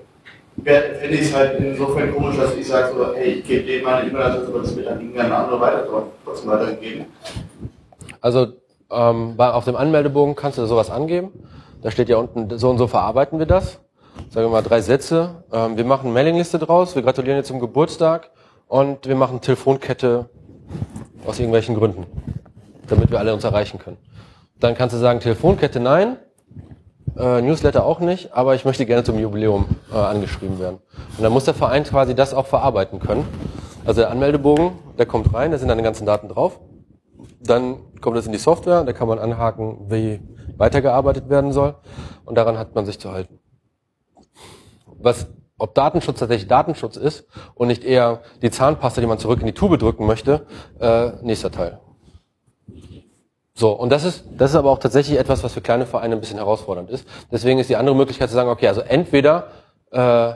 fände 0.64 1.16
ich 1.16 1.22
es 1.22 1.36
halt 1.36 1.60
insofern 1.60 2.14
komisch, 2.14 2.38
dass 2.38 2.56
ich 2.56 2.68
sage, 2.68 2.94
so, 2.96 3.16
hey, 3.16 3.32
ich 3.32 3.48
gebe 3.48 3.64
denen 3.64 3.84
meine 3.84 4.08
E-Mail-Adresse, 4.08 4.48
aber 4.48 4.60
das 4.60 4.76
wird 4.76 4.86
dann 4.86 5.02
irgendeine 5.02 5.36
andere 5.36 5.60
weiter, 5.60 5.88
trotzdem 6.24 6.52
weitergegeben. 6.52 7.06
Also 8.22 8.48
ähm, 8.90 9.36
bei, 9.36 9.52
auf 9.52 9.66
dem 9.66 9.76
Anmeldebogen 9.76 10.36
kannst 10.36 10.58
du 10.58 10.66
sowas 10.66 10.90
angeben. 10.90 11.32
Da 11.82 11.92
steht 11.92 12.10
ja 12.10 12.18
unten, 12.18 12.58
so 12.58 12.70
und 12.70 12.78
so 12.78 12.88
verarbeiten 12.88 13.40
wir 13.40 13.46
das 13.46 13.80
sagen 14.30 14.48
wir 14.48 14.50
mal 14.50 14.62
drei 14.62 14.82
Sätze. 14.82 15.44
Ähm, 15.52 15.78
wir 15.78 15.86
machen 15.86 16.14
Mailingliste 16.14 16.60
draus, 16.60 16.96
wir 16.96 17.02
gratulieren 17.02 17.38
dir 17.38 17.44
zum 17.44 17.60
Geburtstag 17.60 18.32
und 18.68 19.08
wir 19.08 19.16
machen 19.16 19.42
Telefonkette 19.42 20.30
aus 21.26 21.40
irgendwelchen 21.40 21.76
Gründen, 21.76 22.06
damit 22.88 23.12
wir 23.12 23.20
alle 23.20 23.34
uns 23.34 23.44
erreichen 23.44 23.80
können. 23.80 23.98
Dann 24.60 24.76
kannst 24.76 24.96
du 24.96 25.00
sagen, 25.00 25.20
Telefonkette 25.20 25.80
nein, 25.80 26.18
äh, 27.18 27.42
Newsletter 27.42 27.86
auch 27.86 28.00
nicht, 28.00 28.34
aber 28.34 28.56
ich 28.56 28.64
möchte 28.64 28.86
gerne 28.86 29.04
zum 29.04 29.20
Jubiläum 29.20 29.66
äh, 29.92 29.98
angeschrieben 29.98 30.60
werden. 30.60 30.80
Und 31.18 31.24
dann 31.24 31.34
muss 31.34 31.46
der 31.46 31.54
Verein 31.54 31.84
quasi 31.84 32.16
das 32.16 32.34
auch 32.34 32.46
verarbeiten 32.46 33.00
können. 33.00 33.28
Also 33.86 34.02
der 34.02 34.12
Anmeldebogen, 34.12 34.74
der 34.98 35.08
kommt 35.08 35.34
rein, 35.34 35.52
da 35.52 35.58
sind 35.58 35.68
dann 35.68 35.78
die 35.78 35.84
ganzen 35.84 36.06
Daten 36.06 36.30
drauf. 36.30 36.60
Dann 37.44 37.78
kommt 38.02 38.18
es 38.18 38.26
in 38.26 38.32
die 38.32 38.38
Software, 38.38 38.84
da 38.84 38.94
kann 38.94 39.08
man 39.08 39.20
anhaken, 39.20 39.90
wie 39.90 40.22
weitergearbeitet 40.58 41.30
werden 41.30 41.52
soll. 41.52 41.76
Und 42.26 42.36
daran 42.36 42.58
hat 42.58 42.76
man 42.76 42.86
sich 42.86 43.00
zu 43.00 43.12
halten 43.12 43.42
was, 45.04 45.28
ob 45.58 45.76
Datenschutz 45.76 46.20
tatsächlich 46.20 46.48
Datenschutz 46.48 46.98
ist 46.98 47.26
und 47.56 47.68
nicht 47.68 47.84
eher 47.84 48.22
die 48.42 48.50
Zahnpasta, 48.50 49.02
die 49.02 49.08
man 49.08 49.20
zurück 49.20 49.42
in 49.42 49.46
die 49.46 49.54
Tube 49.54 49.78
drücken 49.78 50.06
möchte, 50.06 50.46
äh, 50.80 51.12
nächster 51.22 51.52
Teil. 51.52 51.80
So, 53.54 53.72
und 53.72 53.92
das 53.92 54.04
ist, 54.04 54.24
das 54.38 54.52
ist 54.52 54.56
aber 54.56 54.72
auch 54.72 54.80
tatsächlich 54.80 55.20
etwas, 55.20 55.44
was 55.44 55.54
für 55.54 55.62
kleine 55.62 55.86
Vereine 55.86 56.16
ein 56.16 56.22
bisschen 56.22 56.38
herausfordernd 56.38 56.90
ist. 56.90 57.08
Deswegen 57.32 57.60
ist 57.60 57.70
die 57.70 57.76
andere 57.76 57.96
Möglichkeit 57.96 58.30
zu 58.30 58.36
sagen, 58.36 58.50
okay, 58.50 58.68
also 58.68 58.82
entweder 58.82 59.48
äh, 59.92 60.34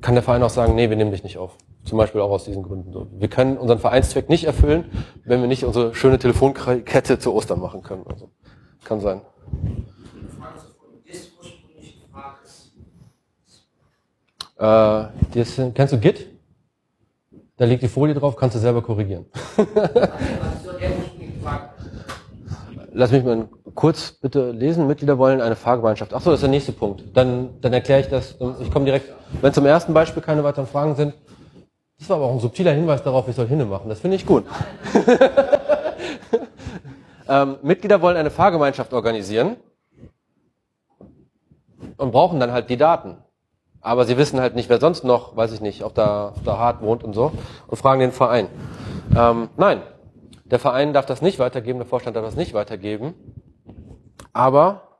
kann 0.00 0.14
der 0.14 0.22
Verein 0.22 0.42
auch 0.42 0.50
sagen, 0.50 0.74
nee, 0.74 0.88
wir 0.88 0.96
nehmen 0.96 1.10
dich 1.10 1.24
nicht 1.24 1.36
auf. 1.36 1.56
Zum 1.86 1.98
Beispiel 1.98 2.20
auch 2.20 2.30
aus 2.30 2.44
diesen 2.44 2.64
Gründen. 2.64 2.92
Wir 3.20 3.28
können 3.28 3.56
unseren 3.56 3.78
Vereinszweck 3.78 4.28
nicht 4.28 4.44
erfüllen, 4.44 4.90
wenn 5.24 5.40
wir 5.40 5.46
nicht 5.46 5.64
unsere 5.64 5.94
schöne 5.94 6.18
Telefonkette 6.18 7.20
zu 7.20 7.32
Ostern 7.32 7.60
machen 7.60 7.82
können. 7.82 8.04
Also, 8.06 8.28
kann 8.84 9.00
sein. 9.00 9.20
Äh, 14.58 15.04
das, 15.34 15.60
kennst 15.74 15.92
du 15.92 15.98
Git? 15.98 16.26
Da 17.56 17.64
liegt 17.64 17.82
die 17.82 17.88
Folie 17.88 18.14
drauf, 18.14 18.34
kannst 18.36 18.56
du 18.56 18.60
selber 18.60 18.82
korrigieren. 18.82 19.26
Lass 22.92 23.12
mich 23.12 23.22
mal 23.22 23.48
kurz 23.74 24.10
bitte 24.10 24.50
lesen. 24.50 24.86
Mitglieder 24.86 25.18
wollen 25.18 25.40
eine 25.40 25.54
Fahrgemeinschaft. 25.54 26.14
Ach 26.14 26.20
so, 26.20 26.30
das 26.30 26.38
ist 26.38 26.42
der 26.42 26.50
nächste 26.50 26.72
Punkt. 26.72 27.04
Dann, 27.14 27.60
dann 27.60 27.72
erkläre 27.72 28.00
ich 28.00 28.08
das. 28.08 28.36
Ich 28.60 28.70
komme 28.70 28.86
direkt. 28.86 29.12
Wenn 29.40 29.52
zum 29.52 29.66
ersten 29.66 29.92
Beispiel 29.92 30.22
keine 30.22 30.42
weiteren 30.42 30.66
Fragen 30.66 30.96
sind, 30.96 31.14
das 31.98 32.08
war 32.08 32.16
aber 32.16 32.26
auch 32.26 32.32
ein 32.32 32.40
subtiler 32.40 32.72
Hinweis 32.72 33.02
darauf, 33.02 33.28
ich 33.28 33.36
soll 33.36 33.48
hinne 33.48 33.64
machen. 33.64 33.88
Das 33.88 34.00
finde 34.00 34.16
ich 34.16 34.26
gut. 34.26 34.44
ähm, 37.28 37.56
Mitglieder 37.62 38.02
wollen 38.02 38.16
eine 38.16 38.30
Fahrgemeinschaft 38.30 38.92
organisieren 38.92 39.56
und 41.96 42.12
brauchen 42.12 42.40
dann 42.40 42.52
halt 42.52 42.70
die 42.70 42.76
Daten 42.76 43.18
aber 43.86 44.04
sie 44.04 44.16
wissen 44.16 44.40
halt 44.40 44.56
nicht, 44.56 44.68
wer 44.68 44.80
sonst 44.80 45.04
noch, 45.04 45.36
weiß 45.36 45.52
ich 45.52 45.60
nicht, 45.60 45.84
auf 45.84 45.94
der, 45.94 46.32
auf 46.34 46.42
der 46.42 46.58
Hart 46.58 46.82
wohnt 46.82 47.04
und 47.04 47.14
so 47.14 47.30
und 47.68 47.76
fragen 47.76 48.00
den 48.00 48.10
Verein. 48.10 48.48
Ähm, 49.16 49.48
nein, 49.56 49.80
der 50.44 50.58
Verein 50.58 50.92
darf 50.92 51.06
das 51.06 51.22
nicht 51.22 51.38
weitergeben, 51.38 51.78
der 51.78 51.86
Vorstand 51.86 52.16
darf 52.16 52.24
das 52.24 52.34
nicht 52.34 52.52
weitergeben, 52.52 53.14
aber 54.32 54.98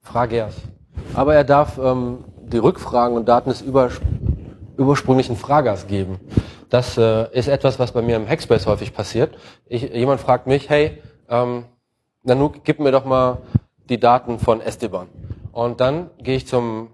frage 0.00 0.36
erst. 0.36 0.60
Aber 1.14 1.34
er 1.34 1.42
darf 1.42 1.76
ähm, 1.78 2.24
die 2.38 2.58
Rückfragen 2.58 3.16
und 3.16 3.28
Daten 3.28 3.50
des 3.50 3.62
ursprünglichen 4.78 5.36
Fragers 5.36 5.86
geben. 5.86 6.20
Das 6.68 6.98
äh, 6.98 7.32
ist 7.32 7.48
etwas, 7.48 7.78
was 7.78 7.92
bei 7.92 8.02
mir 8.02 8.16
im 8.16 8.28
Hackspace 8.28 8.66
häufig 8.66 8.92
passiert. 8.92 9.36
Ich, 9.66 9.82
jemand 9.82 10.20
fragt 10.20 10.46
mich, 10.46 10.68
hey, 10.68 11.02
ähm, 11.28 11.64
Nanook, 12.22 12.64
gib 12.64 12.80
mir 12.80 12.90
doch 12.90 13.04
mal 13.04 13.38
die 13.88 14.00
Daten 14.00 14.38
von 14.38 14.60
Esteban. 14.60 15.08
Und 15.52 15.80
dann 15.80 16.10
gehe 16.18 16.36
ich 16.36 16.46
zum 16.46 16.90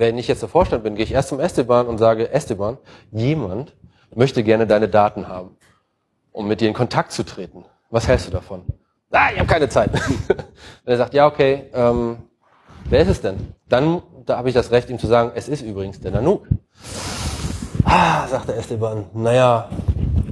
wenn 0.00 0.16
ich 0.16 0.28
jetzt 0.28 0.40
der 0.40 0.48
Vorstand 0.48 0.82
bin, 0.82 0.94
gehe 0.94 1.04
ich 1.04 1.12
erst 1.12 1.28
zum 1.28 1.40
Esteban 1.40 1.86
und 1.86 1.98
sage, 1.98 2.32
Esteban, 2.32 2.78
jemand 3.12 3.76
möchte 4.14 4.42
gerne 4.42 4.66
deine 4.66 4.88
Daten 4.88 5.28
haben, 5.28 5.56
um 6.32 6.48
mit 6.48 6.62
dir 6.62 6.68
in 6.68 6.74
Kontakt 6.74 7.12
zu 7.12 7.22
treten. 7.22 7.66
Was 7.90 8.08
hältst 8.08 8.26
du 8.26 8.30
davon? 8.30 8.62
Ah, 9.10 9.28
ich 9.30 9.38
habe 9.38 9.46
keine 9.46 9.68
Zeit. 9.68 9.90
Wenn 10.84 10.94
er 10.94 10.96
sagt, 10.96 11.12
ja, 11.12 11.26
okay, 11.26 11.64
ähm, 11.74 12.16
wer 12.86 13.00
ist 13.00 13.08
es 13.08 13.20
denn? 13.20 13.52
Dann 13.68 14.02
da 14.26 14.36
habe 14.36 14.48
ich 14.48 14.54
das 14.54 14.70
Recht, 14.70 14.90
ihm 14.90 14.98
zu 14.98 15.06
sagen, 15.06 15.32
es 15.34 15.48
ist 15.48 15.62
übrigens 15.62 16.00
der 16.00 16.10
Nanook. 16.12 16.46
Ah, 17.84 18.26
sagt 18.28 18.48
der 18.48 18.56
Esteban, 18.56 19.06
naja, 19.14 19.68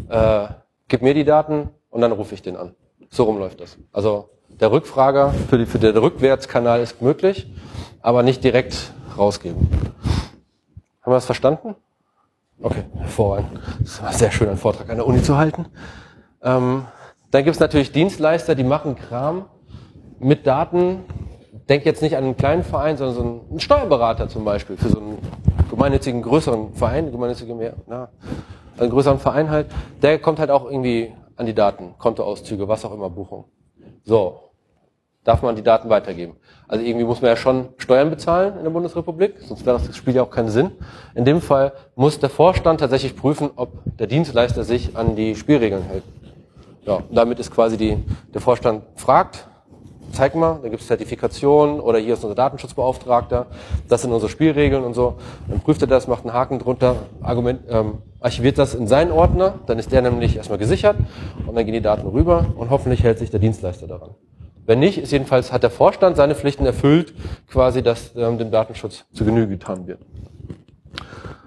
äh, 0.08 0.48
gib 0.88 1.02
mir 1.02 1.14
die 1.14 1.24
Daten 1.24 1.70
und 1.90 2.00
dann 2.00 2.12
rufe 2.12 2.34
ich 2.34 2.42
den 2.42 2.56
an. 2.56 2.74
So 3.10 3.24
rum 3.24 3.38
läuft 3.38 3.60
das. 3.60 3.78
Also 3.92 4.30
der 4.48 4.70
Rückfrager 4.70 5.32
für, 5.48 5.58
die, 5.58 5.66
für 5.66 5.78
den 5.78 5.96
Rückwärtskanal 5.96 6.80
ist 6.80 7.00
möglich, 7.00 7.50
aber 8.00 8.22
nicht 8.22 8.44
direkt 8.44 8.92
rausgeben. 9.16 9.68
Haben 11.02 11.12
wir 11.12 11.16
das 11.16 11.26
verstanden? 11.26 11.74
Okay, 12.60 12.84
hervorragend. 12.96 13.60
Das 13.80 14.02
war 14.02 14.12
sehr 14.12 14.30
schön, 14.30 14.48
einen 14.48 14.58
Vortrag 14.58 14.90
an 14.90 14.96
der 14.96 15.06
Uni 15.06 15.22
zu 15.22 15.36
halten. 15.36 15.66
Ähm, 16.42 16.86
dann 17.30 17.44
gibt 17.44 17.54
es 17.54 17.60
natürlich 17.60 17.92
Dienstleister, 17.92 18.54
die 18.54 18.64
machen 18.64 18.96
Kram 18.96 19.46
mit 20.18 20.46
Daten. 20.46 21.04
Denk 21.68 21.84
jetzt 21.84 22.02
nicht 22.02 22.16
an 22.16 22.24
einen 22.24 22.36
kleinen 22.36 22.64
Verein, 22.64 22.96
sondern 22.96 23.14
so 23.14 23.22
einen 23.50 23.60
Steuerberater 23.60 24.28
zum 24.28 24.44
Beispiel 24.44 24.76
für 24.76 24.88
so 24.88 24.98
einen 24.98 25.18
gemeinnützigen 25.68 26.22
größeren 26.22 26.72
Verein, 26.72 27.12
gemeinnützigen 27.12 27.56
mehr, 27.56 27.74
na, 27.86 28.08
einen 28.78 28.90
größeren 28.90 29.18
Verein 29.18 29.50
halt. 29.50 29.66
Der 30.02 30.18
kommt 30.18 30.38
halt 30.38 30.50
auch 30.50 30.70
irgendwie 30.70 31.12
an 31.36 31.46
die 31.46 31.54
Daten, 31.54 31.94
Kontoauszüge, 31.98 32.68
was 32.68 32.84
auch 32.84 32.92
immer, 32.92 33.10
Buchung. 33.10 33.44
So, 34.04 34.40
darf 35.24 35.42
man 35.42 35.56
die 35.56 35.62
Daten 35.62 35.90
weitergeben. 35.90 36.36
Also 36.66 36.84
irgendwie 36.84 37.04
muss 37.04 37.20
man 37.20 37.30
ja 37.30 37.36
schon 37.36 37.68
Steuern 37.76 38.08
bezahlen 38.08 38.56
in 38.56 38.64
der 38.64 38.70
Bundesrepublik, 38.70 39.34
sonst 39.40 39.66
wäre 39.66 39.78
das 39.78 39.94
Spiel 39.94 40.14
ja 40.14 40.22
auch 40.22 40.30
keinen 40.30 40.48
Sinn. 40.48 40.70
In 41.14 41.26
dem 41.26 41.42
Fall 41.42 41.72
muss 41.94 42.18
der 42.18 42.30
Vorstand 42.30 42.80
tatsächlich 42.80 43.14
prüfen, 43.14 43.50
ob 43.56 43.70
der 43.98 44.06
Dienstleister 44.06 44.64
sich 44.64 44.96
an 44.96 45.16
die 45.16 45.36
Spielregeln 45.36 45.82
hält. 45.82 46.04
Ja, 46.86 47.00
damit 47.10 47.38
ist 47.38 47.50
quasi 47.50 47.76
die, 47.76 47.98
der 48.32 48.40
Vorstand 48.40 48.84
fragt, 48.96 49.46
zeig 50.12 50.34
mal, 50.34 50.58
da 50.62 50.68
gibt 50.68 50.82
es 50.82 50.88
Zertifikationen 50.88 51.80
oder 51.80 51.98
hier 51.98 52.14
ist 52.14 52.24
unser 52.24 52.34
Datenschutzbeauftragter, 52.34 53.46
das 53.88 54.02
sind 54.02 54.12
unsere 54.12 54.30
Spielregeln 54.30 54.84
und 54.84 54.94
so. 54.94 55.14
Dann 55.48 55.60
prüft 55.60 55.82
er 55.82 55.88
das, 55.88 56.08
macht 56.08 56.24
einen 56.24 56.34
Haken 56.34 56.58
drunter, 56.58 56.96
Argument, 57.20 57.60
ähm, 57.68 57.98
archiviert 58.20 58.58
das 58.58 58.74
in 58.74 58.86
seinen 58.86 59.12
Ordner, 59.12 59.54
dann 59.66 59.78
ist 59.78 59.92
der 59.92 60.02
nämlich 60.02 60.36
erstmal 60.36 60.58
gesichert 60.58 60.96
und 61.46 61.54
dann 61.54 61.64
gehen 61.64 61.74
die 61.74 61.80
Daten 61.80 62.06
rüber 62.06 62.46
und 62.56 62.70
hoffentlich 62.70 63.02
hält 63.02 63.18
sich 63.18 63.30
der 63.30 63.40
Dienstleister 63.40 63.86
daran. 63.86 64.10
Wenn 64.66 64.80
nicht, 64.80 64.98
ist 64.98 65.12
jedenfalls 65.12 65.50
hat 65.50 65.62
der 65.62 65.70
Vorstand 65.70 66.16
seine 66.16 66.34
Pflichten 66.34 66.66
erfüllt, 66.66 67.14
quasi, 67.48 67.82
dass 67.82 68.14
ähm, 68.16 68.36
dem 68.36 68.50
Datenschutz 68.50 69.06
zu 69.14 69.24
Genüge 69.24 69.48
getan 69.48 69.86
wird. 69.86 70.00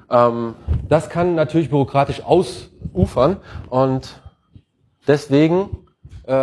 Ähm, 0.09 0.55
das 0.89 1.09
kann 1.09 1.35
natürlich 1.35 1.69
bürokratisch 1.69 2.23
ausufern 2.23 3.37
und 3.69 4.21
deswegen, 5.07 5.85
äh, 6.25 6.33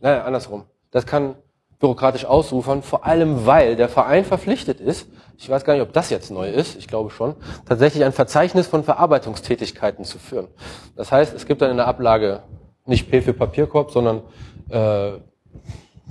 naja, 0.00 0.24
andersrum. 0.24 0.64
Das 0.90 1.06
kann 1.06 1.34
bürokratisch 1.78 2.24
ausufern, 2.24 2.82
vor 2.82 3.06
allem 3.06 3.46
weil 3.46 3.76
der 3.76 3.88
Verein 3.88 4.24
verpflichtet 4.24 4.80
ist, 4.80 5.08
ich 5.36 5.48
weiß 5.48 5.64
gar 5.64 5.74
nicht, 5.74 5.82
ob 5.82 5.92
das 5.92 6.10
jetzt 6.10 6.30
neu 6.30 6.50
ist, 6.50 6.76
ich 6.76 6.88
glaube 6.88 7.10
schon, 7.10 7.36
tatsächlich 7.66 8.04
ein 8.04 8.12
Verzeichnis 8.12 8.66
von 8.66 8.82
Verarbeitungstätigkeiten 8.82 10.04
zu 10.04 10.18
führen. 10.18 10.48
Das 10.96 11.12
heißt, 11.12 11.32
es 11.34 11.46
gibt 11.46 11.62
dann 11.62 11.70
in 11.70 11.76
der 11.76 11.86
Ablage 11.86 12.42
nicht 12.86 13.08
P 13.10 13.20
für 13.20 13.32
Papierkorb, 13.32 13.92
sondern 13.92 14.22
äh, 14.70 15.18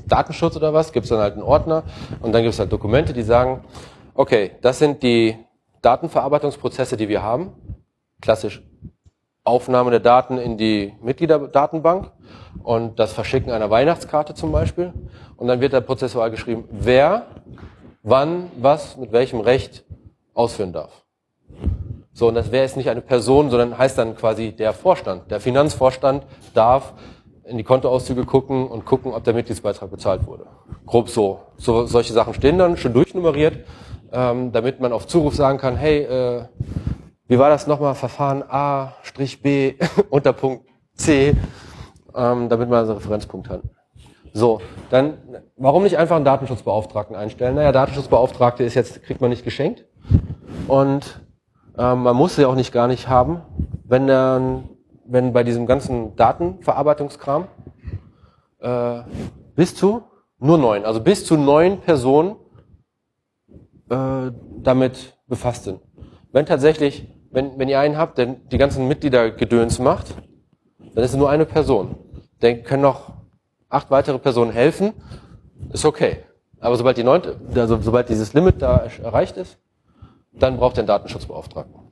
Datenschutz 0.08 0.56
oder 0.56 0.74
was, 0.74 0.94
gibt 0.94 1.04
es 1.04 1.10
dann 1.10 1.20
halt 1.20 1.34
einen 1.34 1.44
Ordner 1.44 1.84
und 2.22 2.32
dann 2.32 2.44
gibt 2.44 2.54
es 2.54 2.60
halt 2.60 2.72
Dokumente, 2.72 3.12
die 3.12 3.24
sagen, 3.24 3.66
okay, 4.14 4.52
das 4.62 4.80
sind 4.80 5.04
die 5.04 5.38
Datenverarbeitungsprozesse, 5.82 6.96
die 6.96 7.10
wir 7.10 7.22
haben. 7.22 7.52
Klassisch 8.22 8.64
Aufnahme 9.48 9.92
der 9.92 10.00
Daten 10.00 10.38
in 10.38 10.58
die 10.58 10.94
Mitgliederdatenbank 11.02 12.12
und 12.64 13.00
das 13.00 13.14
Verschicken 13.14 13.52
einer 13.52 13.70
Weihnachtskarte 13.70 14.34
zum 14.34 14.52
Beispiel. 14.52 14.94
Und 15.38 15.48
dann 15.48 15.62
wird 15.62 15.74
der 15.74 15.82
prozessual 15.82 16.32
geschrieben, 16.32 16.66
wer, 16.70 17.28
wann, 18.04 18.52
was, 18.60 18.98
mit 18.98 19.12
welchem 19.12 19.40
Recht 19.40 19.86
ausführen 20.34 20.74
darf. 20.74 21.04
So, 22.14 22.28
und 22.28 22.36
das 22.36 22.52
wäre 22.52 22.64
jetzt 22.64 22.78
nicht 22.78 22.90
eine 22.90 23.02
Person, 23.02 23.50
sondern 23.50 23.78
heißt 23.78 23.98
dann 23.98 24.16
quasi 24.16 24.52
der 24.52 24.74
Vorstand. 24.74 25.30
Der 25.32 25.40
Finanzvorstand 25.40 26.26
darf 26.54 26.94
in 27.46 27.58
die 27.58 27.64
Kontoauszüge 27.64 28.26
gucken 28.26 28.68
und 28.68 28.86
gucken, 28.86 29.14
ob 29.14 29.24
der 29.24 29.34
Mitgliedsbeitrag 29.34 29.90
bezahlt 29.90 30.26
wurde. 30.26 30.48
Grob 30.86 31.10
so. 31.10 31.40
so 31.58 31.86
solche 31.86 32.14
Sachen 32.14 32.34
stehen 32.34 32.58
dann 32.58 32.76
schon 32.76 32.94
durchnummeriert. 32.94 33.66
ähm, 34.12 34.52
damit 34.52 34.80
man 34.80 34.94
auf 34.94 35.08
Zuruf 35.08 35.36
sagen 35.36 35.58
kann, 35.58 35.76
hey, 35.76 36.04
äh, 36.04 36.46
wie 37.28 37.40
war 37.40 37.50
das 37.50 37.68
nochmal, 37.68 37.96
Verfahren 37.96 38.44
A-B 38.48 39.76
unter 40.10 40.34
Punkt 40.34 40.66
C, 40.96 41.36
ähm, 42.16 42.50
damit 42.50 42.70
man 42.70 42.80
also 42.80 42.94
einen 42.94 43.02
Referenzpunkt 43.02 43.50
hat. 43.50 43.62
So, 44.34 44.62
dann, 44.90 45.18
warum 45.56 45.84
nicht 45.84 45.98
einfach 45.98 46.16
einen 46.16 46.26
Datenschutzbeauftragten 46.26 47.16
einstellen? 47.16 47.56
Naja, 47.56 47.72
Datenschutzbeauftragte 47.72 48.64
ist 48.64 48.76
jetzt, 48.76 49.04
kriegt 49.04 49.20
man 49.20 49.30
nicht 49.30 49.44
geschenkt. 49.44 49.86
Und 50.68 51.22
ähm, 51.78 52.04
man 52.04 52.16
muss 52.16 52.36
sie 52.36 52.46
auch 52.46 52.56
nicht 52.56 52.72
gar 52.72 52.88
nicht 52.88 53.08
haben, 53.08 53.42
wenn 53.84 54.08
dann, 54.08 54.70
wenn 55.06 55.34
bei 55.34 55.44
diesem 55.44 55.66
ganzen 55.66 56.16
Datenverarbeitungskram 56.16 57.48
äh, 58.60 59.02
bis 59.56 59.76
zu 59.76 60.04
nur 60.40 60.58
neun, 60.58 60.86
also 60.86 61.02
bis 61.02 61.26
zu 61.26 61.36
neun 61.36 61.80
Personen 61.80 62.36
äh, 63.90 64.32
damit 64.62 65.18
befasst 65.28 65.64
sind. 65.64 65.80
Wenn 66.32 66.46
tatsächlich, 66.46 67.08
wenn, 67.32 67.58
wenn 67.58 67.70
ihr 67.70 67.80
einen 67.80 67.98
habt, 67.98 68.18
der 68.18 68.28
die 68.28 68.58
ganzen 68.58 68.88
Mitglieder 68.88 69.32
Gedöns 69.32 69.80
macht, 69.80 70.14
dann 70.94 71.04
ist 71.04 71.12
es 71.12 71.18
nur 71.18 71.30
eine 71.30 71.46
Person. 71.46 71.96
Dann 72.40 72.64
können 72.64 72.84
noch 72.84 73.14
acht 73.70 73.92
weitere 73.92 74.18
Personen 74.20 74.52
helfen, 74.52 74.94
ist 75.72 75.86
okay. 75.86 76.24
Aber 76.60 76.76
sobald 76.76 76.98
die 76.98 77.04
neunte, 77.04 77.40
also 77.56 77.80
sobald 77.82 78.10
dieses 78.10 78.34
Limit 78.34 78.62
da 78.62 78.88
erreicht 79.04 79.38
ist, 79.38 79.58
dann 80.34 80.58
braucht 80.58 80.78
ihr 80.78 80.80
einen 80.80 80.88
Datenschutzbeauftragten. 80.88 81.88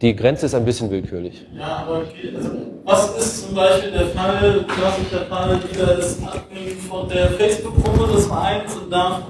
Die 0.00 0.14
Grenze 0.14 0.46
ist 0.46 0.54
ein 0.54 0.64
bisschen 0.64 0.90
willkürlich. 0.90 1.46
Ja, 1.54 1.78
aber 1.78 1.98
okay. 1.98 2.32
Also, 2.36 2.50
was 2.84 3.16
ist 3.18 3.46
zum 3.46 3.54
Beispiel 3.54 3.90
der 3.90 4.06
Fall, 4.08 4.64
klassischer 4.68 5.26
Fall, 5.26 5.60
dieser 5.70 5.98
ist 5.98 6.22
Admin 6.22 6.76
von 6.88 7.08
der 7.08 7.30
Facebook-Gruppe 7.30 8.12
des 8.12 8.26
Vereins 8.26 8.76
und 8.76 8.90
darf 8.90 9.22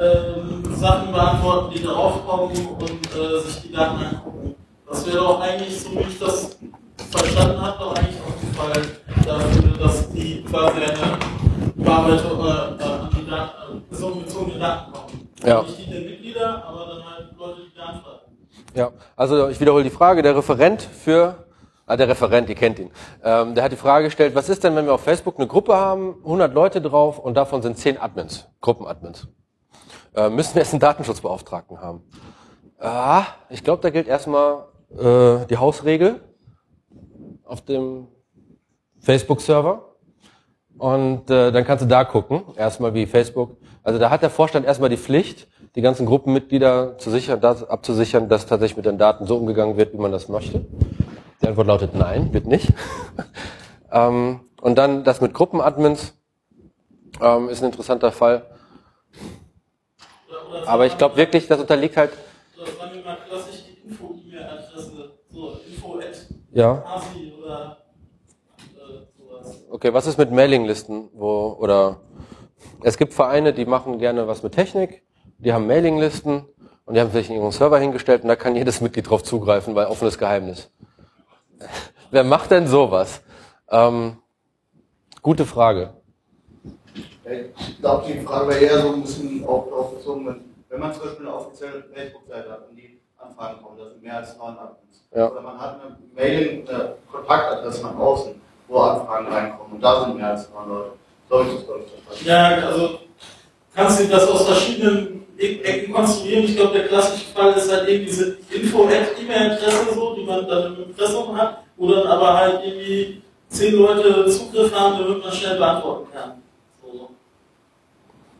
ähm, 0.00 0.76
Sachen 0.76 1.12
beantworten, 1.12 1.74
die 1.74 1.82
darauf 1.82 2.26
kommen 2.26 2.50
und 2.52 2.90
äh, 2.90 3.40
sich 3.40 3.62
die 3.62 3.72
Daten 3.72 4.04
angucken. 4.04 4.54
Das 4.88 5.06
wäre 5.06 5.18
doch 5.18 5.40
eigentlich, 5.40 5.80
so 5.80 5.90
wie 5.92 6.00
ich 6.00 6.18
das 6.18 6.56
verstanden 7.10 7.60
habe, 7.60 7.78
doch 7.78 7.94
eigentlich 7.94 8.16
auch 8.20 8.38
der 8.40 8.54
Fall 8.54 8.82
dafür, 9.26 9.78
dass 9.78 10.10
die 10.10 10.44
quasi 10.44 10.80
eine 10.82 11.18
Bearbeitung 11.76 12.46
äh, 12.46 12.50
an 12.82 13.10
die 13.12 13.30
Daten, 13.30 13.76
äh, 13.76 13.80
personenbezogene 13.88 14.58
Daten 14.58 14.92
kommen. 14.92 15.28
Ja. 15.44 15.62
Nicht 15.62 15.78
die 15.78 15.90
der 15.90 16.00
Mitglieder, 16.00 16.64
aber 16.64 16.86
dann 16.86 17.04
halt 17.04 17.38
Leute, 17.38 17.60
die 17.70 17.78
Daten 17.78 18.00
fragen. 18.00 18.18
Ja, 18.74 18.92
also 19.16 19.48
ich 19.48 19.60
wiederhole 19.60 19.84
die 19.84 19.90
Frage. 19.90 20.22
Der 20.22 20.36
Referent 20.36 20.82
für, 20.82 21.46
ah, 21.86 21.96
der 21.96 22.08
Referent, 22.08 22.48
ihr 22.48 22.54
kennt 22.54 22.78
ihn, 22.78 22.90
ähm, 23.24 23.54
der 23.54 23.64
hat 23.64 23.72
die 23.72 23.76
Frage 23.76 24.06
gestellt, 24.06 24.34
was 24.34 24.48
ist 24.48 24.64
denn, 24.64 24.76
wenn 24.76 24.86
wir 24.86 24.94
auf 24.94 25.02
Facebook 25.02 25.38
eine 25.38 25.46
Gruppe 25.46 25.76
haben, 25.76 26.16
100 26.24 26.52
Leute 26.54 26.80
drauf 26.80 27.18
und 27.18 27.34
davon 27.34 27.62
sind 27.62 27.78
10 27.78 27.98
Admins, 27.98 28.48
Gruppenadmins? 28.60 29.28
Äh, 30.18 30.30
müssen 30.30 30.56
wir 30.56 30.62
jetzt 30.62 30.72
einen 30.72 30.80
Datenschutzbeauftragten 30.80 31.80
haben? 31.80 32.02
Ah, 32.80 33.24
ich 33.50 33.62
glaube, 33.62 33.82
da 33.82 33.90
gilt 33.90 34.08
erstmal 34.08 34.64
äh, 34.90 35.46
die 35.46 35.56
Hausregel 35.56 36.20
auf 37.44 37.64
dem 37.64 38.08
Facebook-Server. 38.98 39.84
Und 40.76 41.30
äh, 41.30 41.52
dann 41.52 41.64
kannst 41.64 41.84
du 41.84 41.88
da 41.88 42.04
gucken, 42.04 42.42
erstmal 42.56 42.94
wie 42.94 43.06
Facebook. 43.06 43.58
Also 43.84 44.00
da 44.00 44.10
hat 44.10 44.22
der 44.22 44.30
Vorstand 44.30 44.66
erstmal 44.66 44.90
die 44.90 44.96
Pflicht, 44.96 45.46
die 45.76 45.82
ganzen 45.82 46.04
Gruppenmitglieder 46.04 46.98
zu 46.98 47.10
sichern, 47.10 47.40
das, 47.40 47.62
abzusichern, 47.68 48.28
dass 48.28 48.46
tatsächlich 48.46 48.76
mit 48.76 48.86
den 48.86 48.98
Daten 48.98 49.24
so 49.24 49.36
umgegangen 49.36 49.76
wird, 49.76 49.92
wie 49.92 49.98
man 49.98 50.10
das 50.10 50.28
möchte. 50.28 50.66
Die 51.42 51.46
Antwort 51.46 51.68
lautet 51.68 51.94
nein, 51.94 52.32
wird 52.32 52.46
nicht. 52.46 52.72
ähm, 53.92 54.40
und 54.60 54.78
dann 54.78 55.04
das 55.04 55.20
mit 55.20 55.32
Gruppenadmins 55.32 56.14
ähm, 57.20 57.48
ist 57.48 57.62
ein 57.62 57.66
interessanter 57.66 58.10
Fall. 58.10 58.42
Aber 60.66 60.86
ich 60.86 60.96
glaube 60.98 61.16
wirklich, 61.16 61.46
das 61.46 61.60
unterliegt 61.60 61.96
halt. 61.96 62.12
Sagen 62.56 62.94
wir 62.94 63.04
mal 63.04 63.18
klassisch 63.28 63.64
die 63.68 63.88
Info-E-Mail-Adresse, 63.88 65.12
so 65.30 65.60
info 65.66 66.00
ja. 66.52 66.84
oder 67.40 67.78
äh, 68.58 69.06
sowas. 69.16 69.62
Okay, 69.70 69.92
was 69.92 70.06
ist 70.06 70.18
mit 70.18 70.32
Mailinglisten, 70.32 71.10
wo 71.12 71.56
oder 71.58 72.00
es 72.82 72.96
gibt 72.96 73.14
Vereine, 73.14 73.52
die 73.52 73.64
machen 73.64 73.98
gerne 73.98 74.26
was 74.26 74.42
mit 74.42 74.54
Technik, 74.54 75.02
die 75.38 75.52
haben 75.52 75.66
Mailinglisten 75.66 76.46
und 76.84 76.94
die 76.94 77.00
haben 77.00 77.10
sich 77.10 77.28
in 77.30 77.36
ihren 77.36 77.52
Server 77.52 77.78
hingestellt 77.78 78.22
und 78.22 78.28
da 78.28 78.36
kann 78.36 78.56
jedes 78.56 78.80
Mitglied 78.80 79.08
drauf 79.08 79.22
zugreifen, 79.22 79.74
weil 79.74 79.86
offenes 79.86 80.18
Geheimnis. 80.18 80.70
Wer 82.10 82.24
macht 82.24 82.50
denn 82.50 82.66
sowas? 82.66 83.22
Ähm, 83.70 84.18
gute 85.22 85.44
Frage. 85.44 85.97
Ich 87.30 87.80
glaube, 87.80 88.04
die 88.06 88.20
Frage 88.20 88.48
wäre 88.48 88.60
eher 88.60 88.80
so 88.80 88.92
ein 88.92 89.02
bisschen 89.02 89.44
auch 89.46 89.68
darauf 89.68 89.96
bezogen, 89.96 90.26
wenn, 90.26 90.40
wenn 90.68 90.80
man 90.80 90.92
zum 90.92 91.02
Beispiel 91.04 91.26
eine 91.26 91.34
offizielle 91.34 91.84
Facebook-Seite 91.94 92.50
hat 92.50 92.68
und 92.68 92.76
die 92.76 93.00
Anfragen 93.18 93.62
kommen, 93.62 93.78
das 93.78 93.88
sind 93.90 94.02
mehr 94.02 94.16
als 94.16 94.36
neun 94.38 94.58
Admins. 94.58 95.02
Ja. 95.14 95.30
Oder 95.30 95.40
man 95.40 95.60
hat 95.60 95.80
eine 95.80 95.96
Mailing, 96.14 96.68
eine 96.68 96.94
Kontaktadresse 97.10 97.82
nach 97.82 97.98
außen, 97.98 98.40
wo 98.68 98.78
Anfragen 98.78 99.26
reinkommen 99.28 99.72
und 99.74 99.80
da 99.82 100.04
sind 100.04 100.16
mehr 100.16 100.30
als 100.30 100.48
neun 100.50 100.68
Leute. 100.68 100.90
So 101.28 101.40
ist 101.40 101.54
das, 101.54 101.66
glaube 101.66 101.80
ich, 101.84 102.04
verstanden. 102.04 102.60
Ja, 102.60 102.66
also 102.68 102.98
kannst 103.74 104.00
du 104.00 104.08
das 104.08 104.28
aus 104.28 104.46
verschiedenen 104.46 105.26
Ecken 105.38 105.92
konstruieren. 105.92 106.44
Ich 106.44 106.56
glaube, 106.56 106.78
der 106.78 106.88
klassische 106.88 107.32
Fall 107.32 107.52
ist 107.52 107.70
halt 107.70 107.88
eben 107.88 108.06
diese 108.06 108.38
Info-E-Mail-Adresse 108.50 109.94
so, 109.94 110.14
die 110.14 110.24
man 110.24 110.48
dann 110.48 110.74
im 110.74 110.84
Impressum 110.84 111.36
hat, 111.36 111.64
wo 111.76 111.90
dann 111.90 112.06
aber 112.06 112.34
halt 112.34 112.64
irgendwie 112.64 113.22
zehn 113.48 113.74
Leute 113.74 114.28
Zugriff 114.30 114.74
haben, 114.74 114.98
damit 114.98 115.22
man 115.22 115.32
schnell 115.32 115.56
beantworten 115.56 116.08
kann. 116.12 116.42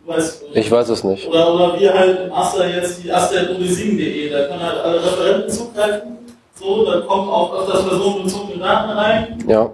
Weißt, 0.08 0.44
ich 0.54 0.70
weiß 0.70 0.88
es 0.88 1.04
nicht. 1.04 1.28
Oder, 1.28 1.54
oder 1.54 1.78
wir 1.78 1.92
halt 1.92 2.20
im 2.24 2.32
Aster 2.32 2.66
jetzt 2.66 3.04
die 3.04 3.12
aster.undesing.de, 3.12 4.30
da 4.30 4.48
können 4.48 4.62
halt 4.62 4.78
alle 4.82 5.04
Referenten 5.04 5.50
zugreifen. 5.50 6.16
So, 6.54 6.86
da 6.86 7.00
kommt 7.00 7.28
auch 7.30 7.52
öfters 7.60 7.86
personenbezogene 7.86 8.58
Daten 8.58 8.90
rein. 8.90 9.44
Ja, 9.46 9.70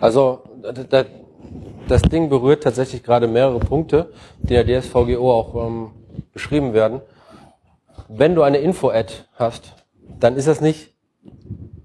also 0.00 0.40
da, 0.88 1.04
das 1.86 2.00
Ding 2.00 2.30
berührt 2.30 2.62
tatsächlich 2.62 3.02
gerade 3.02 3.28
mehrere 3.28 3.58
Punkte, 3.58 4.08
die 4.38 4.54
in 4.54 4.66
der 4.66 4.80
DSVGO 4.80 5.30
auch 5.30 5.66
ähm, 5.66 5.90
beschrieben 6.32 6.72
werden. 6.72 7.02
Wenn 8.08 8.34
du 8.34 8.40
eine 8.40 8.58
Info-Ad 8.58 9.12
hast, 9.34 9.74
dann 10.18 10.36
ist 10.36 10.48
das 10.48 10.62
nicht 10.62 10.94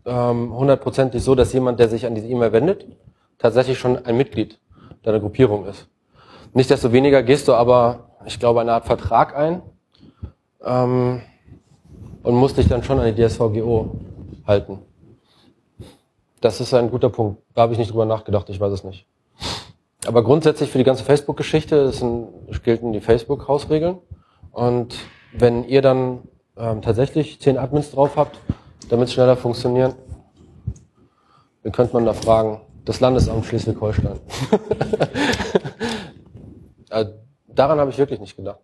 ähm, 0.06 0.56
hundertprozentig 0.56 1.22
so, 1.22 1.36
dass 1.36 1.52
jemand, 1.52 1.82
der 1.82 1.90
sich 1.90 2.06
an 2.06 2.16
diese 2.16 2.28
E-Mail 2.28 2.54
wendet, 2.54 2.86
tatsächlich 3.38 3.78
schon 3.78 4.06
ein 4.06 4.16
Mitglied 4.16 4.58
deiner 5.04 5.20
Gruppierung 5.20 5.66
ist. 5.66 5.88
Nichtsdestoweniger 6.54 7.24
gehst 7.24 7.48
du 7.48 7.54
aber, 7.54 8.10
ich 8.26 8.40
glaube, 8.40 8.62
eine 8.62 8.74
Art 8.74 8.86
Vertrag 8.86 9.36
ein 9.36 9.62
ähm, 10.64 11.22
und 12.24 12.36
musst 12.36 12.58
dich 12.58 12.68
dann 12.68 12.84
schon 12.84 13.00
an 13.00 13.14
die 13.14 13.28
DSVGO 13.28 13.96
halten. 14.48 14.80
Das 16.42 16.62
ist 16.62 16.74
ein 16.74 16.90
guter 16.90 17.10
Punkt. 17.10 17.42
Da 17.54 17.64
habe 17.64 17.74
ich 17.74 17.80
nicht 17.80 17.92
drüber 17.92 18.06
nachgedacht, 18.06 18.50
ich 18.50 18.60
weiß 18.60 18.72
es 18.72 18.84
nicht. 18.84 19.06
Aber 20.08 20.24
grundsätzlich 20.24 20.72
für 20.72 20.78
die 20.78 20.84
ganze 20.84 21.04
Facebook-Geschichte 21.04 21.92
gelten 22.64 22.94
die 22.94 23.02
Facebook-Hausregeln. 23.02 23.98
Und 24.52 24.96
wenn 25.34 25.66
ihr 25.66 25.82
dann 25.82 26.20
ähm, 26.58 26.82
tatsächlich 26.82 27.40
zehn 27.40 27.58
Admins 27.58 27.92
drauf 27.92 28.16
habt, 28.16 28.40
damit 28.90 29.10
es 29.10 29.14
schneller 29.14 29.36
funktioniert, 29.36 29.96
dann 31.64 31.72
könnte 31.72 31.94
man 31.94 32.06
da 32.06 32.14
fragen, 32.14 32.62
das 32.86 33.02
Landesamt 33.02 33.46
Schleswig-Holstein. 33.46 34.20
Äh, 36.90 37.06
daran 37.48 37.80
habe 37.80 37.92
ich 37.92 37.98
wirklich 37.98 38.20
nicht 38.20 38.36
gedacht. 38.36 38.60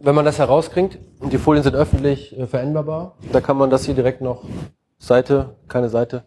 Wenn 0.00 0.14
man 0.14 0.24
das 0.24 0.38
herauskriegt, 0.38 0.98
die 1.32 1.38
Folien 1.38 1.62
sind 1.62 1.74
öffentlich 1.74 2.38
äh, 2.38 2.46
veränderbar, 2.46 3.16
da 3.32 3.40
kann 3.40 3.56
man 3.56 3.70
das 3.70 3.84
hier 3.84 3.94
direkt 3.94 4.20
noch 4.20 4.44
Seite, 4.98 5.56
keine 5.68 5.88
Seite, 5.88 6.24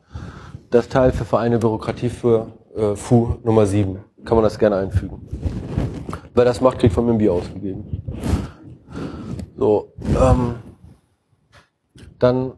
das 0.69 0.89
Teil 0.89 1.11
für 1.11 1.25
Vereine 1.25 1.59
Bürokratie 1.59 2.09
für 2.09 2.47
äh, 2.75 2.95
FU 2.95 3.35
Nummer 3.43 3.65
7. 3.65 3.99
Kann 4.25 4.35
man 4.35 4.43
das 4.43 4.59
gerne 4.59 4.77
einfügen. 4.77 5.27
Wer 6.33 6.45
das 6.45 6.61
macht, 6.61 6.79
kriegt 6.79 6.93
von 6.93 7.17
Bier 7.17 7.33
ausgegeben. 7.33 8.01
So, 9.57 9.93
ähm, 10.21 10.55
dann 12.17 12.53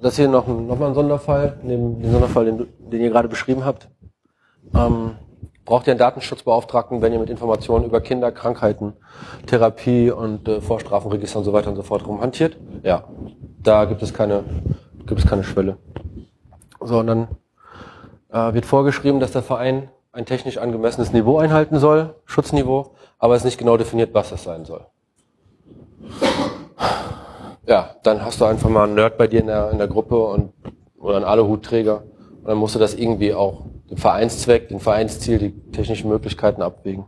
das 0.00 0.16
hier 0.16 0.28
noch, 0.28 0.46
noch 0.46 0.78
mal 0.78 0.88
ein 0.88 0.94
Sonderfall, 0.94 1.58
neben 1.62 2.00
dem 2.00 2.12
Sonderfall, 2.12 2.44
den, 2.44 2.66
den 2.78 3.00
ihr 3.00 3.10
gerade 3.10 3.28
beschrieben 3.28 3.64
habt. 3.64 3.88
Ähm, 4.74 5.16
braucht 5.64 5.86
ihr 5.86 5.92
einen 5.92 5.98
Datenschutzbeauftragten, 5.98 7.02
wenn 7.02 7.12
ihr 7.12 7.18
mit 7.18 7.30
Informationen 7.30 7.84
über 7.84 8.00
Kinder, 8.00 8.32
Krankheiten, 8.32 8.94
Therapie 9.46 10.10
und 10.10 10.48
äh, 10.48 10.60
Vorstrafenregister 10.60 11.38
und 11.38 11.44
so 11.44 11.52
weiter 11.52 11.70
und 11.70 11.76
so 11.76 11.82
fort 11.82 12.06
rumhantiert? 12.06 12.56
Ja, 12.82 13.04
da 13.62 13.84
gibt 13.84 14.02
es 14.02 14.14
keine, 14.14 14.44
gibt 15.06 15.20
es 15.20 15.26
keine 15.26 15.44
Schwelle. 15.44 15.76
So, 16.80 16.98
und 17.00 17.06
dann 17.06 17.28
äh, 18.30 18.54
wird 18.54 18.66
vorgeschrieben, 18.66 19.20
dass 19.20 19.32
der 19.32 19.42
Verein 19.42 19.90
ein 20.12 20.26
technisch 20.26 20.58
angemessenes 20.58 21.12
Niveau 21.12 21.38
einhalten 21.38 21.78
soll, 21.78 22.14
Schutzniveau, 22.24 22.94
aber 23.18 23.34
es 23.34 23.42
ist 23.42 23.46
nicht 23.46 23.58
genau 23.58 23.76
definiert, 23.76 24.14
was 24.14 24.30
das 24.30 24.44
sein 24.44 24.64
soll. 24.64 24.86
Ja, 27.66 27.90
dann 28.02 28.24
hast 28.24 28.40
du 28.40 28.46
einfach 28.46 28.70
mal 28.70 28.84
einen 28.84 28.94
Nerd 28.94 29.18
bei 29.18 29.26
dir 29.26 29.40
in 29.40 29.48
der, 29.48 29.70
in 29.70 29.78
der 29.78 29.88
Gruppe 29.88 30.18
und, 30.18 30.54
oder 30.98 31.16
einen 31.16 31.26
Aluhutträger 31.26 32.04
und 32.40 32.48
dann 32.48 32.56
musst 32.56 32.74
du 32.74 32.78
das 32.78 32.94
irgendwie 32.94 33.34
auch 33.34 33.66
den 33.90 33.98
Vereinszweck, 33.98 34.68
den 34.68 34.80
Vereinsziel, 34.80 35.38
die 35.38 35.70
technischen 35.72 36.08
Möglichkeiten 36.08 36.62
abwägen. 36.62 37.04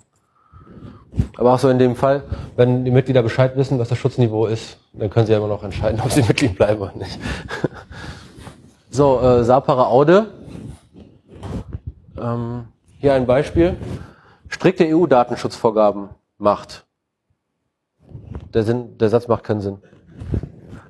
Aber 1.36 1.54
auch 1.54 1.58
so 1.58 1.68
in 1.68 1.78
dem 1.78 1.96
Fall, 1.96 2.22
wenn 2.56 2.84
die 2.84 2.90
Mitglieder 2.90 3.22
Bescheid 3.22 3.56
wissen, 3.56 3.78
was 3.78 3.88
das 3.88 3.98
Schutzniveau 3.98 4.46
ist, 4.46 4.78
dann 4.92 5.10
können 5.10 5.26
sie 5.26 5.32
ja 5.32 5.38
immer 5.38 5.48
noch 5.48 5.64
entscheiden, 5.64 6.00
ob 6.04 6.10
sie 6.10 6.22
Mitglied 6.22 6.56
bleiben 6.56 6.80
oder 6.80 6.96
nicht. 6.96 7.18
So, 8.92 9.20
äh, 9.20 9.44
Sapara 9.44 9.84
Aude. 9.84 10.32
Ähm, 12.20 12.64
hier 12.98 13.14
ein 13.14 13.24
Beispiel. 13.24 13.76
Strikte 14.48 14.84
EU-Datenschutzvorgaben 14.84 16.08
macht. 16.38 16.84
Der, 18.52 18.64
Sinn, 18.64 18.98
der 18.98 19.08
Satz 19.08 19.28
macht 19.28 19.44
keinen 19.44 19.60
Sinn. 19.60 19.78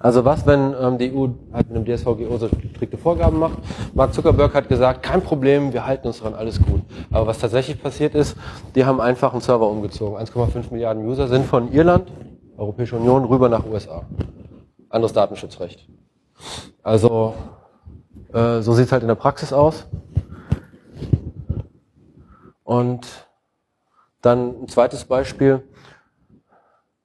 Also 0.02 0.24
was, 0.24 0.46
wenn 0.46 0.74
ähm, 0.80 0.96
die 0.96 1.14
EU 1.14 1.28
halt 1.52 1.70
mit 1.70 1.76
dem 1.76 1.84
DSVGO 1.84 2.38
so 2.38 2.48
strikte 2.48 2.96
Vorgaben 2.96 3.38
macht? 3.38 3.58
Mark 3.92 4.14
Zuckerberg 4.14 4.54
hat 4.54 4.66
gesagt, 4.70 5.02
kein 5.02 5.20
Problem, 5.20 5.74
wir 5.74 5.86
halten 5.86 6.06
uns 6.06 6.20
daran, 6.20 6.34
alles 6.34 6.58
gut. 6.60 6.80
Aber 7.10 7.26
was 7.26 7.38
tatsächlich 7.38 7.82
passiert 7.82 8.14
ist, 8.14 8.34
die 8.74 8.86
haben 8.86 8.98
einfach 8.98 9.32
einen 9.32 9.42
Server 9.42 9.68
umgezogen. 9.68 10.16
1,5 10.18 10.72
Milliarden 10.72 11.06
User 11.06 11.28
sind 11.28 11.44
von 11.44 11.70
Irland, 11.70 12.10
Europäische 12.56 12.96
Union, 12.96 13.26
rüber 13.26 13.50
nach 13.50 13.66
USA. 13.66 14.06
Anderes 14.88 15.12
Datenschutzrecht. 15.12 15.86
Also 16.82 17.34
äh, 18.32 18.62
so 18.62 18.72
sieht's 18.72 18.92
halt 18.92 19.02
in 19.02 19.08
der 19.08 19.16
Praxis 19.16 19.52
aus. 19.52 19.86
Und 22.64 23.06
dann 24.22 24.62
ein 24.62 24.68
zweites 24.68 25.04
Beispiel. 25.04 25.62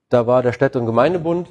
Da 0.08 0.26
war 0.26 0.42
der 0.42 0.52
Städte- 0.52 0.78
und 0.78 0.86
Gemeindebund, 0.86 1.48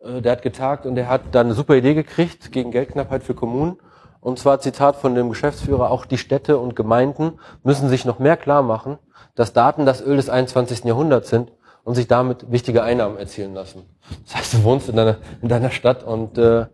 der 0.00 0.32
hat 0.32 0.42
getagt 0.42 0.86
und 0.86 0.94
der 0.94 1.08
hat 1.08 1.22
dann 1.32 1.46
eine 1.46 1.54
super 1.54 1.74
Idee 1.74 1.94
gekriegt 1.94 2.52
gegen 2.52 2.70
Geldknappheit 2.70 3.22
für 3.22 3.34
Kommunen. 3.34 3.78
Und 4.20 4.38
zwar 4.38 4.60
Zitat 4.60 4.96
von 4.96 5.14
dem 5.14 5.28
Geschäftsführer, 5.28 5.90
auch 5.90 6.04
die 6.04 6.18
Städte 6.18 6.58
und 6.58 6.76
Gemeinden 6.76 7.38
müssen 7.62 7.88
sich 7.88 8.04
noch 8.04 8.18
mehr 8.18 8.36
klar 8.36 8.62
machen, 8.62 8.98
dass 9.34 9.52
Daten 9.52 9.86
das 9.86 10.00
Öl 10.00 10.16
des 10.16 10.28
21. 10.28 10.84
Jahrhunderts 10.84 11.30
sind 11.30 11.52
und 11.84 11.94
sich 11.94 12.08
damit 12.08 12.50
wichtige 12.50 12.82
Einnahmen 12.82 13.16
erzielen 13.16 13.54
lassen. 13.54 13.84
Das 14.24 14.36
heißt, 14.36 14.54
du 14.54 14.64
wohnst 14.64 14.88
in 14.88 14.96
deiner, 14.96 15.16
in 15.40 15.48
deiner 15.48 15.70
Stadt 15.70 16.02
und 16.02 16.36
äh, 16.36 16.66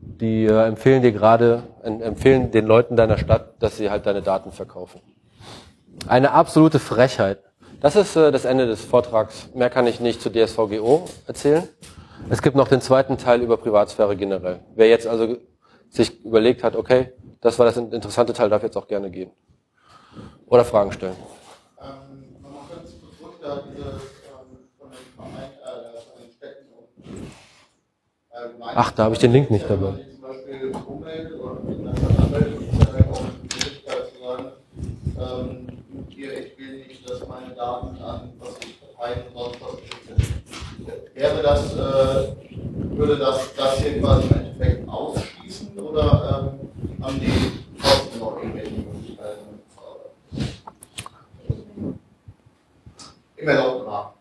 die 0.00 0.46
äh, 0.46 0.66
empfehlen 0.66 1.02
dir 1.02 1.12
gerade, 1.12 1.64
empfehlen 1.82 2.50
den 2.50 2.66
Leuten 2.66 2.96
deiner 2.96 3.18
Stadt, 3.18 3.62
dass 3.62 3.76
sie 3.76 3.90
halt 3.90 4.06
deine 4.06 4.22
Daten 4.22 4.52
verkaufen. 4.52 5.00
Eine 6.06 6.32
absolute 6.32 6.78
Frechheit. 6.78 7.40
Das 7.80 7.96
ist 7.96 8.16
äh, 8.16 8.32
das 8.32 8.44
Ende 8.44 8.66
des 8.66 8.84
Vortrags. 8.84 9.48
Mehr 9.54 9.70
kann 9.70 9.86
ich 9.86 10.00
nicht 10.00 10.22
zu 10.22 10.30
DSVGO 10.30 11.04
erzählen. 11.26 11.68
Es 12.30 12.42
gibt 12.42 12.56
noch 12.56 12.68
den 12.68 12.80
zweiten 12.80 13.16
Teil 13.16 13.42
über 13.42 13.56
Privatsphäre 13.56 14.16
generell. 14.16 14.60
Wer 14.74 14.88
jetzt 14.88 15.06
also 15.06 15.38
sich 15.88 16.24
überlegt 16.24 16.62
hat, 16.62 16.76
okay, 16.76 17.12
das 17.40 17.58
war 17.58 17.66
das 17.66 17.76
interessante 17.76 18.32
Teil, 18.32 18.50
darf 18.50 18.62
jetzt 18.62 18.76
auch 18.76 18.88
gerne 18.88 19.10
gehen. 19.10 19.30
Oder 20.46 20.64
Fragen 20.64 20.92
stellen. 20.92 21.16
Ähm, 21.80 22.42
nochmal 22.42 22.62
kurz 22.68 22.90
zurück 23.18 23.34
da 23.40 23.62
diese 23.70 23.88
ähm, 23.88 23.98
von 24.78 24.90
den 24.90 24.98
Verein, 25.14 25.50
äh, 25.52 26.00
von 26.00 26.22
den 26.22 26.32
Städten 26.32 26.66
und 26.74 27.22
äh, 28.30 28.72
Ach, 28.74 28.90
da 28.92 29.04
habe 29.04 29.14
ich 29.14 29.20
den 29.20 29.32
Link 29.32 29.50
nicht 29.50 29.68
dabei. 29.68 29.92
Zum 30.10 30.20
Beispiel 30.20 30.72
Umwelt 30.86 31.32
oder 31.40 31.50
Anwälte, 31.52 32.48
ist 32.48 32.82
ja 32.82 33.10
auch 33.10 33.20
die 33.20 33.54
Möglichkeit 33.54 34.12
zu 34.12 34.20
sagen, 34.20 34.52
ähm, 35.18 36.06
hier, 36.08 36.46
ich 36.46 36.58
will 36.58 36.86
nicht, 36.86 37.08
dass 37.08 37.26
meine 37.26 37.54
Daten 37.54 37.96
an 38.02 38.32
was 38.38 38.58
ich 38.60 38.80
Parteien 38.80 39.28
und 39.28 39.34
sonst 39.34 39.60
was 39.62 39.76
geschickt 39.80 40.08
werden. 40.08 40.37
Wäre 41.14 41.42
das, 41.42 41.74
äh, 41.74 42.36
würde 42.96 43.18
das, 43.18 43.54
das 43.54 43.78
hier 43.78 44.00
quasi 44.00 44.28
im 44.28 44.34
Endeffekt 44.34 44.88
ausschließen 44.88 45.78
oder 45.78 46.52
ähm, 46.60 47.04
haben 47.04 47.20
die 47.20 47.52
trotzdem 47.80 48.20
noch 48.20 48.36
irgendwelche 48.36 48.70
Möglichkeiten? 48.70 49.60
Im 53.36 53.48
erlaubten 53.48 53.88
Rahmen. 53.88 54.12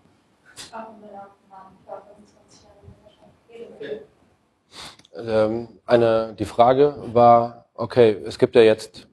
Eine, 5.85 6.35
die 6.37 6.45
Frage 6.45 6.95
war, 7.13 7.65
okay, 7.73 8.17
es 8.25 8.37
gibt 8.37 8.55
ja 8.55 8.61
jetzt, 8.61 9.07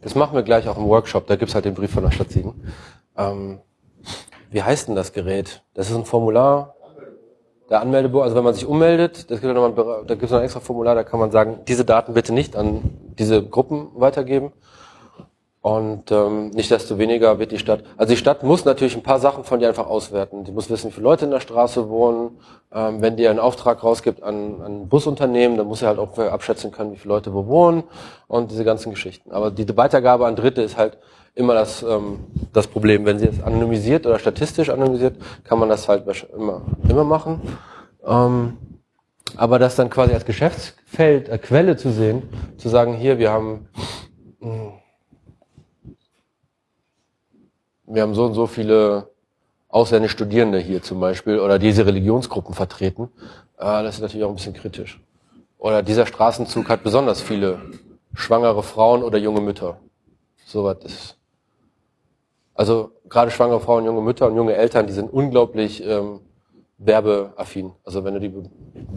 das 0.00 0.14
machen 0.14 0.34
wir 0.34 0.42
gleich 0.42 0.68
auch 0.68 0.76
im 0.76 0.86
Workshop, 0.86 1.26
da 1.26 1.34
gibt 1.34 1.48
es 1.48 1.54
halt 1.54 1.64
den 1.64 1.74
Brief 1.74 1.90
von 1.90 2.04
der 2.04 2.12
Stadt 2.12 2.30
Siegen. 2.30 2.54
Ähm, 3.16 3.60
wie 4.56 4.62
heißt 4.62 4.88
denn 4.88 4.96
das 4.96 5.12
Gerät? 5.12 5.62
Das 5.74 5.90
ist 5.90 5.96
ein 5.96 6.06
Formular, 6.06 6.76
der 7.68 7.82
Anmeldebogen, 7.82 8.24
also 8.24 8.36
wenn 8.36 8.44
man 8.44 8.54
sich 8.54 8.64
ummeldet, 8.64 9.30
das 9.30 9.42
gibt 9.42 9.54
mal, 9.54 9.70
da 10.06 10.14
gibt 10.14 10.22
es 10.22 10.30
noch 10.30 10.38
ein 10.38 10.44
extra 10.44 10.60
Formular, 10.60 10.94
da 10.94 11.04
kann 11.04 11.20
man 11.20 11.30
sagen, 11.30 11.60
diese 11.68 11.84
Daten 11.84 12.14
bitte 12.14 12.32
nicht 12.32 12.56
an 12.56 12.80
diese 13.18 13.42
Gruppen 13.46 13.88
weitergeben. 13.96 14.52
Und 15.60 16.10
ähm, 16.10 16.50
nicht 16.50 16.70
desto 16.70 16.96
weniger 16.96 17.38
wird 17.38 17.52
die 17.52 17.58
Stadt, 17.58 17.82
also 17.98 18.12
die 18.12 18.16
Stadt 18.16 18.44
muss 18.44 18.64
natürlich 18.64 18.96
ein 18.96 19.02
paar 19.02 19.18
Sachen 19.18 19.44
von 19.44 19.60
dir 19.60 19.68
einfach 19.68 19.88
auswerten. 19.88 20.44
Die 20.44 20.52
muss 20.52 20.70
wissen, 20.70 20.88
wie 20.88 20.92
viele 20.92 21.04
Leute 21.04 21.26
in 21.26 21.32
der 21.32 21.40
Straße 21.40 21.90
wohnen. 21.90 22.38
Ähm, 22.72 23.02
wenn 23.02 23.16
die 23.18 23.28
einen 23.28 23.40
Auftrag 23.40 23.84
rausgibt 23.84 24.22
an, 24.22 24.62
an 24.62 24.88
Busunternehmen, 24.88 25.58
dann 25.58 25.66
muss 25.66 25.80
sie 25.80 25.86
halt 25.86 25.98
auch 25.98 26.16
abschätzen 26.16 26.70
können, 26.70 26.92
wie 26.92 26.96
viele 26.96 27.12
Leute 27.12 27.34
wo 27.34 27.46
wohnen 27.46 27.82
und 28.26 28.52
diese 28.52 28.64
ganzen 28.64 28.88
Geschichten. 28.88 29.32
Aber 29.32 29.50
die 29.50 29.76
Weitergabe 29.76 30.26
an 30.26 30.34
Dritte 30.34 30.62
ist 30.62 30.78
halt 30.78 30.96
immer 31.36 31.54
das, 31.54 31.82
ähm, 31.82 32.24
das 32.52 32.66
Problem. 32.66 33.04
Wenn 33.04 33.20
sie 33.20 33.26
es 33.26 33.40
anonymisiert 33.40 34.06
oder 34.06 34.18
statistisch 34.18 34.70
anonymisiert, 34.70 35.16
kann 35.44 35.60
man 35.60 35.68
das 35.68 35.86
halt 35.88 36.04
immer, 36.36 36.62
immer 36.88 37.04
machen. 37.04 37.40
Ähm, 38.04 38.56
aber 39.36 39.58
das 39.58 39.76
dann 39.76 39.90
quasi 39.90 40.14
als 40.14 40.24
Geschäftsfeld, 40.24 41.28
äh, 41.28 41.38
Quelle 41.38 41.76
zu 41.76 41.92
sehen, 41.92 42.22
zu 42.56 42.68
sagen, 42.68 42.94
hier, 42.94 43.18
wir 43.18 43.30
haben, 43.30 43.68
mh, 44.40 44.50
hm, 44.50 44.72
wir 47.88 48.02
haben 48.02 48.14
so 48.14 48.24
und 48.24 48.34
so 48.34 48.46
viele 48.46 49.10
ausländische 49.68 50.14
Studierende 50.14 50.58
hier 50.58 50.82
zum 50.82 50.98
Beispiel 50.98 51.38
oder 51.38 51.58
diese 51.58 51.86
Religionsgruppen 51.86 52.54
vertreten, 52.54 53.10
äh, 53.58 53.82
das 53.82 53.96
ist 53.96 54.00
natürlich 54.00 54.24
auch 54.24 54.30
ein 54.30 54.36
bisschen 54.36 54.54
kritisch. 54.54 55.00
Oder 55.58 55.82
dieser 55.82 56.06
Straßenzug 56.06 56.68
hat 56.68 56.82
besonders 56.82 57.20
viele 57.20 57.60
schwangere 58.14 58.62
Frauen 58.62 59.02
oder 59.02 59.18
junge 59.18 59.40
Mütter. 59.40 59.78
Sowas 60.46 60.78
ist 60.84 61.16
also 62.56 62.92
gerade 63.08 63.30
schwangere 63.30 63.60
Frauen, 63.60 63.84
junge 63.84 64.00
Mütter 64.00 64.26
und 64.26 64.36
junge 64.36 64.54
Eltern, 64.54 64.86
die 64.86 64.92
sind 64.92 65.12
unglaublich 65.12 65.84
ähm, 65.84 66.20
werbeaffin. 66.78 67.72
Also 67.84 68.04
wenn 68.04 68.14
du 68.14 68.20
die, 68.20 68.32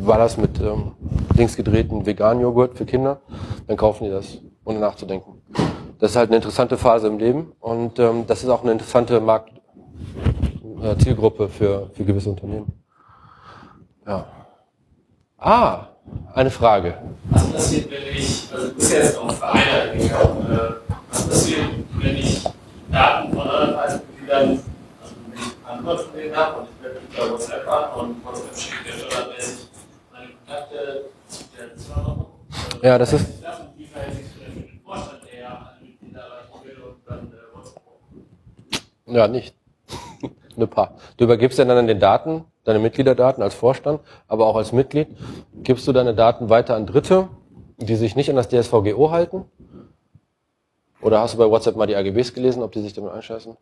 das 0.08 0.38
mit 0.38 0.60
ähm, 0.60 0.94
links 1.36 1.56
gedrehten 1.56 2.06
Vegan-Joghurt 2.06 2.78
für 2.78 2.86
Kinder, 2.86 3.22
dann 3.68 3.78
kaufen 3.78 4.06
die 4.06 4.10
das, 4.10 4.40
ohne 4.66 4.80
nachzudenken. 4.80 5.42
Das 6.00 6.12
ist 6.12 6.18
halt 6.18 6.30
eine 6.30 6.38
interessante 6.38 6.78
Phase 6.78 7.08
im 7.08 7.20
Leben 7.20 7.54
und 7.60 8.00
ähm, 8.00 8.26
das 8.28 8.44
ist 8.44 8.50
auch 8.50 8.64
eine 8.64 8.72
interessante 8.72 9.20
Markt, 9.20 9.52
äh, 10.82 10.96
für, 11.50 11.90
für 11.94 12.04
gewisse 12.06 12.30
Unternehmen. 12.30 12.72
Ja. 14.08 14.26
Ah, 15.38 15.88
eine 16.34 16.50
Frage. 16.50 16.96
Was 17.30 17.52
passiert, 17.52 17.92
wenn 17.92 18.18
ich, 18.18 18.50
also 18.54 18.68
du 18.68 18.74
bist 18.76 18.94
jetzt 18.94 19.18
auf 19.18 19.38
Vereine 19.38 19.98
gegangen, 19.98 20.52
äh, 20.52 20.94
was 21.12 21.28
passiert, 21.28 21.66
wenn 22.02 22.16
ich 22.16 22.44
Daten 22.92 23.34
von 23.34 23.42
anderen 23.42 23.74
Vereinsmitgliedern, 23.74 24.50
also 25.02 25.16
wenn 25.28 25.40
ich 25.40 25.68
Antwort 25.68 26.02
von 26.02 26.20
denen 26.20 26.36
habe 26.36 26.60
und 26.60 26.68
ich 26.70 26.84
werde 26.84 27.00
über 27.00 27.34
WhatsApp 27.34 27.68
an 27.68 28.00
und 28.00 28.26
WhatsApp 28.26 28.58
schickt 28.58 28.86
mir 28.86 28.94
standardmäßig 28.94 29.68
meine 30.12 30.28
Kontakte 30.28 31.06
zu 31.28 31.44
der 31.58 31.76
Zusammenarbeit. 31.78 32.26
Ja, 32.82 32.98
das 32.98 33.14
ist. 33.14 33.28
Wie 33.78 33.86
verhält 33.86 34.16
sich 34.16 34.26
für 34.28 34.52
den 34.52 34.80
Vorstand, 34.84 35.20
der 35.32 35.50
alle 35.50 35.82
Mitglieder 35.82 36.20
erreichen 36.20 36.66
will 36.66 36.84
und 36.84 36.96
dann 37.06 37.32
äh, 37.32 37.56
WhatsApp 37.56 37.82
Ja, 39.08 39.28
nicht. 39.28 39.56
Eine 40.56 40.68
paar. 40.68 40.96
Du 41.18 41.26
übergibst 41.26 41.60
ja 41.60 41.66
dann 41.66 41.88
den 41.88 42.00
Daten, 42.00 42.46
deine 42.64 42.80
Mitgliederdaten 42.80 43.44
als 43.44 43.54
Vorstand, 43.54 44.02
aber 44.28 44.48
auch 44.48 44.56
als 44.56 44.72
Mitglied, 44.72 45.08
gibst 45.64 45.88
du 45.88 45.94
deine 45.94 46.16
Daten 46.16 46.50
weiter 46.50 46.76
an 46.76 46.86
Dritte, 46.86 47.30
die 47.78 47.96
sich 47.96 48.16
nicht 48.16 48.30
an 48.30 48.36
das 48.36 48.50
DSVGO 48.50 49.12
halten 49.12 49.46
oder 51.02 51.22
hast 51.22 51.34
du 51.34 51.38
bei 51.38 51.50
WhatsApp 51.50 51.76
mal 51.76 51.88
die 51.88 51.96
AGBs 51.96 52.34
gelesen, 52.34 52.64
ob 52.64 52.72
die 52.72 52.82
sich 52.82 52.94
damit 52.94 53.12
einscheißen? 53.12 53.56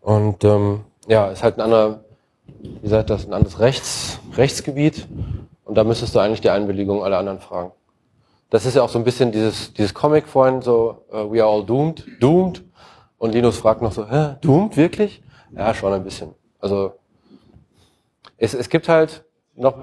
Und 0.00 0.44
ähm, 0.44 0.84
ja, 1.06 1.28
ist 1.28 1.42
halt 1.42 1.58
ein 1.58 1.62
anderer, 1.62 2.00
wie 2.82 2.88
sagt 2.88 3.10
das, 3.10 3.26
ein 3.26 3.32
anderes 3.32 3.60
Rechts, 3.60 4.20
Rechtsgebiet. 4.36 5.06
Und 5.64 5.74
da 5.74 5.84
müsstest 5.84 6.14
du 6.14 6.18
eigentlich 6.20 6.40
die 6.40 6.50
Einwilligung 6.50 7.04
aller 7.04 7.18
anderen 7.18 7.40
fragen. 7.40 7.72
Das 8.50 8.64
ist 8.64 8.74
ja 8.74 8.82
auch 8.82 8.88
so 8.88 8.98
ein 8.98 9.04
bisschen 9.04 9.32
dieses, 9.32 9.74
dieses 9.74 9.92
Comic 9.92 10.26
vorhin, 10.26 10.62
so, 10.62 11.04
uh, 11.12 11.30
we 11.30 11.42
are 11.42 11.50
all 11.50 11.64
doomed, 11.64 12.06
doomed. 12.20 12.64
Und 13.18 13.32
Linus 13.32 13.58
fragt 13.58 13.82
noch 13.82 13.92
so, 13.92 14.08
hä, 14.08 14.36
doomed, 14.40 14.76
wirklich? 14.76 15.22
Ja, 15.54 15.74
schon 15.74 15.92
ein 15.92 16.04
bisschen. 16.04 16.34
Also, 16.60 16.94
es, 18.38 18.54
es 18.54 18.68
gibt 18.70 18.88
halt 18.88 19.24
noch, 19.54 19.76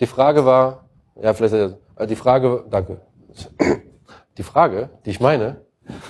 die 0.00 0.06
Frage 0.06 0.46
war, 0.46 0.84
ja, 1.20 1.34
vielleicht, 1.34 1.54
also 1.54 2.08
die 2.08 2.16
Frage, 2.16 2.64
danke. 2.70 3.00
Die 4.38 4.42
Frage, 4.42 4.90
die 5.04 5.10
ich 5.10 5.20
meine, 5.20 5.64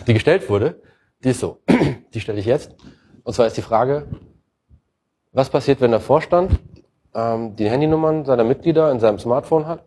die 0.07 0.15
gestellt 0.15 0.49
wurde, 0.49 0.81
die 1.23 1.31
ist 1.31 1.41
so. 1.41 1.63
Die 2.15 2.21
stelle 2.21 2.39
ich 2.39 2.47
jetzt. 2.47 2.75
Und 3.25 3.35
zwar 3.35 3.47
ist 3.47 3.57
die 3.57 3.63
Frage, 3.63 4.07
was 5.33 5.51
passiert, 5.51 5.81
wenn 5.81 5.91
der 5.91 6.01
Vorstand 6.01 6.59
ähm, 7.15 7.57
die 7.57 7.69
Handynummern 7.69 8.25
seiner 8.25 8.45
Mitglieder 8.45 8.91
in 8.91 9.01
seinem 9.01 9.19
Smartphone 9.19 9.67
hat 9.67 9.85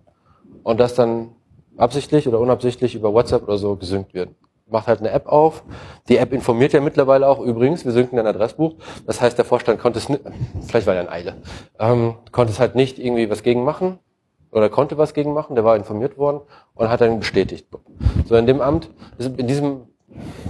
und 0.63 0.79
das 0.79 0.93
dann 0.93 1.35
absichtlich 1.77 2.27
oder 2.27 2.39
unabsichtlich 2.39 2.93
über 2.93 3.13
WhatsApp 3.13 3.43
oder 3.43 3.57
so 3.57 3.75
gesynkt 3.75 4.13
wird? 4.13 4.29
macht 4.71 4.87
halt 4.87 4.99
eine 4.99 5.11
App 5.11 5.27
auf. 5.27 5.63
Die 6.09 6.17
App 6.17 6.31
informiert 6.31 6.73
ja 6.73 6.81
mittlerweile 6.81 7.27
auch 7.27 7.39
übrigens, 7.39 7.85
wir 7.85 7.91
synken 7.91 8.19
ein 8.19 8.27
Adressbuch. 8.27 8.75
Das 9.05 9.21
heißt, 9.21 9.37
der 9.37 9.45
Vorstand 9.45 9.79
konnte 9.79 9.99
es, 9.99 10.05
vielleicht 10.67 10.87
war 10.87 10.95
er 10.95 11.01
in 11.01 11.09
Eile, 11.09 11.37
ähm, 11.79 12.15
konnte 12.31 12.53
es 12.53 12.59
halt 12.59 12.75
nicht 12.75 12.99
irgendwie 12.99 13.29
was 13.29 13.43
gegen 13.43 13.63
machen 13.63 13.99
oder 14.51 14.69
konnte 14.69 14.97
was 14.97 15.13
gegen 15.13 15.33
machen. 15.33 15.55
Der 15.55 15.63
war 15.63 15.75
informiert 15.75 16.17
worden 16.17 16.41
und 16.75 16.89
hat 16.89 17.01
dann 17.01 17.19
bestätigt. 17.19 17.67
So 18.25 18.35
in 18.35 18.45
dem 18.45 18.61
Amt, 18.61 18.89
in 19.17 19.47
diesem 19.47 19.81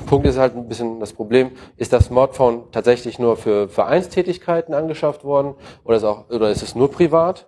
Punkt 0.06 0.26
ist 0.26 0.38
halt 0.38 0.56
ein 0.56 0.68
bisschen 0.68 1.00
das 1.00 1.14
Problem, 1.14 1.52
ist 1.78 1.94
das 1.94 2.06
Smartphone 2.06 2.64
tatsächlich 2.72 3.20
nur 3.20 3.38
für 3.38 3.68
Vereinstätigkeiten 3.68 4.74
angeschafft 4.74 5.24
worden 5.24 5.56
oder 5.84 5.98
ist, 5.98 6.04
auch, 6.04 6.30
oder 6.30 6.50
ist 6.50 6.64
es 6.64 6.76
nur 6.76 6.92
privat? 6.92 7.48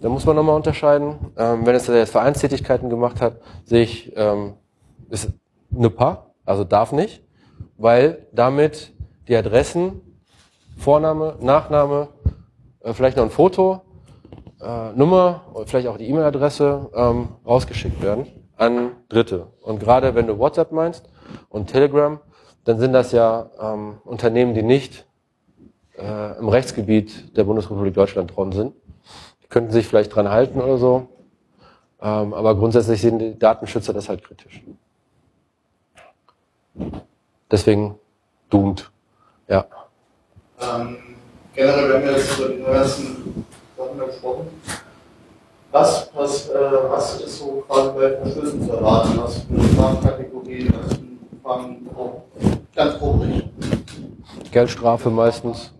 Da 0.00 0.08
muss 0.08 0.26
man 0.26 0.36
nochmal 0.36 0.56
unterscheiden. 0.56 1.16
Ähm, 1.36 1.66
wenn 1.66 1.74
es 1.74 1.86
jetzt 1.86 2.10
Vereinstätigkeiten 2.10 2.88
gemacht 2.90 3.20
hat, 3.20 3.40
sehe 3.64 3.82
ich, 3.82 4.12
ähm, 4.16 4.54
ist 5.10 5.30
eine 5.74 5.90
Paar, 5.90 6.34
also 6.44 6.64
darf 6.64 6.92
nicht, 6.92 7.22
weil 7.76 8.26
damit 8.32 8.92
die 9.26 9.36
Adressen, 9.36 10.00
Vorname, 10.76 11.36
Nachname, 11.40 12.08
äh, 12.80 12.92
vielleicht 12.92 13.16
noch 13.16 13.24
ein 13.24 13.30
Foto, 13.30 13.82
äh, 14.60 14.92
Nummer, 14.94 15.42
vielleicht 15.66 15.88
auch 15.88 15.98
die 15.98 16.08
E-Mail-Adresse 16.08 16.90
ähm, 16.94 17.28
rausgeschickt 17.46 18.02
werden 18.02 18.26
an 18.56 18.92
Dritte. 19.08 19.46
Und 19.62 19.78
gerade 19.80 20.14
wenn 20.14 20.26
du 20.26 20.38
WhatsApp 20.38 20.72
meinst 20.72 21.08
und 21.48 21.68
Telegram, 21.68 22.20
dann 22.64 22.78
sind 22.78 22.92
das 22.92 23.12
ja 23.12 23.50
ähm, 23.60 23.98
Unternehmen, 24.04 24.54
die 24.54 24.62
nicht 24.62 25.06
äh, 25.96 26.38
im 26.38 26.48
Rechtsgebiet 26.48 27.36
der 27.36 27.44
Bundesrepublik 27.44 27.94
Deutschland 27.94 28.36
dran 28.36 28.52
sind. 28.52 28.74
Die 29.42 29.46
könnten 29.48 29.70
sich 29.70 29.86
vielleicht 29.86 30.14
dran 30.14 30.28
halten 30.28 30.60
oder 30.60 30.78
so. 30.78 31.08
Ähm, 32.00 32.34
aber 32.34 32.54
grundsätzlich 32.56 33.00
sehen 33.00 33.18
die 33.18 33.38
Datenschützer 33.38 33.92
das 33.92 34.08
halt 34.08 34.22
kritisch. 34.22 34.62
Deswegen 37.50 37.98
doomed. 38.50 38.90
Ja. 39.48 39.66
Ähm, 40.60 40.98
generell, 41.54 41.92
wenn 41.94 42.02
wir 42.04 42.12
jetzt 42.12 42.38
über 42.38 42.48
die 42.48 42.62
neuesten 42.62 43.46
Sachen 43.78 43.98
gesprochen 43.98 44.46
was, 45.70 46.10
was, 46.14 46.48
äh, 46.48 46.54
was 46.88 47.20
ist 47.20 47.38
so 47.38 47.64
quasi 47.66 47.90
bei 47.94 48.16
Verschlüssen 48.16 48.66
zu 48.66 48.72
erwarten? 48.72 49.18
Was 49.18 49.42
für 49.42 49.54
eine 49.54 49.68
Strafkategorie, 49.68 50.70
was 50.72 50.94
für 50.94 51.76
oh, 51.96 52.22
ganz 52.74 52.98
grob 52.98 53.24
Geldstrafe 54.50 55.10
meistens. 55.10 55.72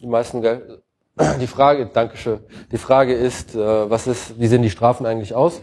Die 0.00 0.06
meisten 0.06 0.42
Geld. 0.42 0.82
Die 1.40 1.46
Frage, 1.46 1.86
Dankeschön. 1.86 2.40
Die 2.70 2.76
Frage 2.76 3.14
ist, 3.14 3.54
äh, 3.54 3.90
was 3.90 4.06
ist, 4.06 4.38
wie 4.38 4.46
sehen 4.46 4.62
die 4.62 4.70
Strafen 4.70 5.06
eigentlich 5.06 5.34
aus? 5.34 5.62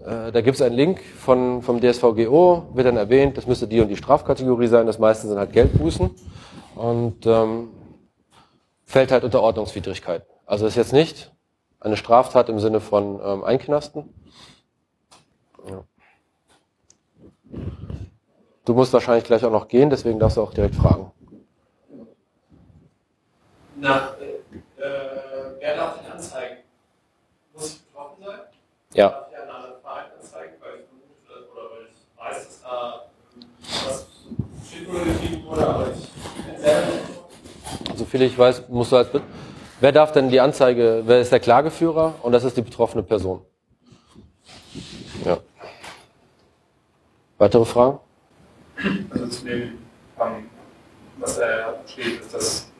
Äh, 0.00 0.32
da 0.32 0.40
gibt 0.40 0.54
es 0.56 0.62
einen 0.62 0.74
Link 0.74 1.00
von, 1.18 1.60
vom 1.60 1.80
DSVGO, 1.80 2.70
wird 2.72 2.86
dann 2.86 2.96
erwähnt, 2.96 3.36
das 3.36 3.46
müsste 3.46 3.68
die 3.68 3.80
und 3.80 3.88
die 3.88 3.96
Strafkategorie 3.96 4.68
sein, 4.68 4.86
das 4.86 4.98
meiste 4.98 5.28
sind 5.28 5.38
halt 5.38 5.52
Geldbußen 5.52 6.10
und 6.76 7.26
ähm, 7.26 7.68
fällt 8.86 9.12
halt 9.12 9.24
unter 9.24 9.42
Ordnungswidrigkeit. 9.42 10.24
Also 10.50 10.66
ist 10.66 10.74
jetzt 10.74 10.92
nicht 10.92 11.30
eine 11.78 11.96
Straftat 11.96 12.48
im 12.48 12.58
Sinne 12.58 12.80
von 12.80 13.20
ähm, 13.22 13.44
Einknasten. 13.44 14.12
Ja. 15.64 15.84
Du 18.64 18.74
musst 18.74 18.92
wahrscheinlich 18.92 19.22
gleich 19.22 19.44
auch 19.44 19.52
noch 19.52 19.68
gehen, 19.68 19.90
deswegen 19.90 20.18
darfst 20.18 20.38
du 20.38 20.42
auch 20.42 20.52
direkt 20.52 20.74
fragen. 20.74 21.12
Na, 23.76 24.16
äh, 24.18 24.82
äh 24.82 25.56
wer 25.60 25.76
darf 25.76 26.00
den 26.00 26.10
anzeigen? 26.10 26.56
Muss 27.54 27.66
ich 27.68 27.82
betroffen 27.84 28.24
sein? 28.24 28.40
Ja. 28.94 29.26
Soviel 37.94 38.22
ich 38.22 38.36
weiß, 38.36 38.68
musst 38.68 38.90
du 38.90 38.96
als 38.96 39.10
Wer 39.80 39.92
darf 39.92 40.12
denn 40.12 40.28
die 40.28 40.40
Anzeige, 40.40 41.02
wer 41.06 41.20
ist 41.20 41.32
der 41.32 41.40
Klageführer? 41.40 42.14
Und 42.22 42.32
das 42.32 42.44
ist 42.44 42.54
die 42.54 42.62
betroffene 42.62 43.02
Person. 43.02 43.40
Ja. 45.24 45.38
Weitere 47.38 47.64
Fragen? 47.64 47.98
Also 49.08 49.26
zu 49.28 49.44
dem, 49.46 49.62
ähm, 49.62 50.50
was 51.18 51.38
er 51.38 51.80
steht, 51.86 52.20
ist, 52.20 52.34
dass 52.34 52.70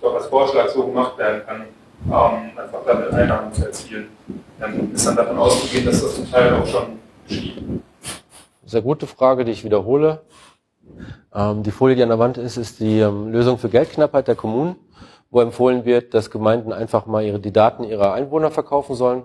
doch 0.00 0.14
als 0.14 0.26
Vorschlag 0.26 0.68
so 0.68 0.86
gemacht 0.86 1.18
werden 1.18 1.42
kann, 1.44 1.62
ähm, 2.06 2.58
einfach 2.58 2.80
damit 2.86 3.12
Einnahmen 3.12 3.52
zu 3.52 3.66
erzielen. 3.66 4.08
Dann 4.60 4.92
ist 4.92 5.04
dann 5.04 5.16
davon 5.16 5.38
auszugehen, 5.38 5.86
dass 5.86 6.02
das 6.02 6.14
zum 6.14 6.30
Teil 6.30 6.54
auch 6.54 6.66
schon 6.66 6.98
geschieht. 7.26 7.64
Sehr 8.64 8.82
gute 8.82 9.08
Frage, 9.08 9.44
die 9.44 9.50
ich 9.50 9.64
wiederhole. 9.64 10.22
Ähm, 11.34 11.64
die 11.64 11.72
Folie, 11.72 11.96
die 11.96 12.02
an 12.02 12.10
der 12.10 12.20
Wand 12.20 12.38
ist, 12.38 12.56
ist 12.56 12.78
die 12.78 13.00
Lösung 13.00 13.58
für 13.58 13.68
Geldknappheit 13.68 14.28
der 14.28 14.36
Kommunen, 14.36 14.76
wo 15.32 15.40
empfohlen 15.40 15.84
wird, 15.84 16.14
dass 16.14 16.30
Gemeinden 16.30 16.72
einfach 16.72 17.06
mal 17.06 17.24
ihre, 17.24 17.40
die 17.40 17.52
Daten 17.52 17.84
ihrer 17.84 18.12
Einwohner 18.12 18.50
verkaufen 18.50 18.94
sollen. 18.94 19.24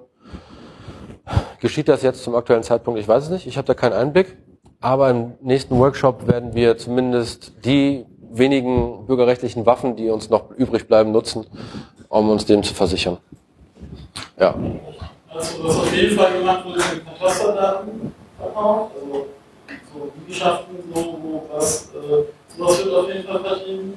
Geschieht 1.60 1.90
das 1.90 2.02
jetzt 2.02 2.24
zum 2.24 2.34
aktuellen 2.34 2.64
Zeitpunkt? 2.64 3.00
Ich 3.00 3.08
weiß 3.08 3.26
es 3.26 3.30
nicht. 3.30 3.46
Ich 3.46 3.58
habe 3.58 3.68
da 3.68 3.74
keinen 3.74 3.94
Einblick. 3.94 4.38
Aber 4.80 5.10
im 5.10 5.34
nächsten 5.42 5.78
Workshop 5.78 6.28
werden 6.28 6.56
wir 6.56 6.78
zumindest 6.78 7.52
die 7.66 8.06
wenigen 8.32 9.06
bürgerrechtlichen 9.06 9.66
Waffen, 9.66 9.96
die 9.96 10.10
uns 10.10 10.30
noch 10.30 10.52
übrig 10.52 10.88
bleiben, 10.88 11.12
nutzen, 11.12 11.46
um 12.08 12.30
uns 12.30 12.46
dem 12.46 12.64
zu 12.64 12.74
versichern. 12.74 13.18
Ja. 14.40 14.56
Also, 15.30 15.64
was 15.64 15.78
auf 15.78 15.94
jeden 15.94 16.16
Fall 16.16 16.38
gemacht 16.38 16.66
wurde, 16.66 16.80
sind 16.80 17.06
Katasterdaten 17.06 18.14
verkauft, 18.40 18.92
also 19.02 19.26
so 19.94 20.12
Liegenschaften, 20.20 20.76
so, 20.94 21.18
wo 21.22 21.50
was, 21.52 21.90
äh, 21.94 22.58
sowas 22.58 22.86
wird 22.86 22.96
auf 22.96 23.08
jeden 23.08 23.24
Fall 23.28 23.40
vertrieben. 23.40 23.94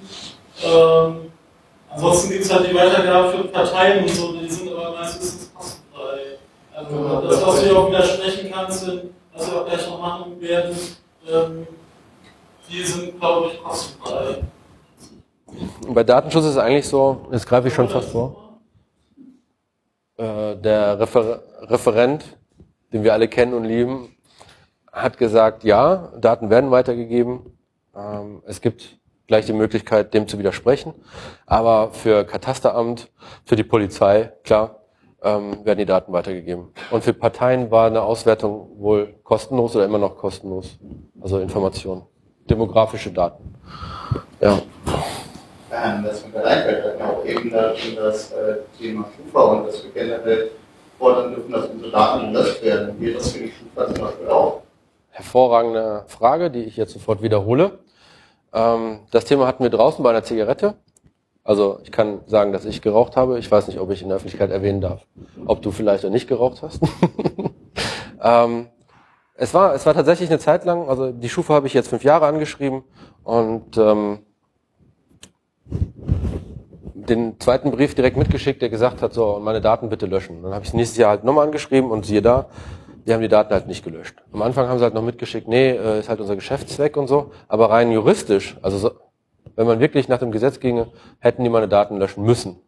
Ähm, 0.65 1.31
ansonsten 1.91 2.30
gibt 2.30 2.45
es 2.45 2.53
halt 2.53 2.70
die 2.70 2.74
Weitergabe 2.74 3.32
für 3.32 3.45
Parteien 3.45 4.05
und 4.05 4.11
so, 4.11 4.32
die 4.32 4.49
sind 4.49 4.72
aber 4.72 4.93
meistens 4.93 5.51
kostenfrei. 5.55 6.38
Also 6.74 7.20
das, 7.28 7.47
was 7.47 7.61
du 7.61 7.66
ja 7.66 7.74
auch 7.74 7.88
widersprechen 7.88 8.51
kannst, 8.53 8.80
sind, 8.84 9.03
was 9.34 9.51
wir 9.51 9.61
auch 9.61 9.66
gleich 9.66 9.86
noch 9.88 10.01
machen 10.01 10.41
werden, 10.41 10.76
ähm, 11.28 11.66
die 12.68 12.82
sind, 12.82 13.18
glaube 13.18 13.49
ich, 13.49 13.62
kostenfrei. 13.62 14.43
Bei 15.88 16.05
Datenschutz 16.05 16.45
ist 16.45 16.51
es 16.53 16.59
eigentlich 16.59 16.88
so, 16.88 17.26
jetzt 17.32 17.47
greife 17.47 17.68
ich 17.68 17.74
schon 17.74 17.88
fast 17.88 18.11
vor, 18.11 18.61
äh, 20.16 20.57
der 20.57 21.01
Refer 21.01 21.43
Referent, 21.62 22.24
den 22.93 23.05
wir 23.05 23.12
alle 23.12 23.28
kennen 23.28 23.55
und 23.55 23.64
lieben, 23.64 24.16
hat 24.93 25.18
gesagt, 25.18 25.64
ja, 25.64 26.12
Daten 26.18 26.51
werden 26.51 26.70
weitergegeben. 26.70 27.59
Ähm, 27.95 28.43
es 28.47 28.61
gibt 28.61 28.99
gleich 29.31 29.47
die 29.47 29.53
Möglichkeit, 29.53 30.12
dem 30.12 30.26
zu 30.26 30.41
widersprechen. 30.41 30.93
Aber 31.47 31.93
für 31.93 32.24
Katasteramt, 32.24 33.12
für 33.45 33.55
die 33.55 33.62
Polizei, 33.62 34.33
klar, 34.43 34.81
ähm, 35.22 35.64
werden 35.64 35.78
die 35.78 35.87
Daten 35.87 36.12
weitergegeben. 36.12 36.72
Und 36.91 37.05
für 37.05 37.12
Parteien 37.14 37.70
war 37.70 37.87
eine 37.87 38.03
Auswertung 38.03 38.70
wohl 38.78 39.14
kostenlos 39.22 39.76
oder 39.76 39.85
immer 39.85 39.99
noch 39.99 40.16
kostenlos. 40.16 40.81
Also 41.20 41.39
Informationen, 41.39 42.03
demografische 42.51 43.12
Daten. 43.12 43.55
Ja. 44.41 44.59
Ähm, 45.72 46.05
das 46.05 46.24
der 46.33 46.45
Einfällt 46.45 46.85
hat 46.85 46.99
ja 46.99 47.11
auch 47.11 47.24
eben 47.24 47.51
das 47.51 48.33
äh, 48.33 48.57
Thema 48.76 49.05
Schufa 49.16 49.45
und 49.45 49.66
dass 49.68 49.85
wir 49.85 49.93
generell 49.93 50.51
fordern 50.99 51.37
dürfen, 51.37 51.53
dass 51.53 51.66
unsere 51.68 51.93
Daten 51.93 52.33
gelöscht 52.33 52.64
werden. 52.64 52.99
Geht 52.99 53.16
das 53.16 53.31
für 53.31 53.45
die 53.45 53.53
Schufa 53.53 53.95
zum 53.95 54.05
Beispiel 54.05 54.28
auch? 54.28 54.62
Hervorragende 55.11 56.03
Frage, 56.09 56.51
die 56.51 56.64
ich 56.64 56.76
jetzt 56.76 56.95
sofort 56.95 57.22
wiederhole. 57.22 57.78
Ähm, 58.53 59.01
das 59.11 59.24
Thema 59.24 59.46
hatten 59.46 59.62
wir 59.62 59.70
draußen 59.70 60.03
bei 60.03 60.11
einer 60.11 60.22
Zigarette. 60.22 60.74
Also 61.42 61.80
ich 61.82 61.92
kann 61.92 62.20
sagen, 62.26 62.53
dass 62.53 62.64
ich 62.64 62.82
geraucht 62.82 63.16
habe. 63.16 63.38
Ich 63.38 63.51
weiß 63.51 63.66
nicht, 63.68 63.80
ob 63.80 63.90
ich 63.90 64.03
in 64.03 64.09
der 64.09 64.16
Öffentlichkeit 64.16 64.51
erwähnen 64.51 64.80
darf, 64.80 65.07
ob 65.46 65.62
du 65.62 65.70
vielleicht 65.70 66.05
auch 66.05 66.11
nicht 66.11 66.28
geraucht 66.28 66.62
hast. 66.62 66.80
ähm, 68.22 68.68
es 69.34 69.55
war, 69.55 69.74
es 69.74 69.86
war 69.86 69.94
tatsächlich 69.94 70.28
eine 70.28 70.38
Zeit 70.38 70.66
lang, 70.66 70.88
also 70.88 71.12
die 71.12 71.30
Schufa 71.30 71.55
habe 71.55 71.66
ich 71.66 71.72
jetzt 71.72 71.88
fünf 71.88 72.05
Jahre 72.05 72.26
angeschrieben 72.26 72.84
und 73.24 73.78
ähm, 73.78 74.18
den 77.11 77.40
zweiten 77.40 77.70
Brief 77.70 77.94
direkt 77.94 78.18
mitgeschickt, 78.18 78.61
der 78.61 78.68
gesagt 78.68 79.01
hat, 79.01 79.14
so, 79.14 79.40
meine 79.42 79.61
Daten 79.61 79.88
bitte 79.88 80.07
löschen. 80.07 80.42
Dann 80.42 80.53
habe 80.53 80.62
ich 80.62 80.68
es 80.68 80.74
nächstes 80.74 80.98
Jahr 80.98 81.11
halt 81.11 81.24
nochmal 81.24 81.46
angeschrieben 81.46 81.90
und 81.90 82.05
siehe 82.05 82.22
da, 82.22 82.46
die 83.07 83.12
haben 83.12 83.20
die 83.20 83.28
Daten 83.28 83.53
halt 83.53 83.66
nicht 83.66 83.84
gelöscht. 83.84 84.16
Am 84.32 84.42
Anfang 84.42 84.68
haben 84.68 84.78
sie 84.78 84.84
halt 84.84 84.94
noch 84.94 85.03
mitgeschickt, 85.03 85.48
nee, 85.48 85.70
äh, 85.70 86.01
ist 86.01 86.09
halt 86.09 86.20
unser 86.20 86.36
Geschäftszweck 86.36 86.96
und 86.96 87.09
so. 87.09 87.32
Aber 87.48 87.70
rein 87.70 87.90
juristisch, 87.90 88.57
also 88.62 88.78
so, 88.78 88.90
wenn 89.57 89.66
man 89.66 89.80
wirklich 89.80 90.09
nach 90.09 90.18
dem 90.18 90.32
Gesetz 90.32 90.61
ginge, 90.61 90.88
hätten 91.18 91.44
die 91.44 91.51
meine 91.51 91.68
Daten 91.68 91.98
löschen 91.98 92.24
müssen. 92.24 92.59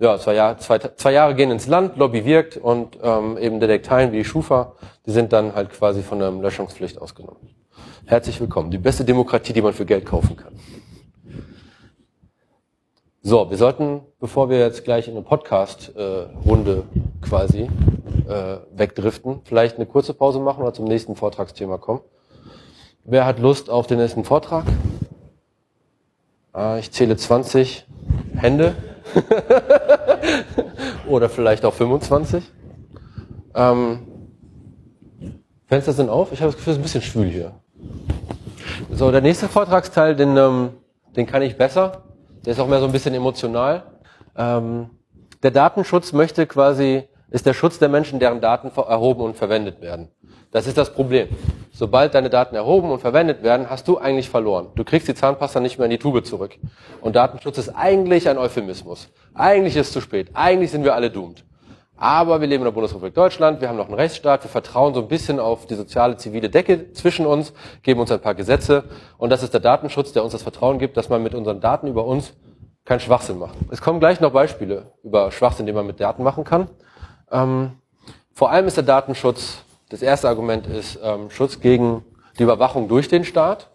Ja, 0.00 0.16
zwei 0.18 0.34
Jahre, 0.34 0.58
zwei, 0.58 0.78
zwei 0.78 1.12
Jahre 1.12 1.34
gehen 1.34 1.50
ins 1.50 1.66
Land, 1.66 1.96
Lobby 1.96 2.24
wirkt 2.24 2.56
und 2.56 2.98
ähm, 3.02 3.36
eben 3.36 3.58
Detekteien 3.58 4.12
wie 4.12 4.18
die 4.18 4.24
Schufa, 4.24 4.74
die 5.06 5.10
sind 5.10 5.32
dann 5.32 5.54
halt 5.54 5.70
quasi 5.70 6.02
von 6.02 6.20
der 6.20 6.30
Löschungspflicht 6.30 7.00
ausgenommen. 7.00 7.40
Herzlich 8.06 8.40
willkommen. 8.40 8.70
Die 8.70 8.78
beste 8.78 9.04
Demokratie, 9.04 9.52
die 9.52 9.60
man 9.60 9.72
für 9.72 9.84
Geld 9.84 10.06
kaufen 10.06 10.36
kann. 10.36 10.52
So, 13.20 13.50
wir 13.50 13.56
sollten, 13.56 14.02
bevor 14.20 14.48
wir 14.48 14.60
jetzt 14.60 14.84
gleich 14.84 15.08
in 15.08 15.14
eine 15.14 15.24
Podcast-Runde 15.24 16.84
äh, 16.94 17.26
quasi 17.26 17.62
äh, 18.28 18.58
wegdriften, 18.72 19.40
vielleicht 19.42 19.74
eine 19.76 19.86
kurze 19.86 20.14
Pause 20.14 20.38
machen 20.38 20.62
oder 20.62 20.72
zum 20.72 20.84
nächsten 20.84 21.16
Vortragsthema 21.16 21.78
kommen. 21.78 22.00
Wer 23.02 23.26
hat 23.26 23.40
Lust 23.40 23.70
auf 23.70 23.88
den 23.88 23.98
nächsten 23.98 24.22
Vortrag? 24.22 24.66
Ah, 26.52 26.76
ich 26.78 26.92
zähle 26.92 27.16
20 27.16 27.86
Hände. 28.36 28.76
Oder 31.08 31.28
vielleicht 31.28 31.64
auch 31.64 31.74
25. 31.74 32.44
Ähm, 33.54 34.06
Fenster 35.66 35.92
sind 35.92 36.08
auf. 36.08 36.32
Ich 36.32 36.40
habe 36.40 36.52
das 36.52 36.56
Gefühl, 36.56 36.72
es 36.72 36.76
ist 36.76 36.80
ein 36.80 36.82
bisschen 36.82 37.02
schwül 37.02 37.28
hier. 37.28 37.52
So, 38.92 39.10
der 39.10 39.22
nächste 39.22 39.48
Vortragsteil, 39.48 40.14
den, 40.14 40.36
ähm, 40.36 40.70
den 41.16 41.26
kann 41.26 41.42
ich 41.42 41.56
besser. 41.56 42.02
Der 42.48 42.54
ist 42.54 42.60
auch 42.60 42.66
mehr 42.66 42.80
so 42.80 42.86
ein 42.86 42.92
bisschen 42.92 43.12
emotional. 43.12 43.82
Ähm, 44.34 44.88
der 45.42 45.50
Datenschutz 45.50 46.14
möchte 46.14 46.46
quasi, 46.46 47.06
ist 47.30 47.44
der 47.44 47.52
Schutz 47.52 47.78
der 47.78 47.90
Menschen, 47.90 48.20
deren 48.20 48.40
Daten 48.40 48.68
erhoben 48.74 49.20
und 49.20 49.36
verwendet 49.36 49.82
werden. 49.82 50.08
Das 50.50 50.66
ist 50.66 50.78
das 50.78 50.94
Problem. 50.94 51.28
Sobald 51.72 52.14
deine 52.14 52.30
Daten 52.30 52.56
erhoben 52.56 52.90
und 52.90 53.00
verwendet 53.00 53.42
werden, 53.42 53.68
hast 53.68 53.86
du 53.86 53.98
eigentlich 53.98 54.30
verloren. 54.30 54.68
Du 54.76 54.84
kriegst 54.84 55.06
die 55.08 55.14
Zahnpasta 55.14 55.60
nicht 55.60 55.76
mehr 55.76 55.84
in 55.84 55.90
die 55.90 55.98
Tube 55.98 56.24
zurück. 56.24 56.56
Und 57.02 57.16
Datenschutz 57.16 57.58
ist 57.58 57.68
eigentlich 57.68 58.30
ein 58.30 58.38
Euphemismus. 58.38 59.10
Eigentlich 59.34 59.76
ist 59.76 59.88
es 59.88 59.92
zu 59.92 60.00
spät. 60.00 60.30
Eigentlich 60.32 60.70
sind 60.70 60.84
wir 60.84 60.94
alle 60.94 61.10
doomed. 61.10 61.44
Aber 62.00 62.40
wir 62.40 62.46
leben 62.46 62.62
in 62.62 62.66
der 62.66 62.72
Bundesrepublik 62.72 63.14
Deutschland, 63.14 63.60
wir 63.60 63.68
haben 63.68 63.76
noch 63.76 63.86
einen 63.86 63.94
Rechtsstaat, 63.94 64.44
wir 64.44 64.50
vertrauen 64.50 64.94
so 64.94 65.00
ein 65.00 65.08
bisschen 65.08 65.40
auf 65.40 65.66
die 65.66 65.74
soziale, 65.74 66.16
zivile 66.16 66.48
Decke 66.48 66.92
zwischen 66.92 67.26
uns, 67.26 67.52
geben 67.82 67.98
uns 67.98 68.12
ein 68.12 68.20
paar 68.20 68.36
Gesetze 68.36 68.84
und 69.18 69.30
das 69.30 69.42
ist 69.42 69.52
der 69.52 69.60
Datenschutz, 69.60 70.12
der 70.12 70.22
uns 70.22 70.30
das 70.30 70.44
Vertrauen 70.44 70.78
gibt, 70.78 70.96
dass 70.96 71.08
man 71.08 71.24
mit 71.24 71.34
unseren 71.34 71.60
Daten 71.60 71.88
über 71.88 72.04
uns 72.04 72.34
keinen 72.84 73.00
Schwachsinn 73.00 73.40
macht. 73.40 73.56
Es 73.72 73.80
kommen 73.80 73.98
gleich 73.98 74.20
noch 74.20 74.30
Beispiele 74.30 74.92
über 75.02 75.32
Schwachsinn, 75.32 75.66
den 75.66 75.74
man 75.74 75.88
mit 75.88 75.98
Daten 75.98 76.22
machen 76.22 76.44
kann. 76.44 76.70
Ähm, 77.32 77.72
vor 78.32 78.52
allem 78.52 78.68
ist 78.68 78.76
der 78.76 78.84
Datenschutz, 78.84 79.64
das 79.88 80.00
erste 80.00 80.28
Argument 80.28 80.68
ist 80.68 81.00
ähm, 81.02 81.30
Schutz 81.30 81.58
gegen 81.58 82.04
die 82.38 82.44
Überwachung 82.44 82.86
durch 82.86 83.08
den 83.08 83.24
Staat. 83.24 83.70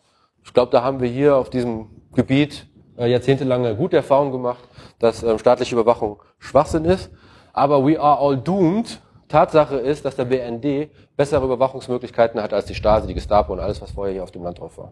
Ich 0.45 0.53
glaube, 0.53 0.71
da 0.71 0.81
haben 0.81 1.01
wir 1.01 1.09
hier 1.09 1.35
auf 1.35 1.49
diesem 1.49 1.89
Gebiet 2.15 2.67
äh, 2.97 3.11
jahrzehntelange 3.11 3.75
gute 3.75 3.97
Erfahrungen 3.97 4.31
gemacht, 4.31 4.63
dass 4.99 5.23
ähm, 5.23 5.37
staatliche 5.39 5.75
Überwachung 5.75 6.21
Schwachsinn 6.39 6.85
ist. 6.85 7.11
Aber 7.53 7.85
we 7.85 7.99
are 7.99 8.19
all 8.19 8.35
doomed. 8.35 8.99
Tatsache 9.29 9.77
ist, 9.77 10.05
dass 10.05 10.15
der 10.15 10.25
BND 10.25 10.89
bessere 11.15 11.45
Überwachungsmöglichkeiten 11.45 12.41
hat 12.41 12.53
als 12.53 12.65
die 12.65 12.75
Stasi, 12.75 13.07
die 13.07 13.13
Gestapo 13.13 13.53
und 13.53 13.59
alles, 13.59 13.81
was 13.81 13.91
vorher 13.91 14.13
hier 14.13 14.23
auf 14.23 14.31
dem 14.31 14.43
Land 14.43 14.59
drauf 14.59 14.77
war. 14.77 14.91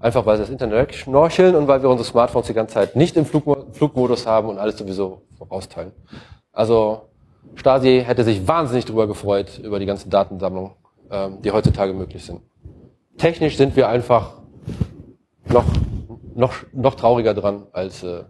Einfach 0.00 0.24
weil 0.24 0.36
sie 0.36 0.44
das 0.44 0.50
Internet 0.50 0.94
schnorcheln 0.94 1.54
und 1.54 1.68
weil 1.68 1.82
wir 1.82 1.90
unsere 1.90 2.08
Smartphones 2.08 2.46
die 2.46 2.54
ganze 2.54 2.74
Zeit 2.74 2.96
nicht 2.96 3.16
im 3.16 3.26
Flugmodus 3.26 4.26
haben 4.26 4.48
und 4.48 4.58
alles 4.58 4.78
sowieso 4.78 5.22
rausteilen. 5.50 5.92
Also 6.52 7.02
Stasi 7.54 8.02
hätte 8.04 8.24
sich 8.24 8.46
wahnsinnig 8.46 8.84
darüber 8.84 9.06
gefreut, 9.06 9.58
über 9.62 9.78
die 9.78 9.86
ganzen 9.86 10.10
Datensammlungen, 10.10 10.72
ähm, 11.10 11.42
die 11.42 11.50
heutzutage 11.50 11.92
möglich 11.92 12.24
sind. 12.24 12.40
Technisch 13.16 13.56
sind 13.56 13.74
wir 13.74 13.88
einfach 13.88 14.34
noch, 15.48 15.64
noch, 16.34 16.54
noch 16.72 16.94
trauriger 16.94 17.34
dran 17.34 17.66
als 17.72 18.02
äh, 18.04 18.24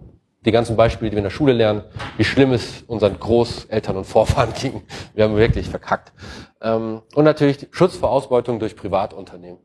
die 0.45 0.53
ganzen 0.53 0.77
Beispiele, 0.77 1.11
die 1.11 1.17
wir 1.17 1.19
in 1.19 1.25
der 1.25 1.31
Schule 1.31 1.53
lernen, 1.53 1.83
wie 2.17 2.25
schlimm 2.25 2.53
es 2.53 2.83
unseren 2.87 3.19
Großeltern 3.19 3.97
und 3.97 4.05
Vorfahren 4.05 4.53
ging. 4.61 4.83
Wir 5.15 5.25
haben 5.25 5.37
wirklich 5.37 5.69
verkackt. 5.69 6.13
Ähm, 6.63 7.03
und 7.15 7.25
natürlich 7.25 7.69
Schutz 7.71 7.97
vor 7.97 8.11
Ausbeutung 8.11 8.59
durch 8.59 8.77
Privatunternehmen. 8.77 9.59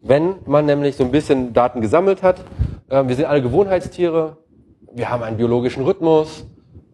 Wenn 0.00 0.36
man 0.46 0.66
nämlich 0.66 0.96
so 0.96 1.04
ein 1.04 1.10
bisschen 1.10 1.52
Daten 1.52 1.80
gesammelt 1.80 2.22
hat, 2.22 2.40
äh, 2.88 3.06
wir 3.06 3.16
sind 3.16 3.24
alle 3.24 3.42
Gewohnheitstiere, 3.42 4.38
wir 4.92 5.10
haben 5.10 5.22
einen 5.22 5.36
biologischen 5.36 5.84
Rhythmus, 5.84 6.46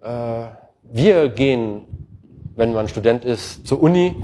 äh, 0.03 0.47
wir 0.83 1.29
gehen, 1.29 1.83
wenn 2.57 2.73
man 2.73 2.89
Student 2.89 3.25
ist, 3.25 3.67
zur 3.67 3.83
Uni. 3.83 4.17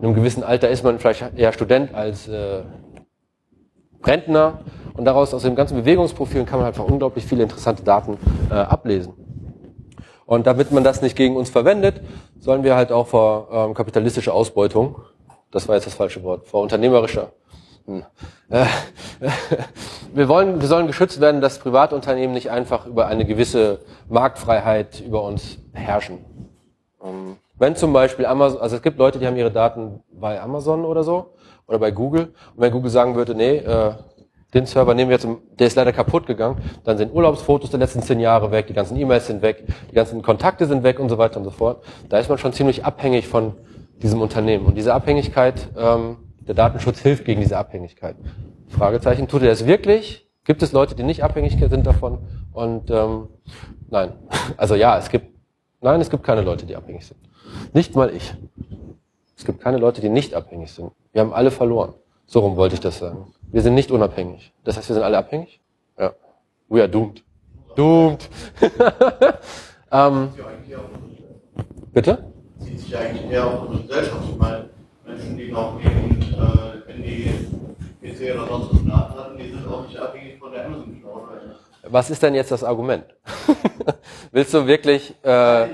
In 0.00 0.06
einem 0.06 0.14
gewissen 0.14 0.42
Alter 0.42 0.68
ist 0.68 0.82
man 0.82 0.98
vielleicht 0.98 1.38
eher 1.38 1.52
Student 1.52 1.94
als 1.94 2.28
äh, 2.28 2.62
Rentner. 4.04 4.60
Und 4.94 5.04
daraus, 5.06 5.32
aus 5.32 5.42
dem 5.42 5.54
ganzen 5.54 5.76
Bewegungsprofil, 5.76 6.44
kann 6.44 6.58
man 6.58 6.68
einfach 6.68 6.84
unglaublich 6.84 7.24
viele 7.24 7.42
interessante 7.42 7.82
Daten 7.82 8.18
äh, 8.50 8.54
ablesen. 8.54 9.14
Und 10.26 10.46
damit 10.46 10.70
man 10.70 10.84
das 10.84 11.02
nicht 11.02 11.16
gegen 11.16 11.36
uns 11.36 11.50
verwendet, 11.50 12.00
sollen 12.38 12.64
wir 12.64 12.76
halt 12.76 12.92
auch 12.92 13.06
vor 13.06 13.48
ähm, 13.52 13.74
kapitalistischer 13.74 14.34
Ausbeutung, 14.34 14.96
das 15.50 15.68
war 15.68 15.74
jetzt 15.74 15.86
das 15.86 15.94
falsche 15.94 16.22
Wort, 16.22 16.46
vor 16.46 16.62
unternehmerischer. 16.62 17.32
Hm. 17.86 18.04
Äh, 18.48 18.64
wir 20.14 20.28
wollen, 20.28 20.60
wir 20.60 20.68
sollen 20.68 20.86
geschützt 20.86 21.20
werden, 21.20 21.40
dass 21.40 21.58
Privatunternehmen 21.58 22.32
nicht 22.32 22.50
einfach 22.50 22.86
über 22.86 23.06
eine 23.06 23.24
gewisse 23.24 23.80
Marktfreiheit 24.08 25.00
über 25.00 25.22
uns 25.22 25.58
herrschen. 25.72 26.24
Ähm, 27.02 27.36
wenn 27.58 27.76
zum 27.76 27.92
Beispiel 27.92 28.26
Amazon, 28.26 28.60
also 28.60 28.76
es 28.76 28.82
gibt 28.82 28.98
Leute, 28.98 29.18
die 29.18 29.26
haben 29.26 29.36
ihre 29.36 29.50
Daten 29.50 30.02
bei 30.12 30.40
Amazon 30.40 30.84
oder 30.84 31.04
so 31.04 31.34
oder 31.66 31.78
bei 31.78 31.90
Google 31.90 32.34
und 32.54 32.60
wenn 32.62 32.72
Google 32.72 32.90
sagen 32.90 33.14
würde, 33.14 33.34
nee, 33.34 33.56
äh, 33.56 33.92
den 34.54 34.66
Server 34.66 34.94
nehmen 34.94 35.10
wir 35.10 35.16
jetzt, 35.16 35.26
der 35.58 35.66
ist 35.66 35.76
leider 35.76 35.92
kaputt 35.92 36.26
gegangen, 36.26 36.58
dann 36.84 36.98
sind 36.98 37.14
Urlaubsfotos 37.14 37.70
der 37.70 37.78
letzten 37.80 38.02
zehn 38.02 38.20
Jahre 38.20 38.50
weg, 38.50 38.66
die 38.66 38.74
ganzen 38.74 38.96
E-Mails 38.98 39.26
sind 39.26 39.40
weg, 39.40 39.64
die 39.90 39.94
ganzen 39.94 40.22
Kontakte 40.22 40.66
sind 40.66 40.82
weg 40.82 40.98
und 40.98 41.08
so 41.08 41.16
weiter 41.16 41.38
und 41.38 41.44
so 41.44 41.50
fort. 41.50 41.82
Da 42.08 42.18
ist 42.18 42.28
man 42.28 42.38
schon 42.38 42.52
ziemlich 42.52 42.84
abhängig 42.84 43.28
von 43.28 43.54
diesem 44.02 44.20
Unternehmen. 44.20 44.66
Und 44.66 44.76
diese 44.76 44.92
Abhängigkeit, 44.92 45.68
ähm, 45.76 46.16
der 46.40 46.54
Datenschutz 46.54 47.00
hilft 47.00 47.24
gegen 47.24 47.40
diese 47.40 47.56
Abhängigkeit. 47.56 48.16
Fragezeichen, 48.68 49.28
tut 49.28 49.42
er 49.42 49.48
das 49.48 49.66
wirklich? 49.66 50.28
Gibt 50.44 50.62
es 50.62 50.72
Leute, 50.72 50.94
die 50.94 51.04
nicht 51.04 51.22
abhängig 51.22 51.56
sind 51.58 51.86
davon? 51.86 52.18
Und 52.52 52.90
ähm, 52.90 53.28
nein. 53.88 54.12
Also 54.56 54.74
ja, 54.74 54.98
es 54.98 55.08
gibt, 55.08 55.26
nein, 55.80 56.00
es 56.00 56.10
gibt 56.10 56.24
keine 56.24 56.42
Leute, 56.42 56.66
die 56.66 56.74
abhängig 56.74 57.06
sind. 57.06 57.18
Nicht 57.72 57.94
mal 57.94 58.14
ich. 58.14 58.34
Es 59.36 59.44
gibt 59.44 59.60
keine 59.60 59.78
Leute, 59.78 60.00
die 60.00 60.08
nicht 60.08 60.34
abhängig 60.34 60.72
sind. 60.72 60.90
Wir 61.12 61.20
haben 61.20 61.34
alle 61.34 61.50
verloren. 61.50 61.92
So 62.26 62.40
rum 62.40 62.56
wollte 62.56 62.74
ich 62.74 62.80
das 62.80 62.98
sagen. 62.98 63.34
Wir 63.50 63.60
sind 63.60 63.74
nicht 63.74 63.90
unabhängig. 63.90 64.54
Das 64.64 64.78
heißt, 64.78 64.88
wir 64.88 64.94
sind 64.94 65.02
alle 65.02 65.18
abhängig? 65.18 65.60
Ja. 65.98 66.14
We 66.68 66.80
are 66.80 66.88
doomed. 66.88 67.22
Doomed. 67.76 68.30
ähm, 69.92 70.30
bitte? 71.92 72.32
Sieht 72.60 72.80
sich 72.80 72.96
eigentlich 72.96 73.30
eher 73.30 73.46
auf 73.46 73.68
unsere 73.68 73.86
Gesellschaft. 73.86 74.22
Ich 74.30 74.38
meine, 74.38 74.70
Menschen, 75.04 75.36
die 75.36 75.52
noch 75.52 75.78
leben 75.82 76.10
und 76.10 76.22
äh, 76.22 76.86
wenn 76.86 77.02
die 77.02 77.30
PC 78.00 78.34
oder 78.34 78.46
sonst 78.46 78.86
was 78.86 78.94
hatten, 78.94 79.36
die 79.36 79.50
sind 79.50 79.68
auch 79.68 79.86
nicht 79.86 79.98
abhängig 79.98 80.38
von 80.38 80.52
der 80.52 80.64
amazon 80.64 80.98
cloud 80.98 81.22
Was 81.88 82.08
ist 82.08 82.22
denn 82.22 82.34
jetzt 82.34 82.50
das 82.50 82.64
Argument? 82.64 83.04
Willst 84.32 84.54
du 84.54 84.66
wirklich... 84.66 85.14
Äh, 85.22 85.68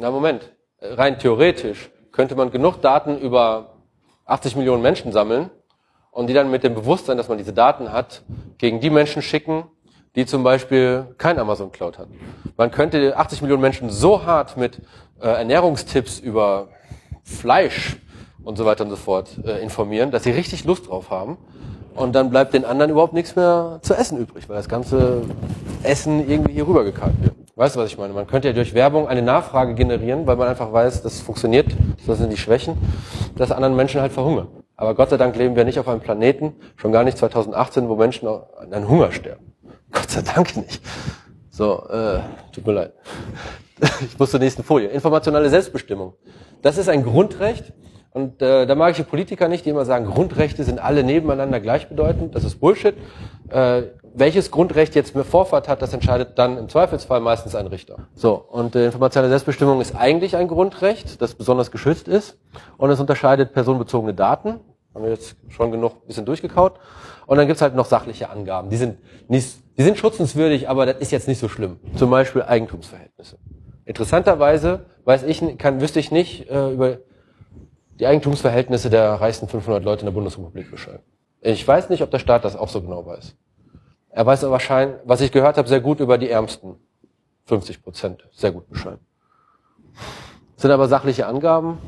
Na 0.00 0.12
Moment, 0.12 0.52
rein 0.80 1.18
theoretisch 1.18 1.90
könnte 2.12 2.34
man 2.34 2.50
genug 2.50 2.80
Daten 2.80 3.18
über 3.18 3.74
80 4.24 4.56
Millionen 4.56 4.82
Menschen 4.82 5.12
sammeln 5.12 5.50
und 6.10 6.26
die 6.26 6.34
dann 6.34 6.50
mit 6.50 6.64
dem 6.64 6.74
Bewusstsein, 6.74 7.16
dass 7.16 7.28
man 7.28 7.38
diese 7.38 7.52
Daten 7.52 7.92
hat, 7.92 8.22
gegen 8.58 8.80
die 8.80 8.90
Menschen 8.90 9.22
schicken, 9.22 9.64
die 10.16 10.26
zum 10.26 10.42
Beispiel 10.42 11.14
kein 11.18 11.38
Amazon 11.38 11.70
Cloud 11.70 11.98
hat. 11.98 12.08
Man 12.56 12.70
könnte 12.70 13.16
80 13.16 13.42
Millionen 13.42 13.62
Menschen 13.62 13.90
so 13.90 14.24
hart 14.24 14.56
mit 14.56 14.80
äh, 15.20 15.28
Ernährungstipps 15.28 16.18
über 16.18 16.68
Fleisch 17.22 17.98
und 18.42 18.56
so 18.56 18.64
weiter 18.64 18.84
und 18.84 18.90
so 18.90 18.96
fort 18.96 19.38
äh, 19.44 19.62
informieren, 19.62 20.10
dass 20.10 20.24
sie 20.24 20.30
richtig 20.30 20.64
Lust 20.64 20.88
drauf 20.88 21.10
haben. 21.10 21.38
Und 21.94 22.14
dann 22.14 22.30
bleibt 22.30 22.54
den 22.54 22.64
anderen 22.64 22.90
überhaupt 22.90 23.12
nichts 23.12 23.36
mehr 23.36 23.80
zu 23.82 23.94
essen 23.94 24.18
übrig, 24.18 24.48
weil 24.48 24.56
das 24.56 24.68
ganze 24.68 25.22
Essen 25.82 26.28
irgendwie 26.28 26.52
hier 26.52 26.66
rübergekarrt 26.66 27.14
wird. 27.20 27.37
Weißt 27.58 27.74
du, 27.74 27.80
was 27.80 27.90
ich 27.90 27.98
meine? 27.98 28.12
Man 28.12 28.28
könnte 28.28 28.46
ja 28.46 28.54
durch 28.54 28.72
Werbung 28.72 29.08
eine 29.08 29.20
Nachfrage 29.20 29.74
generieren, 29.74 30.28
weil 30.28 30.36
man 30.36 30.46
einfach 30.46 30.72
weiß, 30.72 31.02
das 31.02 31.20
funktioniert, 31.20 31.66
das 32.06 32.18
sind 32.18 32.30
die 32.30 32.36
Schwächen, 32.36 32.78
dass 33.34 33.50
anderen 33.50 33.74
Menschen 33.74 34.00
halt 34.00 34.12
verhungern. 34.12 34.46
Aber 34.76 34.94
Gott 34.94 35.10
sei 35.10 35.16
Dank 35.16 35.34
leben 35.34 35.56
wir 35.56 35.64
nicht 35.64 35.80
auf 35.80 35.88
einem 35.88 35.98
Planeten, 35.98 36.52
schon 36.76 36.92
gar 36.92 37.02
nicht 37.02 37.18
2018, 37.18 37.88
wo 37.88 37.96
Menschen 37.96 38.28
an 38.28 38.88
Hunger 38.88 39.10
sterben. 39.10 39.54
Gott 39.90 40.08
sei 40.08 40.22
Dank 40.22 40.56
nicht. 40.56 40.80
So, 41.50 41.84
äh, 41.88 42.20
tut 42.52 42.64
mir 42.64 42.74
leid. 42.74 42.92
Ich 44.02 44.16
muss 44.16 44.30
zur 44.30 44.38
nächsten 44.38 44.62
Folie. 44.62 44.86
Informationelle 44.90 45.50
Selbstbestimmung. 45.50 46.14
Das 46.62 46.78
ist 46.78 46.88
ein 46.88 47.02
Grundrecht. 47.02 47.72
Und 48.10 48.40
äh, 48.40 48.66
da 48.66 48.74
mag 48.76 48.92
ich 48.92 48.98
die 48.98 49.02
Politiker 49.02 49.48
nicht, 49.48 49.64
die 49.64 49.70
immer 49.70 49.84
sagen, 49.84 50.06
Grundrechte 50.06 50.62
sind 50.62 50.78
alle 50.78 51.02
nebeneinander 51.02 51.58
gleichbedeutend. 51.58 52.36
Das 52.36 52.44
ist 52.44 52.60
Bullshit. 52.60 52.94
Äh, 53.50 53.82
welches 54.14 54.50
Grundrecht 54.50 54.94
jetzt 54.94 55.14
mehr 55.14 55.24
Vorfahrt 55.24 55.68
hat, 55.68 55.82
das 55.82 55.92
entscheidet 55.92 56.38
dann 56.38 56.58
im 56.58 56.68
Zweifelsfall 56.68 57.20
meistens 57.20 57.54
ein 57.54 57.66
Richter. 57.66 58.08
So, 58.14 58.34
und 58.34 58.76
äh, 58.76 58.86
informationelle 58.86 59.30
Selbstbestimmung 59.30 59.80
ist 59.80 59.94
eigentlich 59.94 60.36
ein 60.36 60.48
Grundrecht, 60.48 61.20
das 61.20 61.34
besonders 61.34 61.70
geschützt 61.70 62.08
ist. 62.08 62.38
Und 62.76 62.90
es 62.90 63.00
unterscheidet 63.00 63.52
personenbezogene 63.52 64.14
Daten. 64.14 64.60
Haben 64.94 65.04
wir 65.04 65.10
jetzt 65.10 65.36
schon 65.48 65.70
genug 65.70 65.92
ein 65.92 66.06
bisschen 66.06 66.24
durchgekaut. 66.24 66.78
Und 67.26 67.36
dann 67.36 67.46
gibt's 67.46 67.62
halt 67.62 67.74
noch 67.74 67.86
sachliche 67.86 68.30
Angaben. 68.30 68.70
Die 68.70 68.76
sind, 68.76 68.98
nicht, 69.28 69.58
die 69.76 69.82
sind 69.82 69.98
schutzenswürdig, 69.98 70.68
aber 70.68 70.86
das 70.86 70.96
ist 70.98 71.12
jetzt 71.12 71.28
nicht 71.28 71.38
so 71.38 71.48
schlimm. 71.48 71.78
Zum 71.94 72.10
Beispiel 72.10 72.42
Eigentumsverhältnisse. 72.42 73.38
Interessanterweise 73.84 74.86
weiß 75.04 75.22
ich, 75.24 75.42
kann, 75.58 75.80
wüsste 75.80 76.00
ich 76.00 76.10
nicht 76.10 76.50
äh, 76.50 76.72
über 76.72 76.98
die 77.98 78.06
Eigentumsverhältnisse 78.06 78.90
der 78.90 79.12
reichsten 79.14 79.48
500 79.48 79.84
Leute 79.84 80.00
in 80.00 80.06
der 80.06 80.12
Bundesrepublik 80.12 80.70
Bescheid. 80.70 81.00
Ich 81.40 81.66
weiß 81.66 81.88
nicht, 81.88 82.02
ob 82.02 82.10
der 82.10 82.18
Staat 82.18 82.44
das 82.44 82.56
auch 82.56 82.68
so 82.68 82.80
genau 82.80 83.06
weiß. 83.06 83.36
Er 84.18 84.26
weiß 84.26 84.42
aber 84.42 84.54
wahrscheinlich, 84.54 84.96
was 85.04 85.20
ich 85.20 85.30
gehört 85.30 85.58
habe, 85.58 85.68
sehr 85.68 85.80
gut 85.80 86.00
über 86.00 86.18
die 86.18 86.28
Ärmsten. 86.28 86.74
50 87.44 87.84
Prozent, 87.84 88.26
sehr 88.32 88.50
gut 88.50 88.68
Bescheid. 88.68 88.98
Sind 90.56 90.72
aber 90.72 90.88
sachliche 90.88 91.28
Angaben. 91.28 91.78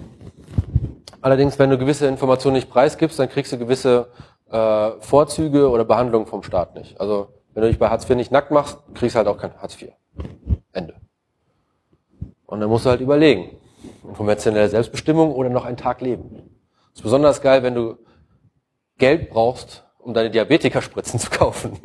Allerdings, 1.20 1.58
wenn 1.58 1.70
du 1.70 1.76
gewisse 1.76 2.06
Informationen 2.06 2.54
nicht 2.54 2.70
preisgibst, 2.70 3.18
dann 3.18 3.28
kriegst 3.28 3.50
du 3.50 3.58
gewisse 3.58 4.12
äh, 4.48 4.92
Vorzüge 5.00 5.68
oder 5.68 5.84
Behandlungen 5.84 6.28
vom 6.28 6.44
Staat 6.44 6.76
nicht. 6.76 7.00
Also 7.00 7.34
wenn 7.52 7.64
du 7.64 7.68
dich 7.68 7.80
bei 7.80 7.88
Hartz 7.88 8.08
IV 8.08 8.14
nicht 8.14 8.30
nackt 8.30 8.52
machst, 8.52 8.78
kriegst 8.94 9.16
du 9.16 9.18
halt 9.18 9.26
auch 9.26 9.36
kein 9.36 9.60
Hartz 9.60 9.82
IV. 9.82 9.90
Ende. 10.72 10.94
Und 12.46 12.60
dann 12.60 12.70
musst 12.70 12.86
du 12.86 12.90
halt 12.90 13.00
überlegen, 13.00 13.56
informationelle 14.04 14.68
Selbstbestimmung 14.68 15.34
oder 15.34 15.48
noch 15.48 15.64
einen 15.64 15.76
Tag 15.76 16.00
leben. 16.00 16.30
Das 16.90 17.00
ist 17.00 17.02
besonders 17.02 17.42
geil, 17.42 17.64
wenn 17.64 17.74
du 17.74 17.96
Geld 18.98 19.30
brauchst, 19.30 19.84
um 20.02 20.14
deine 20.14 20.30
Diabetikerspritzen 20.30 21.20
zu 21.20 21.30
kaufen. 21.30 21.78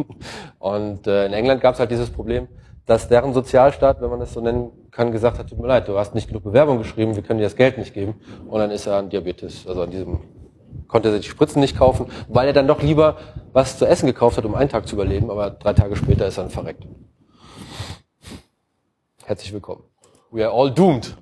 Und 0.59 1.07
äh, 1.07 1.25
in 1.25 1.33
England 1.33 1.61
gab 1.61 1.73
es 1.73 1.79
halt 1.79 1.91
dieses 1.91 2.09
Problem, 2.09 2.47
dass 2.85 3.07
deren 3.07 3.33
Sozialstaat, 3.33 4.01
wenn 4.01 4.09
man 4.09 4.19
das 4.19 4.33
so 4.33 4.41
nennen 4.41 4.71
kann, 4.91 5.11
gesagt 5.11 5.39
hat, 5.39 5.49
tut 5.49 5.59
mir 5.59 5.67
leid, 5.67 5.87
du 5.87 5.97
hast 5.97 6.13
nicht 6.13 6.27
genug 6.27 6.43
Bewerbung 6.43 6.77
geschrieben, 6.77 7.15
wir 7.15 7.23
können 7.23 7.39
dir 7.39 7.45
das 7.45 7.55
Geld 7.55 7.77
nicht 7.77 7.93
geben. 7.93 8.15
Und 8.47 8.59
dann 8.59 8.71
ist 8.71 8.85
er 8.85 8.97
an 8.97 9.09
Diabetes, 9.09 9.65
also 9.67 9.81
an 9.81 9.91
diesem, 9.91 10.19
konnte 10.87 11.09
er 11.09 11.13
sich 11.13 11.23
die 11.23 11.29
Spritzen 11.29 11.61
nicht 11.61 11.77
kaufen, 11.77 12.07
weil 12.27 12.47
er 12.47 12.53
dann 12.53 12.67
doch 12.67 12.81
lieber 12.81 13.17
was 13.53 13.79
zu 13.79 13.85
essen 13.85 14.05
gekauft 14.05 14.37
hat, 14.37 14.45
um 14.45 14.53
einen 14.53 14.69
Tag 14.69 14.87
zu 14.87 14.95
überleben, 14.95 15.31
aber 15.31 15.49
drei 15.49 15.73
Tage 15.73 15.95
später 15.95 16.27
ist 16.27 16.37
er 16.37 16.43
dann 16.43 16.51
verreckt. 16.51 16.85
Herzlich 19.25 19.51
willkommen. 19.51 19.83
We 20.29 20.45
are 20.45 20.53
all 20.53 20.69
doomed. 20.71 21.17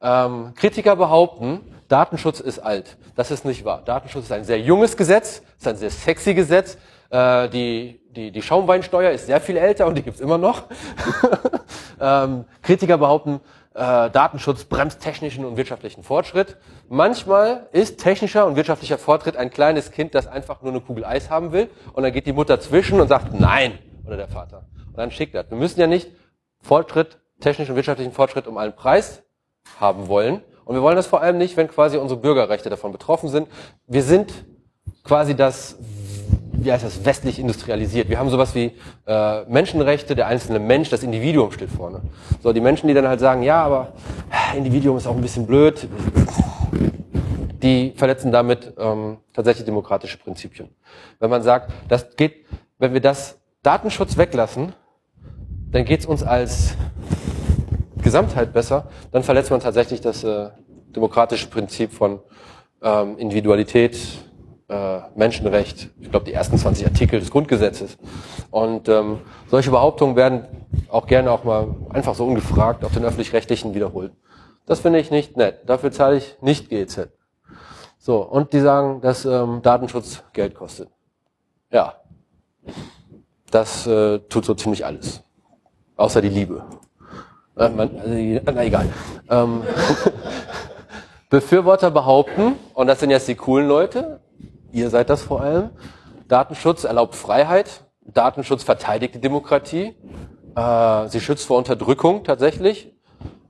Ähm, 0.00 0.52
Kritiker 0.54 0.94
behaupten, 0.94 1.73
Datenschutz 1.88 2.40
ist 2.40 2.58
alt. 2.58 2.96
Das 3.14 3.30
ist 3.30 3.44
nicht 3.44 3.64
wahr. 3.64 3.82
Datenschutz 3.84 4.24
ist 4.24 4.32
ein 4.32 4.44
sehr 4.44 4.60
junges 4.60 4.96
Gesetz, 4.96 5.42
ist 5.58 5.68
ein 5.68 5.76
sehr 5.76 5.90
sexy 5.90 6.34
Gesetz. 6.34 6.78
Äh, 7.10 7.48
die, 7.48 8.00
die, 8.10 8.30
die 8.30 8.42
Schaumweinsteuer 8.42 9.10
ist 9.10 9.26
sehr 9.26 9.40
viel 9.40 9.56
älter 9.56 9.86
und 9.86 9.96
die 9.96 10.02
gibt's 10.02 10.20
immer 10.20 10.38
noch. 10.38 10.64
ähm, 12.00 12.44
Kritiker 12.62 12.98
behaupten, 12.98 13.40
äh, 13.74 14.10
Datenschutz 14.10 14.64
bremst 14.64 15.00
technischen 15.00 15.44
und 15.44 15.56
wirtschaftlichen 15.56 16.02
Fortschritt. 16.02 16.56
Manchmal 16.88 17.68
ist 17.72 18.00
technischer 18.00 18.46
und 18.46 18.56
wirtschaftlicher 18.56 18.98
Fortschritt 18.98 19.36
ein 19.36 19.50
kleines 19.50 19.90
Kind, 19.90 20.14
das 20.14 20.26
einfach 20.26 20.62
nur 20.62 20.72
eine 20.72 20.80
Kugel 20.80 21.04
Eis 21.04 21.30
haben 21.30 21.52
will 21.52 21.68
und 21.92 22.02
dann 22.02 22.12
geht 22.12 22.26
die 22.26 22.32
Mutter 22.32 22.60
zwischen 22.60 23.00
und 23.00 23.08
sagt 23.08 23.38
Nein 23.38 23.78
oder 24.06 24.16
der 24.16 24.28
Vater. 24.28 24.66
Und 24.86 24.96
dann 24.96 25.10
schickt 25.10 25.34
er. 25.34 25.48
Wir 25.50 25.58
müssen 25.58 25.80
ja 25.80 25.86
nicht 25.86 26.10
Fortschritt, 26.60 27.18
technischen 27.40 27.72
und 27.72 27.76
wirtschaftlichen 27.76 28.12
Fortschritt 28.12 28.46
um 28.46 28.58
einen 28.58 28.74
Preis 28.74 29.22
haben 29.80 30.08
wollen. 30.08 30.42
Und 30.64 30.74
wir 30.74 30.82
wollen 30.82 30.96
das 30.96 31.06
vor 31.06 31.20
allem 31.22 31.38
nicht, 31.38 31.56
wenn 31.56 31.68
quasi 31.68 31.96
unsere 31.96 32.20
Bürgerrechte 32.20 32.70
davon 32.70 32.92
betroffen 32.92 33.28
sind. 33.28 33.48
Wir 33.86 34.02
sind 34.02 34.32
quasi 35.04 35.34
das 35.34 35.76
wie 36.64 36.72
heißt 36.72 36.84
das, 36.84 37.04
westlich 37.04 37.38
industrialisiert. 37.38 38.08
Wir 38.08 38.18
haben 38.18 38.30
sowas 38.30 38.54
wie 38.54 38.72
äh, 39.06 39.44
Menschenrechte, 39.44 40.14
der 40.14 40.26
einzelne 40.26 40.58
Mensch, 40.58 40.88
das 40.90 41.02
Individuum 41.02 41.52
steht 41.52 41.70
vorne. 41.70 42.00
So, 42.42 42.52
die 42.52 42.60
Menschen, 42.60 42.88
die 42.88 42.94
dann 42.94 43.06
halt 43.06 43.20
sagen, 43.20 43.42
ja, 43.42 43.62
aber 43.62 43.92
Individuum 44.56 44.96
ist 44.96 45.06
auch 45.06 45.14
ein 45.14 45.20
bisschen 45.20 45.46
blöd, 45.46 45.88
die 47.62 47.92
verletzen 47.96 48.32
damit 48.32 48.72
ähm, 48.78 49.18
tatsächlich 49.32 49.64
demokratische 49.64 50.18
Prinzipien. 50.18 50.68
Wenn 51.18 51.30
man 51.30 51.42
sagt, 51.42 51.72
das 51.88 52.16
geht, 52.16 52.46
wenn 52.78 52.92
wir 52.92 53.00
das 53.00 53.38
Datenschutz 53.62 54.16
weglassen, 54.16 54.74
dann 55.70 55.84
geht 55.84 56.00
es 56.00 56.06
uns 56.06 56.22
als 56.22 56.76
Gesamtheit 58.04 58.52
besser, 58.52 58.88
dann 59.10 59.24
verletzt 59.24 59.50
man 59.50 59.60
tatsächlich 59.60 60.00
das 60.00 60.22
äh, 60.22 60.50
demokratische 60.94 61.48
Prinzip 61.48 61.92
von 61.92 62.20
ähm, 62.82 63.18
Individualität, 63.18 63.98
äh, 64.68 65.00
Menschenrecht, 65.16 65.90
ich 66.00 66.10
glaube 66.10 66.26
die 66.26 66.32
ersten 66.32 66.56
20 66.56 66.86
Artikel 66.86 67.18
des 67.18 67.30
Grundgesetzes. 67.30 67.98
Und 68.50 68.88
ähm, 68.88 69.18
solche 69.48 69.70
Behauptungen 69.70 70.16
werden 70.16 70.46
auch 70.88 71.06
gerne 71.06 71.30
auch 71.32 71.44
mal 71.44 71.74
einfach 71.90 72.14
so 72.14 72.24
ungefragt 72.24 72.84
auf 72.84 72.92
den 72.92 73.04
öffentlich-rechtlichen 73.04 73.74
wiederholt. 73.74 74.12
Das 74.66 74.80
finde 74.80 75.00
ich 75.00 75.10
nicht 75.10 75.36
nett. 75.36 75.62
Dafür 75.66 75.90
zahle 75.90 76.16
ich 76.16 76.36
nicht 76.40 76.70
GEZ. 76.70 77.08
So, 77.98 78.22
und 78.22 78.52
die 78.52 78.60
sagen, 78.60 79.00
dass 79.00 79.24
ähm, 79.24 79.60
Datenschutz 79.62 80.22
Geld 80.32 80.54
kostet. 80.54 80.88
Ja. 81.70 81.94
Das 83.50 83.86
äh, 83.86 84.18
tut 84.20 84.44
so 84.44 84.54
ziemlich 84.54 84.84
alles. 84.84 85.22
Außer 85.96 86.20
die 86.20 86.28
Liebe. 86.28 86.64
Äh, 87.56 87.68
man, 87.68 87.90
also 87.98 88.40
na 88.54 88.64
egal. 88.64 88.88
Ähm, 89.30 89.62
Befürworter 91.30 91.90
behaupten, 91.90 92.56
und 92.74 92.86
das 92.86 93.00
sind 93.00 93.10
jetzt 93.10 93.28
die 93.28 93.34
coolen 93.34 93.66
Leute, 93.66 94.20
ihr 94.72 94.90
seid 94.90 95.10
das 95.10 95.22
vor 95.22 95.40
allem. 95.40 95.70
Datenschutz 96.28 96.84
erlaubt 96.84 97.14
Freiheit. 97.14 97.84
Datenschutz 98.06 98.62
verteidigt 98.62 99.14
die 99.14 99.20
Demokratie. 99.20 99.96
Äh, 100.56 101.08
sie 101.08 101.20
schützt 101.20 101.46
vor 101.46 101.58
Unterdrückung 101.58 102.24
tatsächlich. 102.24 102.92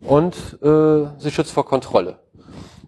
Und 0.00 0.34
äh, 0.62 1.06
sie 1.18 1.30
schützt 1.30 1.52
vor 1.52 1.64
Kontrolle. 1.64 2.18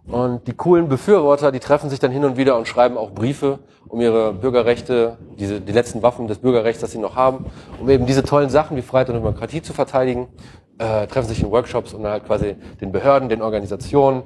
Und 0.07 0.47
die 0.47 0.53
coolen 0.53 0.89
Befürworter, 0.89 1.51
die 1.51 1.59
treffen 1.59 1.91
sich 1.91 1.99
dann 1.99 2.13
hin 2.13 2.25
und 2.25 2.37
wieder 2.37 2.57
und 2.57 2.69
schreiben 2.69 2.97
auch 2.97 3.11
Briefe, 3.11 3.59
um 3.89 4.01
ihre 4.01 4.33
Bürgerrechte, 4.33 5.19
diese, 5.39 5.61
die 5.61 5.73
letzten 5.73 6.03
Waffen 6.03 6.29
des 6.29 6.39
Bürgerrechts, 6.39 6.81
das 6.81 6.93
sie 6.93 6.99
noch 6.99 7.17
haben, 7.17 7.47
um 7.81 7.89
eben 7.91 8.07
diese 8.07 8.23
tollen 8.23 8.51
Sachen 8.51 8.77
wie 8.77 8.83
Freiheit 8.83 9.09
und 9.09 9.17
Demokratie 9.17 9.63
zu 9.63 9.73
verteidigen, 9.73 10.29
äh, 10.79 11.07
treffen 11.07 11.29
sich 11.29 11.43
in 11.43 11.51
Workshops 11.51 11.95
und 11.95 12.03
dann 12.03 12.13
halt 12.13 12.27
quasi 12.27 12.57
den 12.81 12.93
Behörden, 12.93 13.29
den 13.29 13.43
Organisationen 13.43 14.25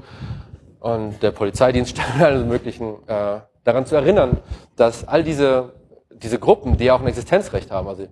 und 0.80 1.22
der 1.22 1.30
Polizeidienststelle, 1.30 2.24
allen 2.26 2.48
möglichen 2.48 2.94
äh, 3.06 3.40
daran 3.64 3.86
zu 3.86 3.94
erinnern, 3.96 4.38
dass 4.76 5.06
all 5.06 5.22
diese, 5.22 5.72
diese 6.10 6.38
Gruppen, 6.38 6.76
die 6.76 6.84
ja 6.84 6.94
auch 6.94 7.00
ein 7.00 7.06
Existenzrecht 7.06 7.70
haben, 7.70 7.88
also 7.88 8.06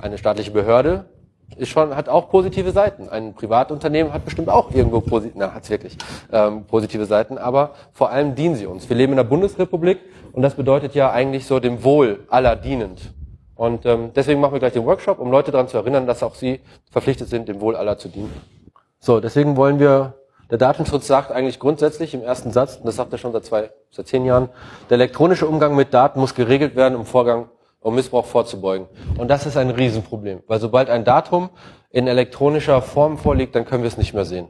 eine 0.00 0.18
staatliche 0.18 0.50
Behörde 0.50 1.06
ist 1.56 1.68
schon, 1.68 1.94
hat 1.94 2.08
auch 2.08 2.28
positive 2.28 2.72
Seiten. 2.72 3.08
Ein 3.08 3.34
Privatunternehmen 3.34 4.12
hat 4.12 4.24
bestimmt 4.24 4.48
auch 4.48 4.72
irgendwo 4.72 5.00
positive, 5.00 5.38
na, 5.38 5.54
hat's 5.54 5.70
wirklich, 5.70 5.96
ähm, 6.32 6.64
positive 6.64 7.06
Seiten, 7.06 7.38
aber 7.38 7.72
vor 7.92 8.10
allem 8.10 8.34
dienen 8.34 8.56
sie 8.56 8.66
uns. 8.66 8.88
Wir 8.88 8.96
leben 8.96 9.12
in 9.12 9.16
der 9.16 9.24
Bundesrepublik 9.24 10.00
und 10.32 10.42
das 10.42 10.54
bedeutet 10.54 10.94
ja 10.94 11.12
eigentlich 11.12 11.46
so 11.46 11.60
dem 11.60 11.84
Wohl 11.84 12.26
aller 12.28 12.56
dienend. 12.56 13.14
Und 13.56 13.86
ähm, 13.86 14.10
deswegen 14.14 14.40
machen 14.40 14.52
wir 14.52 14.60
gleich 14.60 14.74
den 14.74 14.84
Workshop, 14.84 15.18
um 15.18 15.30
Leute 15.30 15.50
daran 15.50 15.68
zu 15.68 15.78
erinnern, 15.78 16.06
dass 16.06 16.22
auch 16.22 16.34
sie 16.34 16.60
verpflichtet 16.90 17.28
sind, 17.28 17.48
dem 17.48 17.60
Wohl 17.60 17.74
aller 17.74 17.98
zu 17.98 18.08
dienen. 18.08 18.32
So, 19.00 19.20
deswegen 19.20 19.56
wollen 19.56 19.80
wir 19.80 20.14
der 20.50 20.58
Datenschutz 20.58 21.08
sagt 21.08 21.32
eigentlich 21.32 21.58
grundsätzlich 21.58 22.14
im 22.14 22.22
ersten 22.22 22.52
Satz, 22.52 22.76
und 22.76 22.86
das 22.86 22.96
sagt 22.96 23.12
er 23.12 23.18
schon 23.18 23.32
seit 23.32 23.44
zwei, 23.44 23.70
seit 23.90 24.06
zehn 24.06 24.24
Jahren, 24.24 24.48
der 24.88 24.94
elektronische 24.94 25.46
Umgang 25.46 25.74
mit 25.74 25.92
Daten 25.92 26.20
muss 26.20 26.36
geregelt 26.36 26.76
werden, 26.76 26.94
um 26.94 27.04
Vorgang, 27.04 27.48
um 27.80 27.96
Missbrauch 27.96 28.26
vorzubeugen. 28.26 28.86
Und 29.18 29.28
das 29.28 29.44
ist 29.44 29.56
ein 29.56 29.70
Riesenproblem, 29.70 30.44
weil 30.46 30.60
sobald 30.60 30.88
ein 30.88 31.04
Datum 31.04 31.50
in 31.90 32.06
elektronischer 32.06 32.80
Form 32.80 33.18
vorliegt, 33.18 33.56
dann 33.56 33.64
können 33.64 33.82
wir 33.82 33.88
es 33.88 33.98
nicht 33.98 34.14
mehr 34.14 34.24
sehen. 34.24 34.48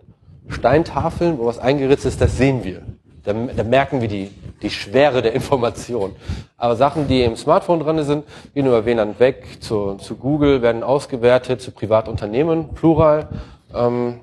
Steintafeln, 0.49 1.39
wo 1.39 1.47
was 1.47 1.59
eingeritzt 1.59 2.05
ist, 2.05 2.21
das 2.21 2.37
sehen 2.37 2.63
wir. 2.63 2.83
Da, 3.25 3.33
da 3.33 3.65
merken 3.65 4.03
wir 4.03 4.09
die, 4.09 4.31
die 4.63 4.71
Schwere 4.71 5.23
der 5.23 5.33
Information. 5.35 6.17
Aber 6.57 6.77
Sachen, 6.77 7.09
die 7.09 7.23
im 7.23 7.37
Smartphone 7.37 7.81
dran 7.81 8.03
sind, 8.03 8.25
gehen 8.55 8.67
über 8.67 8.85
WLAN 8.85 9.19
weg, 9.19 9.59
zu, 9.61 9.95
zu 9.97 10.17
Google, 10.17 10.63
werden 10.63 10.83
ausgewertet, 10.83 11.61
zu 11.61 11.71
Privatunternehmen, 11.71 12.75
plural. 12.75 13.29
Ähm, 13.75 14.21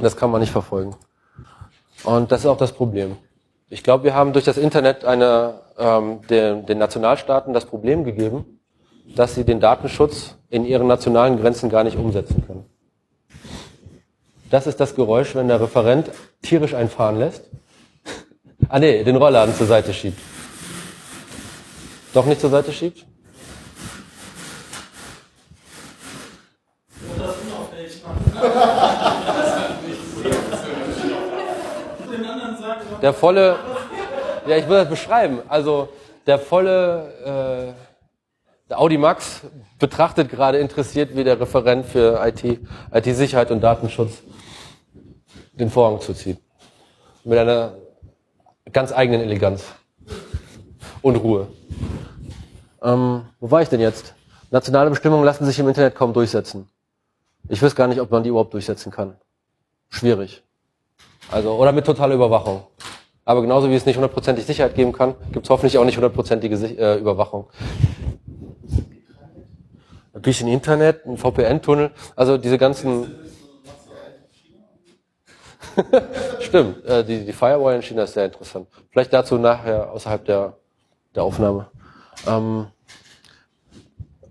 das 0.00 0.16
kann 0.16 0.30
man 0.30 0.40
nicht 0.40 0.52
verfolgen. 0.52 0.94
Und 2.04 2.32
das 2.32 2.40
ist 2.40 2.46
auch 2.46 2.56
das 2.56 2.72
Problem. 2.72 3.16
Ich 3.68 3.82
glaube, 3.82 4.04
wir 4.04 4.14
haben 4.14 4.32
durch 4.32 4.44
das 4.44 4.56
Internet 4.56 5.04
eine, 5.04 5.60
ähm, 5.78 6.20
den, 6.30 6.64
den 6.64 6.78
Nationalstaaten 6.78 7.52
das 7.52 7.66
Problem 7.66 8.04
gegeben, 8.04 8.60
dass 9.14 9.34
sie 9.34 9.44
den 9.44 9.60
Datenschutz 9.60 10.36
in 10.48 10.64
ihren 10.64 10.86
nationalen 10.86 11.38
Grenzen 11.38 11.68
gar 11.68 11.84
nicht 11.84 11.96
umsetzen 11.96 12.44
können. 12.46 12.64
Das 14.50 14.66
ist 14.66 14.80
das 14.80 14.94
Geräusch, 14.94 15.34
wenn 15.34 15.48
der 15.48 15.60
Referent 15.60 16.10
tierisch 16.40 16.74
einfahren 16.74 17.18
lässt. 17.18 17.50
Ah 18.68 18.78
nee, 18.78 19.04
den 19.04 19.16
Rollladen 19.16 19.54
zur 19.54 19.66
Seite 19.66 19.92
schiebt. 19.92 20.18
Doch 22.14 22.26
nicht 22.26 22.40
zur 22.40 22.50
Seite 22.50 22.72
schiebt? 22.72 23.04
Der 33.02 33.12
volle, 33.12 33.56
ja, 34.46 34.56
ich 34.56 34.68
will 34.68 34.78
das 34.78 34.88
beschreiben. 34.88 35.40
Also 35.48 35.88
der 36.26 36.38
volle, 36.38 37.74
äh, 37.74 38.68
der 38.68 38.80
Audi 38.80 38.98
Max 38.98 39.42
betrachtet 39.78 40.28
gerade 40.28 40.58
interessiert, 40.58 41.16
wie 41.16 41.24
der 41.24 41.40
Referent 41.40 41.86
für 41.86 42.20
IT, 42.26 42.44
IT-Sicherheit 42.92 43.50
und 43.50 43.60
Datenschutz 43.60 44.22
den 45.52 45.70
Vorhang 45.70 46.00
zuzieht. 46.00 46.38
Mit 47.24 47.38
einer 47.38 47.74
ganz 48.72 48.92
eigenen 48.92 49.20
Eleganz 49.20 49.64
und 51.02 51.16
Ruhe. 51.16 51.48
Ähm, 52.82 53.22
wo 53.40 53.50
war 53.50 53.62
ich 53.62 53.68
denn 53.68 53.80
jetzt? 53.80 54.14
Nationale 54.50 54.90
Bestimmungen 54.90 55.24
lassen 55.24 55.44
sich 55.44 55.58
im 55.58 55.68
Internet 55.68 55.94
kaum 55.94 56.12
durchsetzen. 56.12 56.68
Ich 57.48 57.62
weiß 57.62 57.74
gar 57.74 57.86
nicht, 57.86 58.00
ob 58.00 58.10
man 58.10 58.22
die 58.22 58.30
überhaupt 58.30 58.54
durchsetzen 58.54 58.90
kann. 58.90 59.16
Schwierig. 59.88 60.42
Also, 61.30 61.52
oder 61.52 61.72
mit 61.72 61.84
totaler 61.84 62.14
Überwachung. 62.14 62.62
Aber 63.24 63.42
genauso 63.42 63.68
wie 63.68 63.74
es 63.74 63.84
nicht 63.84 63.96
hundertprozentig 63.96 64.46
Sicherheit 64.46 64.74
geben 64.74 64.92
kann, 64.92 65.14
gibt 65.32 65.44
es 65.44 65.50
hoffentlich 65.50 65.76
auch 65.76 65.84
nicht 65.84 65.96
hundertprozentige 65.96 66.56
äh, 66.56 66.98
Überwachung. 66.98 67.46
Ein 70.14 70.22
bisschen 70.22 70.48
Internet, 70.48 71.04
ein 71.04 71.18
VPN-Tunnel, 71.18 71.90
also 72.16 72.38
diese 72.38 72.58
ganzen. 72.58 73.14
Stimmt, 76.40 76.84
äh, 76.84 77.04
die, 77.04 77.24
die 77.24 77.32
Firewall 77.32 77.76
in 77.76 77.82
China 77.82 78.02
ist 78.02 78.14
sehr 78.14 78.26
interessant. 78.26 78.68
Vielleicht 78.90 79.12
dazu 79.12 79.38
nachher 79.38 79.90
außerhalb 79.92 80.24
der, 80.24 80.54
der 81.14 81.22
Aufnahme. 81.22 81.68
Ähm, 82.26 82.66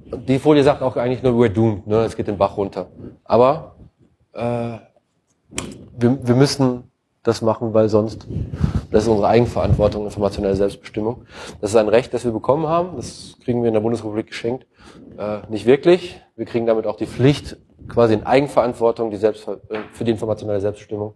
die 0.06 0.40
Folie 0.40 0.64
sagt 0.64 0.82
auch 0.82 0.96
eigentlich 0.96 1.24
nur, 1.24 1.34
we're 1.34 1.50
doomed, 1.50 1.88
ne? 1.88 2.04
es 2.04 2.16
geht 2.16 2.28
den 2.28 2.38
Bach 2.38 2.56
runter. 2.58 2.88
Aber 3.26 3.76
äh, 4.34 4.78
wir, 5.98 6.28
wir 6.28 6.36
müssen 6.36 6.92
das 7.24 7.42
machen, 7.42 7.74
weil 7.74 7.90
sonst, 7.90 8.26
das 8.90 9.04
ist 9.04 9.10
unsere 9.10 9.28
Eigenverantwortung, 9.28 10.06
informationelle 10.06 10.56
Selbstbestimmung. 10.56 11.26
Das 11.60 11.72
ist 11.72 11.76
ein 11.76 11.90
Recht, 11.90 12.14
das 12.14 12.24
wir 12.24 12.32
bekommen 12.32 12.68
haben, 12.68 12.96
das 12.96 13.36
kriegen 13.44 13.62
wir 13.62 13.68
in 13.68 13.74
der 13.74 13.82
Bundesrepublik 13.82 14.28
geschenkt. 14.28 14.66
Äh, 15.18 15.40
nicht 15.50 15.66
wirklich, 15.66 16.22
wir 16.38 16.46
kriegen 16.46 16.66
damit 16.66 16.88
auch 16.88 16.96
die 16.96 17.08
Pflicht, 17.08 17.58
quasi 17.90 18.14
in 18.14 18.26
Eigenverantwortung 18.26 19.12
die 19.12 19.18
Selbst, 19.18 19.48
äh, 19.48 19.58
für 19.92 20.06
die 20.06 20.12
informationelle 20.12 20.62
Selbstbestimmung 20.62 21.16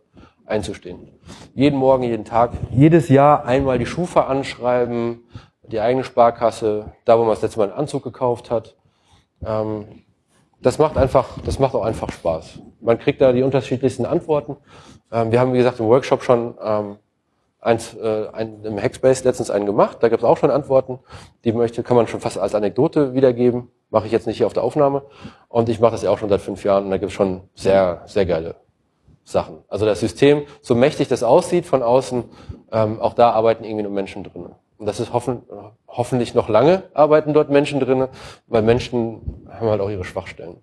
einzustehen. 0.52 1.08
Jeden 1.56 1.80
Morgen, 1.80 2.04
jeden 2.04 2.26
Tag, 2.26 2.52
jedes 2.72 3.10
Jahr 3.10 3.46
einmal 3.46 3.80
die 3.80 3.86
Schufa 3.86 4.28
anschreiben, 4.28 5.24
die 5.64 5.80
eigene 5.80 6.04
Sparkasse, 6.04 6.94
da 7.06 7.18
wo 7.18 7.24
man 7.24 7.32
das 7.32 7.42
letzte 7.42 7.60
Mal 7.60 7.70
einen 7.70 7.80
Anzug 7.80 8.04
gekauft 8.04 8.52
hat. 8.52 8.76
Ähm, 9.44 9.86
das 10.62 10.78
macht 10.78 10.98
einfach, 10.98 11.40
das 11.44 11.58
macht 11.58 11.74
auch 11.74 11.84
einfach 11.84 12.12
Spaß. 12.12 12.60
Man 12.82 13.00
kriegt 13.00 13.22
da 13.22 13.32
die 13.32 13.42
unterschiedlichsten 13.42 14.06
Antworten. 14.06 14.58
Ähm, 15.12 15.32
wir 15.32 15.40
haben, 15.40 15.54
wie 15.54 15.58
gesagt, 15.58 15.80
im 15.80 15.88
Workshop 15.88 16.24
schon 16.24 16.56
ähm, 16.64 16.98
eins, 17.60 17.96
äh, 17.96 18.28
ein, 18.34 18.64
im 18.64 18.80
Hackspace 18.80 19.24
letztens 19.24 19.50
einen 19.50 19.66
gemacht. 19.66 19.98
Da 20.02 20.10
gibt 20.10 20.22
es 20.22 20.28
auch 20.28 20.38
schon 20.38 20.52
Antworten. 20.52 21.00
Die 21.46 21.54
möchte, 21.54 21.82
kann 21.82 21.98
man 21.98 22.08
schon 22.08 22.20
fast 22.20 22.38
als 22.38 22.54
Anekdote 22.54 23.14
wiedergeben. 23.14 23.70
Mache 23.90 24.06
ich 24.06 24.12
jetzt 24.12 24.28
nicht 24.28 24.38
hier 24.38 24.46
auf 24.46 24.54
der 24.54 24.64
Aufnahme. 24.64 25.04
Und 25.48 25.70
ich 25.70 25.80
mache 25.80 25.94
das 25.94 26.04
ja 26.04 26.12
auch 26.12 26.18
schon 26.18 26.30
seit 26.30 26.42
fünf 26.42 26.64
Jahren. 26.64 26.86
Und 26.86 26.92
da 26.92 26.98
gibt 26.98 27.10
es 27.10 27.16
schon 27.16 27.42
sehr, 27.56 28.04
sehr 28.06 28.26
geile 28.26 28.56
Sachen. 29.24 29.60
Also 29.68 29.86
das 29.86 30.00
System, 30.00 30.44
so 30.62 30.76
mächtig 30.76 31.08
das 31.08 31.24
aussieht 31.24 31.66
von 31.66 31.84
außen, 31.84 32.24
ähm, 32.72 33.00
auch 33.00 33.14
da 33.14 33.32
arbeiten 33.32 33.64
irgendwie 33.64 33.84
nur 33.84 33.92
Menschen 33.92 34.24
drin. 34.24 34.48
Und 34.78 34.86
das 34.88 35.00
ist 35.00 35.14
hoffen, 35.14 35.44
hoffentlich 35.88 36.34
noch 36.34 36.50
lange 36.50 36.84
arbeiten 36.94 37.34
dort 37.34 37.50
Menschen 37.50 37.80
drin, 37.80 38.08
weil 38.48 38.64
Menschen 38.64 39.48
haben 39.48 39.70
halt 39.70 39.80
auch 39.80 39.90
ihre 39.90 40.04
Schwachstellen. 40.04 40.58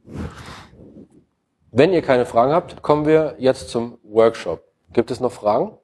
Wenn 1.70 1.92
ihr 1.92 2.02
keine 2.02 2.26
Fragen 2.26 2.52
habt, 2.52 2.82
kommen 2.82 3.06
wir 3.06 3.36
jetzt 3.38 3.68
zum 3.68 3.98
Workshop. 4.02 4.64
Gibt 4.92 5.10
es 5.10 5.20
noch 5.20 5.30
Fragen? 5.30 5.76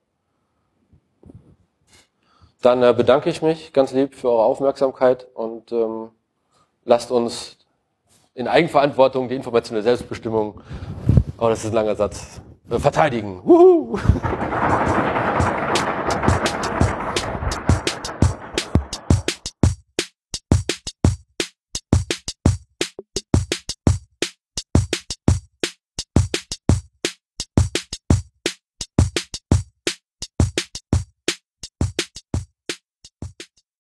Dann 2.62 2.82
äh, 2.82 2.94
bedanke 2.96 3.28
ich 3.28 3.42
mich 3.42 3.72
ganz 3.72 3.92
lieb 3.92 4.14
für 4.14 4.30
eure 4.30 4.44
Aufmerksamkeit 4.44 5.28
und 5.34 5.70
ähm, 5.70 6.08
lasst 6.84 7.10
uns 7.10 7.58
in 8.34 8.48
Eigenverantwortung 8.48 9.28
die 9.28 9.36
informationelle 9.36 9.84
Selbstbestimmung, 9.84 10.60
oh, 11.38 11.48
das 11.48 11.60
ist 11.60 11.70
ein 11.70 11.74
langer 11.74 11.94
Satz, 11.94 12.40
äh, 12.70 12.78
verteidigen. 12.78 13.40
Wuhu! 13.44 13.98